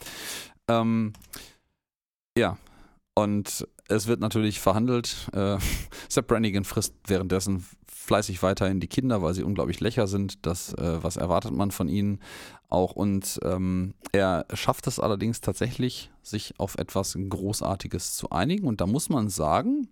[0.69, 1.13] Ähm,
[2.37, 2.59] ja,
[3.15, 5.29] und es wird natürlich verhandelt.
[5.33, 5.59] Äh,
[6.09, 10.45] Sepp Brannigan frisst währenddessen fleißig weiterhin die Kinder, weil sie unglaublich lächer sind.
[10.47, 12.21] Das, äh, was erwartet man von ihnen
[12.69, 12.93] auch?
[12.93, 18.67] Und ähm, er schafft es allerdings tatsächlich, sich auf etwas Großartiges zu einigen.
[18.67, 19.89] Und da muss man sagen,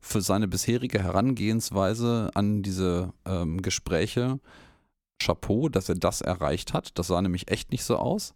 [0.00, 4.40] für seine bisherige Herangehensweise an diese ähm, Gespräche,
[5.18, 6.98] Chapeau, dass er das erreicht hat.
[6.98, 8.34] Das sah nämlich echt nicht so aus.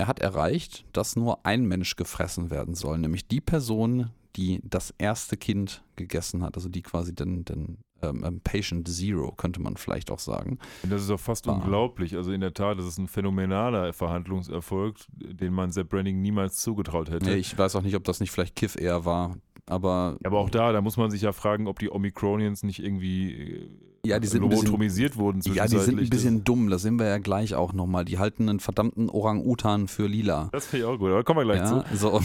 [0.00, 4.94] Er hat erreicht, dass nur ein Mensch gefressen werden soll, nämlich die Person, die das
[4.96, 9.76] erste Kind gegessen hat, also die quasi den, den ähm, ähm, Patient Zero, könnte man
[9.76, 10.58] vielleicht auch sagen.
[10.88, 12.16] Das ist auch fast War- unglaublich.
[12.16, 17.10] Also in der Tat, das ist ein phänomenaler Verhandlungserfolg, den man Sepp Branning niemals zugetraut
[17.10, 17.26] hätte.
[17.26, 19.36] Nee, ich weiß auch nicht, ob das nicht vielleicht Kiff eher war,
[19.66, 23.32] aber Aber auch da, da muss man sich ja fragen, ob die Omicronians nicht irgendwie
[23.34, 23.70] äh,
[24.04, 26.98] Ja, die sind ein bisschen- lobotomisiert wurden ja, die sind ein bisschen dumm, das sehen
[26.98, 28.04] wir ja gleich auch nochmal.
[28.06, 30.48] Die halten einen verdammten Orang-Utan für lila.
[30.52, 31.96] Das, finde ich auch gut, aber kommen wir gleich Ja, zu.
[31.96, 32.20] so.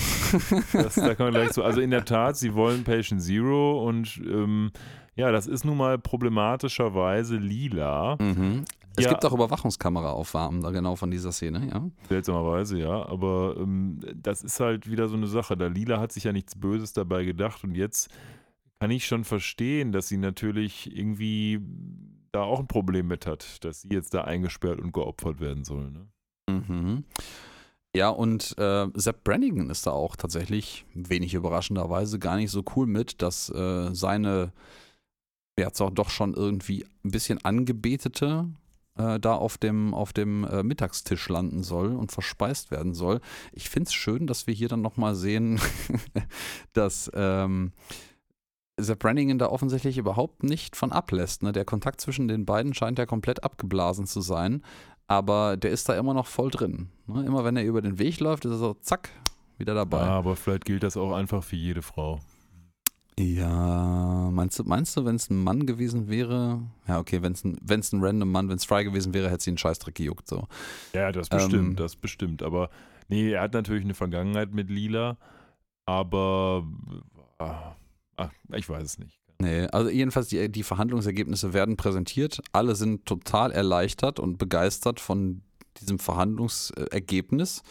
[0.74, 1.64] Das, da kommen wir gleich zu.
[1.64, 4.72] Also in der Tat, sie wollen Patient Zero und ähm,
[5.18, 8.18] ja, das ist nun mal problematischerweise lila.
[8.20, 8.64] Mhm.
[8.98, 9.10] Es Ja.
[9.10, 11.82] gibt auch Überwachungskamera-Aufnahmen da genau von dieser Szene, ja.
[12.08, 13.06] Seltsamerweise, ja.
[13.08, 15.58] Aber ähm, das ist halt wieder so eine Sache.
[15.58, 18.10] Da Lila hat sich ja nichts Böses dabei gedacht und jetzt
[18.80, 21.60] kann ich schon verstehen, dass sie natürlich irgendwie
[22.32, 25.92] da auch ein Problem mit hat, dass sie jetzt da eingesperrt und geopfert werden soll.
[25.92, 26.08] Ne?
[26.50, 27.04] Mhm.
[27.96, 32.88] Ja, und äh, Sepp Brannigan ist da auch tatsächlich, wenig überraschenderweise, gar nicht so cool
[32.88, 34.52] mit, dass äh, seine,
[35.58, 38.50] ja, zwar doch schon irgendwie ein bisschen angebetete
[38.98, 43.22] äh, da auf dem, auf dem äh, Mittagstisch landen soll und verspeist werden soll.
[43.54, 45.60] Ich finde es schön, dass wir hier dann nochmal sehen,
[46.74, 47.72] dass ähm,
[48.78, 51.44] Sepp Brannigan da offensichtlich überhaupt nicht von ablässt.
[51.44, 51.52] Ne?
[51.52, 54.62] Der Kontakt zwischen den beiden scheint ja komplett abgeblasen zu sein
[55.08, 56.90] aber der ist da immer noch voll drin.
[57.08, 57.26] Ne?
[57.26, 59.10] Immer wenn er über den Weg läuft, ist er so, zack,
[59.58, 60.00] wieder dabei.
[60.00, 62.20] Ja, aber vielleicht gilt das auch einfach für jede Frau.
[63.18, 67.46] Ja, meinst du, meinst du, wenn es ein Mann gewesen wäre, ja, okay, wenn es
[67.46, 70.28] ein, wenn's ein random Mann, wenn es Fry gewesen wäre, hätte sie einen Scheißdreck gejuckt,
[70.28, 70.48] so.
[70.94, 72.44] Ja, das bestimmt, Ähm, das bestimmt.
[72.44, 72.70] Aber
[73.08, 75.16] nee, er hat natürlich eine Vergangenheit mit Lila,
[75.86, 76.68] aber
[77.40, 77.76] ah,
[78.18, 79.20] ach, ich weiß es nicht.
[79.40, 82.42] Nee, also jedenfalls die, die Verhandlungsergebnisse werden präsentiert.
[82.54, 85.42] Alle sind total erleichtert und begeistert von
[85.82, 87.64] diesem Verhandlungsergebnis.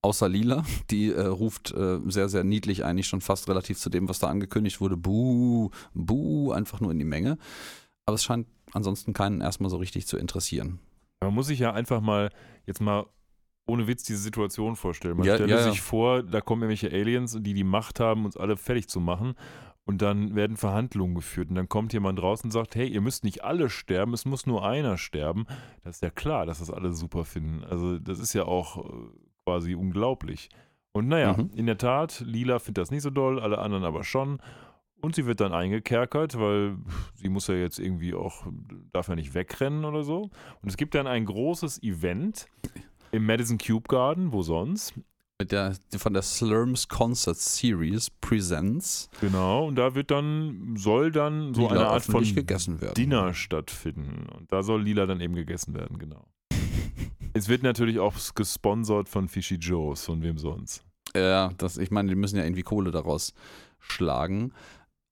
[0.00, 4.08] Außer Lila, die äh, ruft äh, sehr, sehr niedlich eigentlich schon fast relativ zu dem,
[4.08, 4.96] was da angekündigt wurde.
[4.96, 7.36] Buh, buh, einfach nur in die Menge.
[8.06, 10.78] Aber es scheint ansonsten keinen erstmal so richtig zu interessieren.
[11.20, 12.30] Man muss sich ja einfach mal
[12.64, 13.06] jetzt mal
[13.66, 15.16] ohne Witz diese Situation vorstellen.
[15.16, 15.70] Man Ja, stelle ja, ja.
[15.70, 19.34] sich vor, da kommen irgendwelche Aliens, die die Macht haben, uns alle fertig zu machen.
[19.88, 21.48] Und dann werden Verhandlungen geführt.
[21.48, 24.44] Und dann kommt jemand raus und sagt, hey, ihr müsst nicht alle sterben, es muss
[24.44, 25.46] nur einer sterben.
[25.82, 27.64] Das ist ja klar, dass das alle super finden.
[27.64, 28.92] Also das ist ja auch äh,
[29.44, 30.50] quasi unglaublich.
[30.92, 31.50] Und naja, Mhm.
[31.54, 34.40] in der Tat, Lila findet das nicht so doll, alle anderen aber schon.
[35.00, 36.76] Und sie wird dann eingekerkert, weil
[37.14, 38.46] sie muss ja jetzt irgendwie auch,
[38.92, 40.24] darf ja nicht wegrennen oder so.
[40.60, 42.46] Und es gibt dann ein großes Event
[43.10, 44.92] im Madison Cube Garden, wo sonst.
[45.40, 51.54] Mit der, von der Slurms Concert Series Presents Genau, und da wird dann, soll dann
[51.54, 52.94] so Lila eine Art von gegessen werden.
[52.94, 54.26] Dinner stattfinden.
[54.36, 56.26] Und da soll Lila dann eben gegessen werden, genau.
[57.34, 60.82] es wird natürlich auch gesponsert von Fishy Joe's, von wem sonst.
[61.14, 63.32] Ja, das, ich meine, die müssen ja irgendwie Kohle daraus
[63.78, 64.52] schlagen.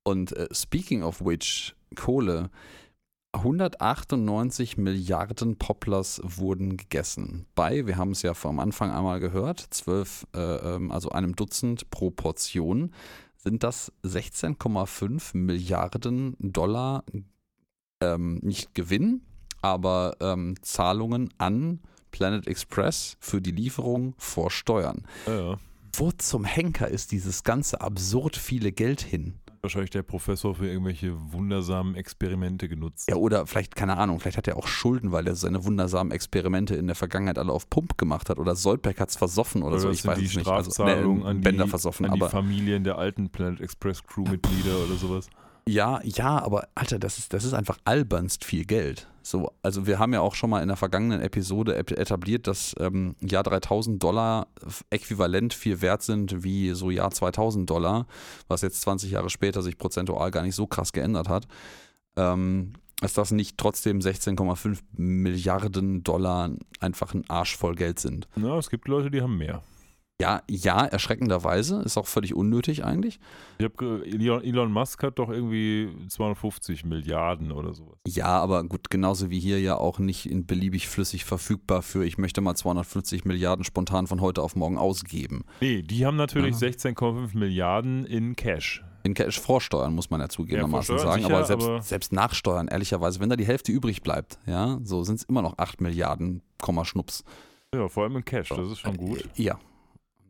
[0.02, 2.50] Und äh, speaking of which, Kohle,
[3.36, 7.46] 198 Milliarden Poplars wurden gegessen.
[7.54, 11.90] Bei, wir haben es ja vom Anfang einmal gehört, 12, äh, ähm, also einem Dutzend
[11.90, 12.92] pro Portion,
[13.36, 17.04] sind das 16,5 Milliarden Dollar
[18.00, 19.22] ähm, nicht Gewinn,
[19.62, 21.80] aber ähm, Zahlungen an
[22.10, 25.06] Planet Express für die Lieferung vor Steuern.
[25.26, 25.58] Ja, ja.
[25.92, 29.34] Wo zum Henker ist dieses ganze absurd viele Geld hin?
[29.66, 33.10] Wahrscheinlich der Professor für irgendwelche wundersamen Experimente genutzt.
[33.10, 36.76] Ja, oder vielleicht, keine Ahnung, vielleicht hat er auch Schulden, weil er seine wundersamen Experimente
[36.76, 38.38] in der Vergangenheit alle auf Pump gemacht hat.
[38.38, 40.46] Oder Solbeck hat es versoffen oder, so, das ich weiß es nicht.
[40.46, 44.94] Also, ne, an, die, Bänder versoffen, an die Familien der alten Planet Express Crew-Mitglieder oder
[44.94, 45.28] sowas.
[45.68, 49.06] Ja, ja, aber Alter, das ist, das ist einfach albernst viel Geld.
[49.22, 52.76] So, also wir haben ja auch schon mal in der vergangenen Episode ep- etabliert, dass
[52.78, 54.46] ähm, Jahr 3000 Dollar
[54.90, 58.06] äquivalent viel wert sind wie so Jahr 2000 Dollar,
[58.46, 61.48] was jetzt 20 Jahre später sich prozentual gar nicht so krass geändert hat.
[62.16, 68.26] Ähm, dass das nicht trotzdem 16,5 Milliarden Dollar einfach ein Arsch voll Geld sind.
[68.36, 69.62] Na, es gibt Leute, die haben mehr.
[70.20, 71.82] Ja, ja, erschreckenderweise.
[71.82, 73.20] Ist auch völlig unnötig eigentlich.
[73.58, 77.98] Ich hab, ge- Elon, Musk hat doch irgendwie 250 Milliarden oder sowas.
[78.06, 82.16] Ja, aber gut, genauso wie hier ja auch nicht in beliebig flüssig verfügbar für, ich
[82.16, 85.44] möchte mal 250 Milliarden spontan von heute auf morgen ausgeben.
[85.60, 86.68] Nee, die haben natürlich Ja.
[86.68, 88.82] 16,5 Milliarden in Cash.
[89.02, 91.22] In Cash vorsteuern, muss man ja zugegebenermaßen vorsteuern, sagen.
[91.24, 95.04] sicher, aber, selbst, aber- selbst nachsteuern, ehrlicherweise, wenn da die Hälfte übrig bleibt, ja, so
[95.04, 97.22] sind es immer noch 8 Milliarden, Komma Schnups.
[97.74, 99.22] Ja, vor allem in Cash, das ist schon gut.
[99.34, 99.58] Ja.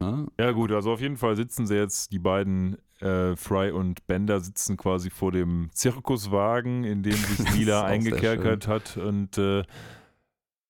[0.00, 0.26] Ne?
[0.38, 4.40] Ja, gut, also auf jeden Fall sitzen sie jetzt, die beiden äh, Fry und Bender
[4.40, 8.96] sitzen quasi vor dem Zirkuswagen, in dem sich Lila eingekerkert hat.
[8.96, 9.62] Und äh,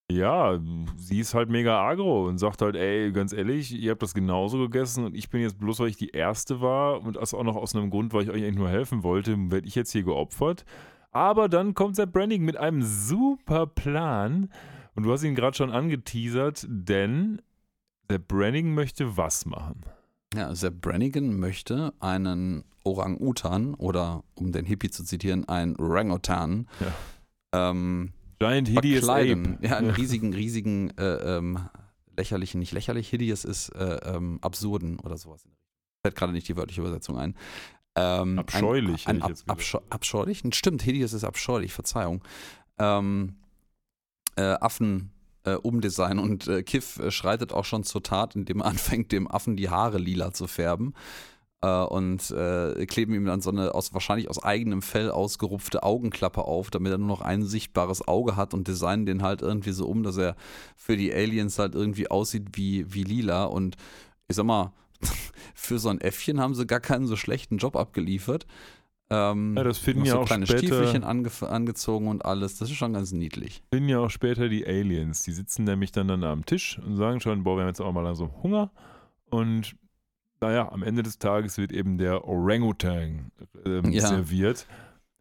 [0.09, 0.59] ja,
[0.95, 4.57] sie ist halt mega agro und sagt halt, ey, ganz ehrlich, ihr habt das genauso
[4.57, 7.57] gegessen und ich bin jetzt bloß, weil ich die Erste war und das auch noch
[7.57, 10.63] aus einem Grund, weil ich euch eigentlich nur helfen wollte, werde ich jetzt hier geopfert.
[11.11, 14.49] Aber dann kommt Sepp Branning mit einem super Plan
[14.95, 17.41] und du hast ihn gerade schon angeteasert, denn
[18.09, 19.85] der Branning möchte was machen?
[20.33, 26.67] Ja, Sepp Brannigan möchte einen Orang-Utan oder, um den Hippie zu zitieren, einen Orangutan
[27.53, 29.55] ähm, Giant Hideous verkleiden.
[29.55, 29.67] Ape.
[29.67, 31.59] Ja, einen riesigen, riesigen, äh, ähm,
[32.15, 35.43] lächerlichen, nicht lächerlich, hideous ist äh, ähm, absurden oder sowas.
[36.03, 37.35] Fällt gerade nicht die wörtliche Übersetzung ein.
[37.95, 40.43] Ähm, Abscheulich, Ein, ein ich jetzt ab, abscheu abscheulich?
[40.51, 42.23] Stimmt, hideous ist abscheulich, Verzeihung.
[42.77, 43.37] Ähm,
[44.35, 45.11] äh, Affen
[45.47, 49.29] äh, umdesign und äh, Kiff äh, schreitet auch schon zur Tat, indem er anfängt, dem
[49.29, 50.93] Affen die Haare lila zu färben.
[51.61, 56.43] Äh, und äh, kleben ihm dann so eine aus, wahrscheinlich aus eigenem Fell ausgerupfte Augenklappe
[56.43, 59.87] auf, damit er nur noch ein sichtbares Auge hat und designen den halt irgendwie so
[59.87, 60.35] um, dass er
[60.75, 63.45] für die Aliens halt irgendwie aussieht wie, wie lila.
[63.45, 63.75] Und
[64.27, 64.73] ich sag mal,
[65.55, 68.45] für so ein Äffchen haben sie gar keinen so schlechten Job abgeliefert.
[69.09, 72.57] Ähm, Ja, das finden ja so auch kleine später- Stiefelchen angef- angezogen und alles.
[72.57, 73.63] Das ist schon ganz niedlich.
[73.73, 75.21] Finden ja auch später die Aliens.
[75.23, 77.93] Die sitzen nämlich dann, dann am Tisch und sagen schon, boah, wir haben jetzt auch
[77.93, 78.71] mal langsam Hunger.
[79.29, 79.75] Und
[80.41, 83.31] naja, am Ende des Tages wird eben der Orangutan
[83.65, 84.07] ähm, Ja.
[84.07, 84.67] serviert.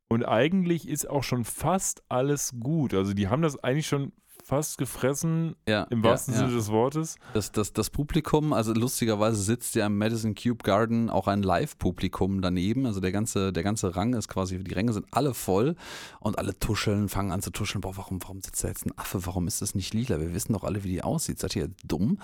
[0.09, 2.93] Und eigentlich ist auch schon fast alles gut.
[2.95, 4.13] Also die haben das eigentlich schon
[4.47, 6.40] fast gefressen, Ja, im wahrsten ja.
[6.40, 7.16] Sinne des Wortes.
[7.35, 12.40] Das, das, das Publikum, also lustigerweise sitzt ja im Madison Cube Garden auch ein Live-Publikum
[12.43, 12.86] daneben.
[12.86, 15.74] Also der ganze, der ganze Rang ist quasi, die Ränge sind alle voll
[16.20, 17.81] und alle tuscheln, fangen an zu tuscheln.
[17.81, 19.27] Boah, warum, warum sitzt da jetzt ein Affe?
[19.27, 20.20] Warum ist das nicht lila?
[20.20, 21.40] Wir wissen doch alle, wie die aussieht.
[21.40, 22.20] Seid ihr dumm?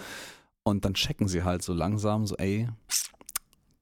[0.62, 2.68] Und dann checken sie halt so langsam, so, ey,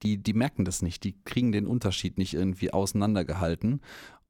[0.01, 3.81] die, die merken das nicht, die kriegen den Unterschied nicht irgendwie auseinandergehalten.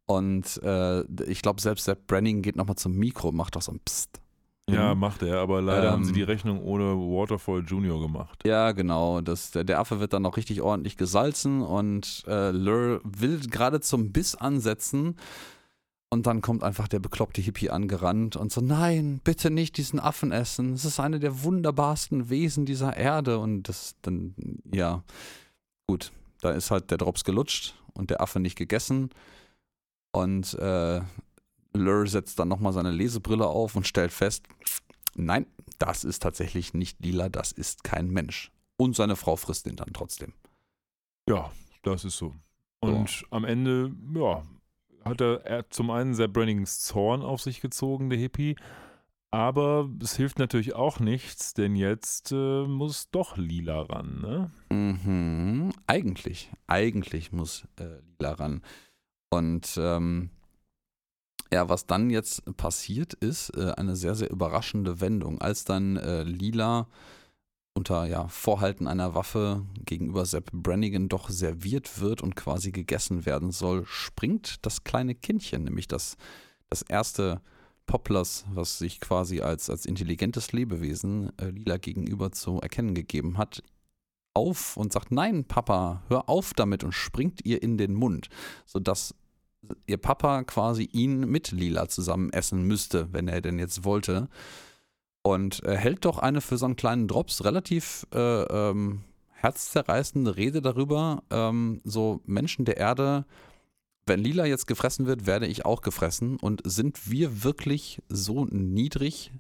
[0.06, 3.72] Und äh, ich glaube, selbst der Branning geht nochmal zum Mikro und macht doch so
[3.72, 4.20] ein Psst.
[4.70, 5.00] Ja, Mhm.
[5.00, 8.40] macht er, aber leider haben sie Ähm, die Rechnung ohne Waterfall Junior gemacht.
[8.46, 9.20] Ja, genau.
[9.22, 13.80] Das, der, der Affe wird dann noch richtig ordentlich gesalzen und äh, Lur will gerade
[13.82, 15.16] zum Biss ansetzen.
[16.14, 20.32] Und dann kommt einfach der bekloppte Hippie angerannt und so, nein, bitte nicht diesen Affen
[20.34, 20.74] essen.
[20.74, 23.40] Es ist eine der wunderbarsten Wesen dieser Erde.
[23.40, 24.36] Und das dann,
[24.74, 25.04] ja,
[25.88, 26.12] gut,
[26.42, 29.10] da ist halt der Drops gelutscht und der Affe nicht gegessen.
[30.12, 31.02] Und äh,
[31.74, 34.46] Lur setzt dann nochmal seine Lesebrille auf und stellt fest,
[35.16, 35.46] nein,
[35.80, 38.52] das ist tatsächlich nicht lila, das ist kein Mensch.
[38.78, 40.34] Und seine Frau frisst ihn dann trotzdem.
[41.30, 41.52] Ja,
[41.84, 42.34] das ist so.
[42.80, 44.44] Und am Ende, ja,
[45.06, 48.56] hat er, er zum einen sehr Brennings Zorn auf sich gezogen, der Hippie.
[49.34, 54.52] Aber es hilft natürlich auch nichts, denn jetzt äh, muss doch Lila ran, ne?
[54.70, 55.72] Mhm.
[55.88, 58.62] Eigentlich, eigentlich muss äh, Lila ran.
[59.32, 60.30] Und ähm,
[61.52, 65.42] ja, was dann jetzt passiert ist, äh, eine sehr, sehr überraschende Wendung.
[65.42, 66.88] Als dann äh, Lila
[67.74, 73.52] unter ja, Vorhalten einer Waffe gegenüber Sepp Brannigan doch serviert wird und quasi gegessen werden
[73.52, 76.18] soll, springt das kleine Kindchen, nämlich das,
[76.70, 77.42] das erste
[77.86, 83.64] Poplars, was sich quasi als, als intelligentes Lebewesen äh, Lila gegenüber zu erkennen gegeben hat,
[84.34, 88.30] auf und sagt, nein, Papa, hör auf damit und springt ihr in den Mund,
[88.66, 89.14] sodass
[89.86, 94.30] ihr Papa quasi ihn mit Lila zusammen essen müsste, wenn er denn jetzt wollte.
[95.24, 99.02] Und er hält doch eine für so einen kleinen Drops relativ äh, ähm,
[99.34, 103.26] herzzerreißende Rede darüber, ähm, so Menschen der Erde,
[104.06, 106.38] wenn Lila jetzt gefressen wird, werde ich auch gefressen.
[106.38, 109.32] Und sind wir wirklich so niedrig,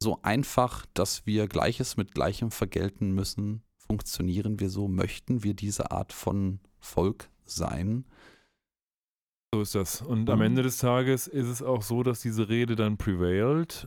[0.00, 3.62] so einfach, dass wir Gleiches mit Gleichem vergelten müssen?
[3.76, 4.88] Funktionieren wir so?
[4.88, 8.04] Möchten wir diese Art von Volk sein?
[9.54, 10.02] So ist das.
[10.02, 10.44] Und am Mhm.
[10.46, 13.86] Ende des Tages ist es auch so, dass diese Rede dann prevailed.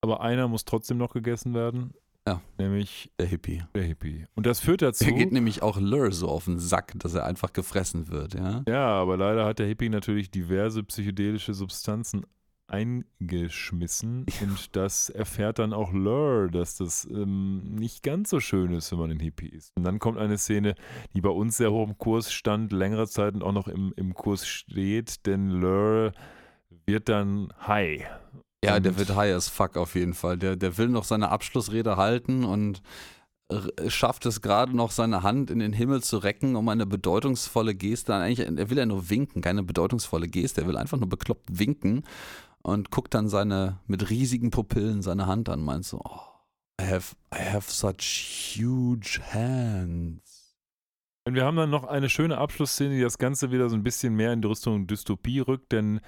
[0.00, 1.92] Aber einer muss trotzdem noch gegessen werden.
[2.26, 2.40] Ja.
[2.58, 3.62] Nämlich Der Hippie.
[3.74, 4.24] der Hippie.
[4.34, 5.04] Und das führt dazu.
[5.04, 8.62] Er geht nämlich auch Lur so auf den Sack, dass er einfach gefressen wird, ja.
[8.66, 12.24] Ja, aber leider hat der Hippie natürlich diverse psychedelische Substanzen
[12.68, 18.90] eingeschmissen und das erfährt dann auch Lur, dass das ähm, nicht ganz so schön ist,
[18.92, 19.72] wenn man ein Hippie ist.
[19.76, 20.74] Und dann kommt eine Szene,
[21.14, 24.14] die bei uns sehr hoch im Kurs stand, längere Zeit und auch noch im, im
[24.14, 26.12] Kurs steht, denn Lur
[26.86, 28.04] wird dann high.
[28.64, 30.36] Ja, der Und- wird high as fuck auf jeden Fall.
[30.36, 32.82] Der, der will noch seine Abschlussrede halten und
[33.86, 38.12] schafft es gerade noch, seine Hand in den Himmel zu recken, um eine bedeutungsvolle Geste.
[38.12, 40.62] Eigentlich, er will ja nur winken, keine bedeutungsvolle Geste.
[40.62, 42.02] Er will einfach nur bekloppt winken
[42.66, 46.20] und guckt dann seine mit riesigen Pupillen seine Hand an, meint so, oh,
[46.80, 50.56] I have, I have such huge hands.
[51.24, 54.14] Und wir haben dann noch eine schöne Abschlussszene, die das Ganze wieder so ein bisschen
[54.14, 56.00] mehr in die Richtung Dystopie rückt, denn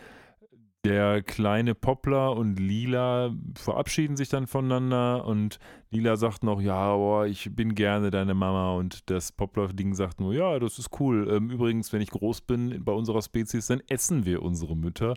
[0.84, 5.60] der kleine Poplar und Lila verabschieden sich dann voneinander und
[5.90, 10.34] Lila sagt noch, ja, boah, ich bin gerne deine Mama und das Poplar-Ding sagt nur,
[10.34, 11.28] ja, das ist cool.
[11.30, 15.14] Ähm, übrigens, wenn ich groß bin bei unserer Spezies, dann essen wir unsere Mütter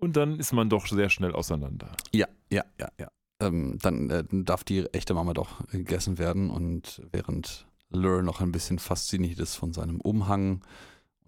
[0.00, 1.92] und dann ist man doch sehr schnell auseinander.
[2.12, 3.08] Ja, ja, ja, ja.
[3.40, 8.52] Ähm, dann äh, darf die echte Mama doch gegessen werden und während Lur noch ein
[8.52, 10.62] bisschen fasziniert ist von seinem Umhang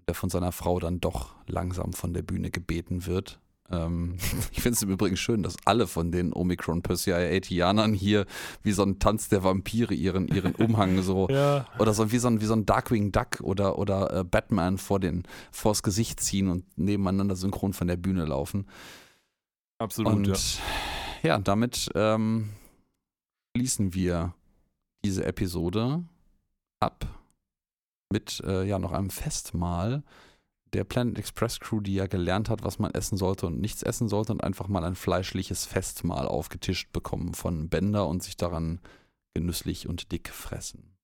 [0.06, 3.40] der von seiner Frau dann doch langsam von der Bühne gebeten wird.
[3.70, 4.16] Ähm,
[4.52, 8.26] ich finde es im Übrigen schön, dass alle von den Omicron Perseid-Janern hier
[8.62, 12.28] wie so ein Tanz der Vampire ihren, ihren Umhang so Ja, oder so wie so
[12.28, 16.48] ein, wie so ein Darkwing Duck oder, oder äh, Batman vor den, vors Gesicht ziehen
[16.48, 18.66] und nebeneinander synchron von der Bühne laufen.
[19.78, 20.12] absolut.
[20.12, 20.26] Und
[21.22, 21.28] ja.
[21.28, 22.50] ja, damit ähm,
[23.56, 24.34] schließen wir
[25.04, 26.04] diese Episode
[26.80, 27.06] ab
[28.10, 30.02] mit äh, ja noch einem Festmahl
[30.72, 34.08] der Planet Express Crew, die ja gelernt hat, was man essen sollte und nichts essen
[34.08, 38.80] sollte und einfach mal ein fleischliches Festmahl aufgetischt bekommen von Bender und sich daran
[39.34, 40.96] genüsslich und dick fressen.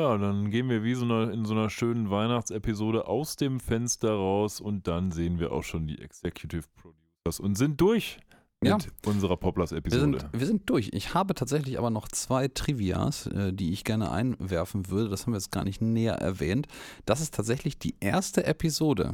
[0.00, 4.12] Ja, dann gehen wir wie so eine, in so einer schönen Weihnachtsepisode aus dem Fenster
[4.12, 8.18] raus und dann sehen wir auch schon die Executive Producers und sind durch
[8.64, 8.76] Ja.
[8.76, 10.18] mit unserer Wir Poplars-Episode.
[10.20, 10.90] sind, wir sind durch.
[10.92, 15.08] Ich habe tatsächlich aber noch zwei Trivias, äh, die ich gerne einwerfen würde.
[15.10, 16.66] Das haben wir jetzt gar nicht näher erwähnt.
[17.06, 19.12] Das ist tatsächlich die erste Episode,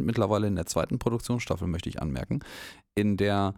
[0.00, 2.40] mittlerweile in der zweiten Produktionsstaffel, möchte ich anmerken,
[2.94, 3.54] in der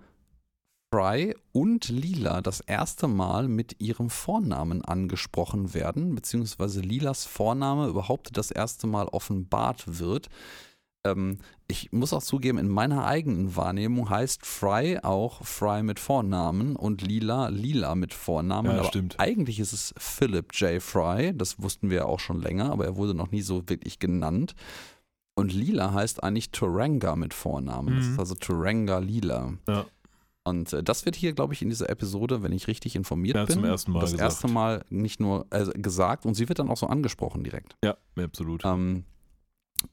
[0.95, 8.37] Fry und Lila das erste Mal mit ihrem Vornamen angesprochen werden, beziehungsweise Lilas Vorname überhaupt
[8.37, 10.29] das erste Mal offenbart wird.
[11.05, 16.77] Ähm, ich muss auch zugeben, in meiner eigenen Wahrnehmung heißt Fry auch Fry mit Vornamen
[16.77, 18.71] und Lila Lila mit Vornamen.
[18.73, 19.17] Ja, aber stimmt.
[19.19, 20.83] eigentlich ist es Philip J.
[20.83, 23.99] Fry, das wussten wir ja auch schon länger, aber er wurde noch nie so wirklich
[23.99, 24.55] genannt.
[25.37, 27.97] Und Lila heißt eigentlich Turanga mit Vornamen.
[27.97, 28.13] Das Mhm.
[28.13, 29.55] ist also Turanga Lila.
[29.69, 29.85] Ja.
[30.47, 33.45] Und äh, das wird hier, glaube ich, in dieser Episode, wenn ich richtig informiert Ja,
[33.47, 34.31] bin, zum ersten Mal das gesagt.
[34.31, 37.77] erste Mal nicht nur äh, gesagt und sie wird dann auch so angesprochen direkt.
[37.85, 38.63] Ja, absolut.
[38.65, 39.05] Ähm,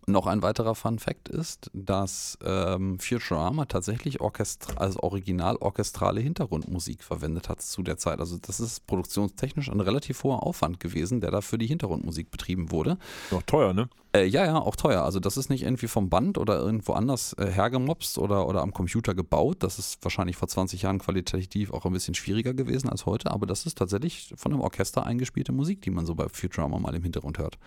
[0.07, 7.03] noch ein weiterer Fun Fact ist, dass ähm, Futurama tatsächlich orchestra also original orchestrale Hintergrundmusik
[7.03, 8.19] verwendet hat zu der Zeit.
[8.19, 12.71] Also das ist produktionstechnisch ein relativ hoher Aufwand gewesen, der da für die Hintergrundmusik betrieben
[12.71, 12.97] wurde.
[13.31, 13.89] Noch teuer, ne?
[14.13, 15.03] Äh, ja, ja, auch teuer.
[15.03, 18.73] Also das ist nicht irgendwie vom Band oder irgendwo anders äh, hergemopst oder, oder am
[18.73, 19.57] Computer gebaut.
[19.59, 23.45] Das ist wahrscheinlich vor 20 Jahren qualitativ auch ein bisschen schwieriger gewesen als heute, aber
[23.45, 27.03] das ist tatsächlich von einem Orchester eingespielte Musik, die man so bei Futurama mal im
[27.03, 27.57] Hintergrund hört.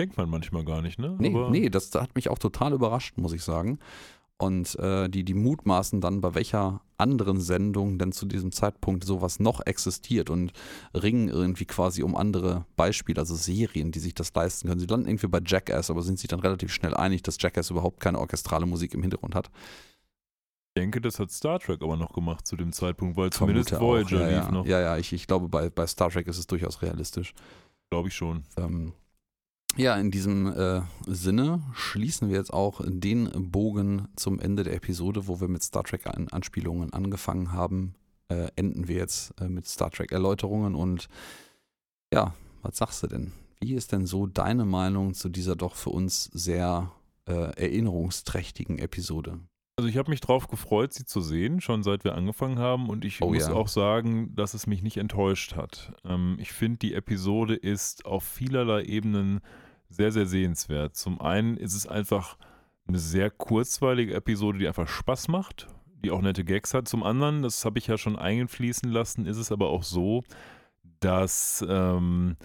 [0.00, 1.16] Denkt man manchmal gar nicht, ne?
[1.18, 3.78] Nee, Aber nee, das hat mich auch total überrascht, muss ich sagen.
[4.40, 9.40] Und äh, die, die mutmaßen dann, bei welcher anderen Sendung denn zu diesem Zeitpunkt sowas
[9.40, 10.52] noch existiert und
[10.94, 14.78] ringen irgendwie quasi um andere Beispiele, also Serien, die sich das leisten können.
[14.78, 17.98] Sie landen irgendwie bei Jackass, aber sind sich dann relativ schnell einig, dass Jackass überhaupt
[17.98, 19.50] keine orchestrale Musik im Hintergrund hat.
[20.76, 23.84] ich denke, das hat Star Trek aber noch gemacht zu dem Zeitpunkt, weil zumindest Vermute
[23.84, 24.52] auch, Voyager ja, lief ja.
[24.52, 27.34] noch, Ja, ja, ich, ich glaube, bei, bei Star Trek ist es durchaus realistisch.
[27.90, 28.44] glaube ich schon.
[28.56, 28.92] Ähm,
[29.76, 35.28] ja, in diesem äh, Sinne schließen wir jetzt auch den Bogen zum Ende der Episode,
[35.28, 37.94] wo wir mit Star Trek-Anspielungen angefangen haben.
[38.28, 41.08] Äh, enden wir jetzt äh, mit Star Trek-Erläuterungen und
[42.12, 43.32] ja, was sagst du denn?
[43.60, 46.92] Wie ist denn so deine Meinung zu dieser doch für uns sehr
[47.26, 49.40] äh, erinnerungsträchtigen Episode?
[49.78, 52.88] Also ich habe mich drauf gefreut, sie zu sehen, schon seit wir angefangen haben.
[52.88, 53.52] Und ich Oh muss ja.
[53.52, 55.92] auch sagen, dass es mich nicht enttäuscht hat.
[56.04, 59.38] Ähm, ich finde, die Episode ist auf vielerlei Ebenen
[59.88, 60.96] sehr, sehr sehenswert.
[60.96, 62.38] Zum einen ist es einfach
[62.88, 65.68] eine sehr kurzweilige Episode, die einfach Spaß macht,
[66.04, 66.88] die auch nette Gags hat.
[66.88, 70.24] Zum anderen, das habe ich ja schon einfließen lassen, ist es aber auch so,
[70.98, 72.36] dass ähm,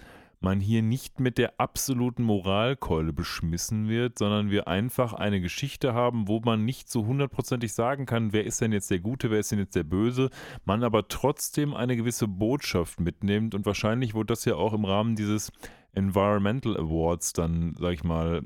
[0.44, 6.28] man hier nicht mit der absoluten Moralkeule beschmissen wird, sondern wir einfach eine Geschichte haben,
[6.28, 9.50] wo man nicht so hundertprozentig sagen kann, wer ist denn jetzt der Gute, wer ist
[9.50, 10.30] denn jetzt der Böse,
[10.64, 15.16] man aber trotzdem eine gewisse Botschaft mitnimmt und wahrscheinlich wurde das ja auch im Rahmen
[15.16, 15.50] dieses
[15.94, 18.42] Environmental Awards dann, sag ich mal,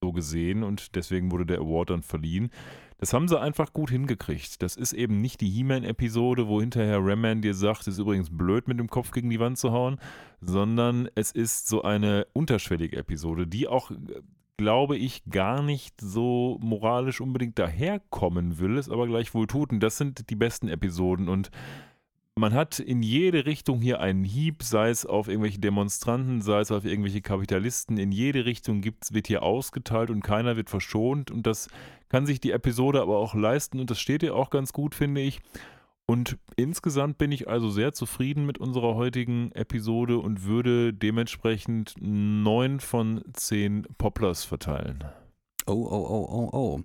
[0.00, 2.50] so gesehen und deswegen wurde der Award dann verliehen.
[3.02, 4.62] Das haben sie einfach gut hingekriegt.
[4.62, 8.68] Das ist eben nicht die He-Man-Episode, wo hinterher Ramman dir sagt, es ist übrigens blöd,
[8.68, 9.98] mit dem Kopf gegen die Wand zu hauen,
[10.40, 13.90] sondern es ist so eine unterschwellige Episode, die auch,
[14.56, 19.72] glaube ich, gar nicht so moralisch unbedingt daherkommen will, es aber gleichwohl tut.
[19.72, 21.50] Und das sind die besten Episoden und
[22.34, 26.70] man hat in jede Richtung hier einen Hieb, sei es auf irgendwelche Demonstranten, sei es
[26.70, 27.98] auf irgendwelche Kapitalisten.
[27.98, 31.30] In jede Richtung gibt's, wird hier ausgeteilt und keiner wird verschont.
[31.30, 31.68] Und das
[32.08, 35.20] kann sich die Episode aber auch leisten und das steht ihr auch ganz gut, finde
[35.20, 35.40] ich.
[36.06, 42.80] Und insgesamt bin ich also sehr zufrieden mit unserer heutigen Episode und würde dementsprechend neun
[42.80, 45.04] von zehn Poplars verteilen.
[45.66, 46.80] Oh, oh, oh, oh, oh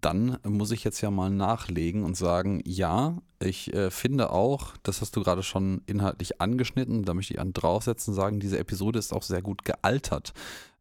[0.00, 5.00] dann muss ich jetzt ja mal nachlegen und sagen, ja, ich äh, finde auch, das
[5.00, 9.12] hast du gerade schon inhaltlich angeschnitten, da möchte ich an draufsetzen sagen, diese Episode ist
[9.12, 10.32] auch sehr gut gealtert.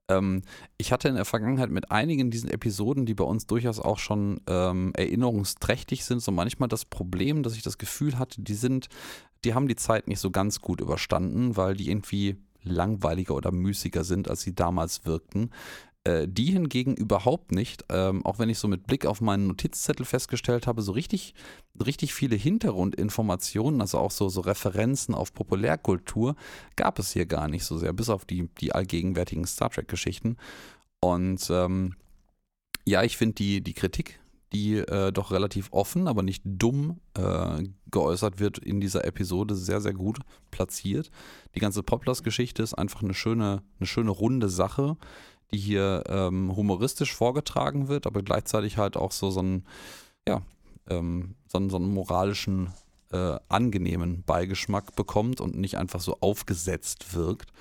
[0.10, 0.44] Ähm,
[0.78, 4.42] ich hatte in der Vergangenheit mit einigen diesen Episoden, die bei uns durchaus auch schon
[4.48, 8.88] ähm, erinnerungsträchtig sind, so manchmal das Problem, dass ich das Gefühl hatte, die sind,
[9.44, 14.04] die haben die Zeit nicht so ganz gut überstanden, weil die irgendwie langweiliger oder müßiger
[14.04, 15.52] sind, als sie damals wirkten.
[16.08, 20.06] Äh, die hingegen überhaupt nicht, ähm, auch wenn ich so mit Blick auf meinen Notizzettel
[20.06, 21.34] festgestellt habe, so richtig,
[21.86, 26.38] richtig viele Hintergrundinformationen, also auch so, so Referenzen auf Populärkultur,
[26.78, 30.38] gab es hier gar nicht so sehr, bis auf die, die allgegenwärtigen Star Trek-Geschichten.
[31.02, 31.96] Und ähm,
[32.86, 34.22] ja, ich finde die, die Kritik,
[34.54, 39.82] die äh, doch relativ offen, aber nicht dumm äh, geäußert wird in dieser Episode, sehr,
[39.82, 40.20] sehr gut
[40.52, 41.12] platziert.
[41.54, 44.96] Die ganze Poplars-Geschichte ist einfach eine schöne, eine schöne runde Sache,
[45.52, 49.66] die hier ähm, humoristisch vorgetragen wird, aber gleichzeitig halt auch so, so einen,
[50.28, 50.42] ja,
[50.90, 52.74] ähm, so, so einen moralischen,
[53.12, 57.52] äh, angenehmen Beigeschmack bekommt und nicht einfach so aufgesetzt wirkt.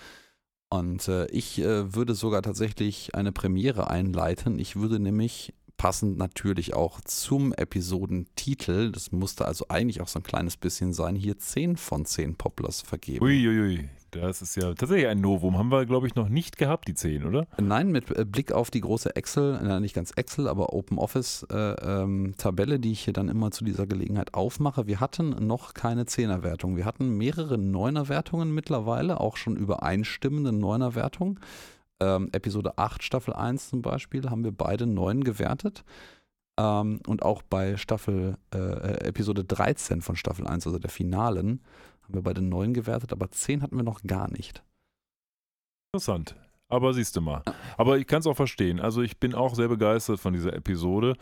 [0.68, 4.58] Und äh, ich äh, würde sogar tatsächlich eine Premiere einleiten.
[4.58, 10.22] Ich würde nämlich passend natürlich auch zum Episodentitel, das musste also eigentlich auch so ein
[10.22, 13.24] kleines bisschen sein, hier 10 von 10 Poplars vergeben.
[13.24, 13.88] Uiuiui.
[14.20, 15.58] Das ist ja tatsächlich ein Novum.
[15.58, 17.46] Haben wir, glaube ich, noch nicht gehabt, die 10, oder?
[17.60, 22.72] Nein, mit äh, Blick auf die große Excel, äh, nicht ganz Excel, aber Open Office-Tabelle,
[22.72, 24.86] äh, ähm, die ich hier dann immer zu dieser Gelegenheit aufmache.
[24.86, 26.76] Wir hatten noch keine 10er-Wertung.
[26.76, 31.40] Wir hatten mehrere 9er-Wertungen mittlerweile, auch schon übereinstimmende 9er-Wertungen.
[32.00, 35.84] Ähm, Episode 8, Staffel 1 zum Beispiel, haben wir beide 9 gewertet.
[36.58, 41.60] Ähm, und auch bei Staffel, äh, Episode 13 von Staffel 1, also der Finalen,
[42.06, 44.62] haben wir bei den neun gewertet, aber zehn hatten wir noch gar nicht.
[45.92, 46.36] Interessant.
[46.68, 47.42] Aber siehst du mal.
[47.76, 48.80] Aber ich kann es auch verstehen.
[48.80, 51.16] Also ich bin auch sehr begeistert von dieser Episode.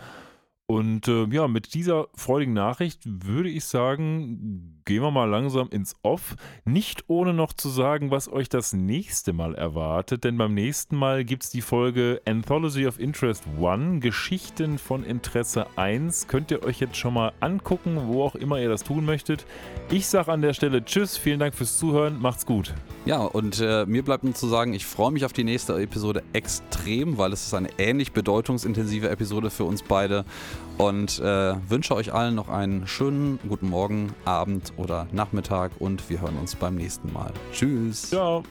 [0.66, 5.94] Und äh, ja, mit dieser freudigen Nachricht würde ich sagen, gehen wir mal langsam ins
[6.02, 6.36] Off.
[6.64, 11.24] Nicht ohne noch zu sagen, was euch das nächste Mal erwartet, denn beim nächsten Mal
[11.26, 16.28] gibt es die Folge Anthology of Interest 1, Geschichten von Interesse 1.
[16.28, 19.44] Könnt ihr euch jetzt schon mal angucken, wo auch immer ihr das tun möchtet.
[19.90, 22.72] Ich sage an der Stelle Tschüss, vielen Dank fürs Zuhören, macht's gut.
[23.04, 26.22] Ja, und äh, mir bleibt nur zu sagen, ich freue mich auf die nächste Episode
[26.32, 30.24] extrem, weil es ist eine ähnlich bedeutungsintensive Episode für uns beide
[30.78, 36.20] und äh, wünsche euch allen noch einen schönen guten Morgen, Abend oder Nachmittag und wir
[36.20, 37.32] hören uns beim nächsten Mal.
[37.52, 38.10] Tschüss.
[38.10, 38.42] Ciao.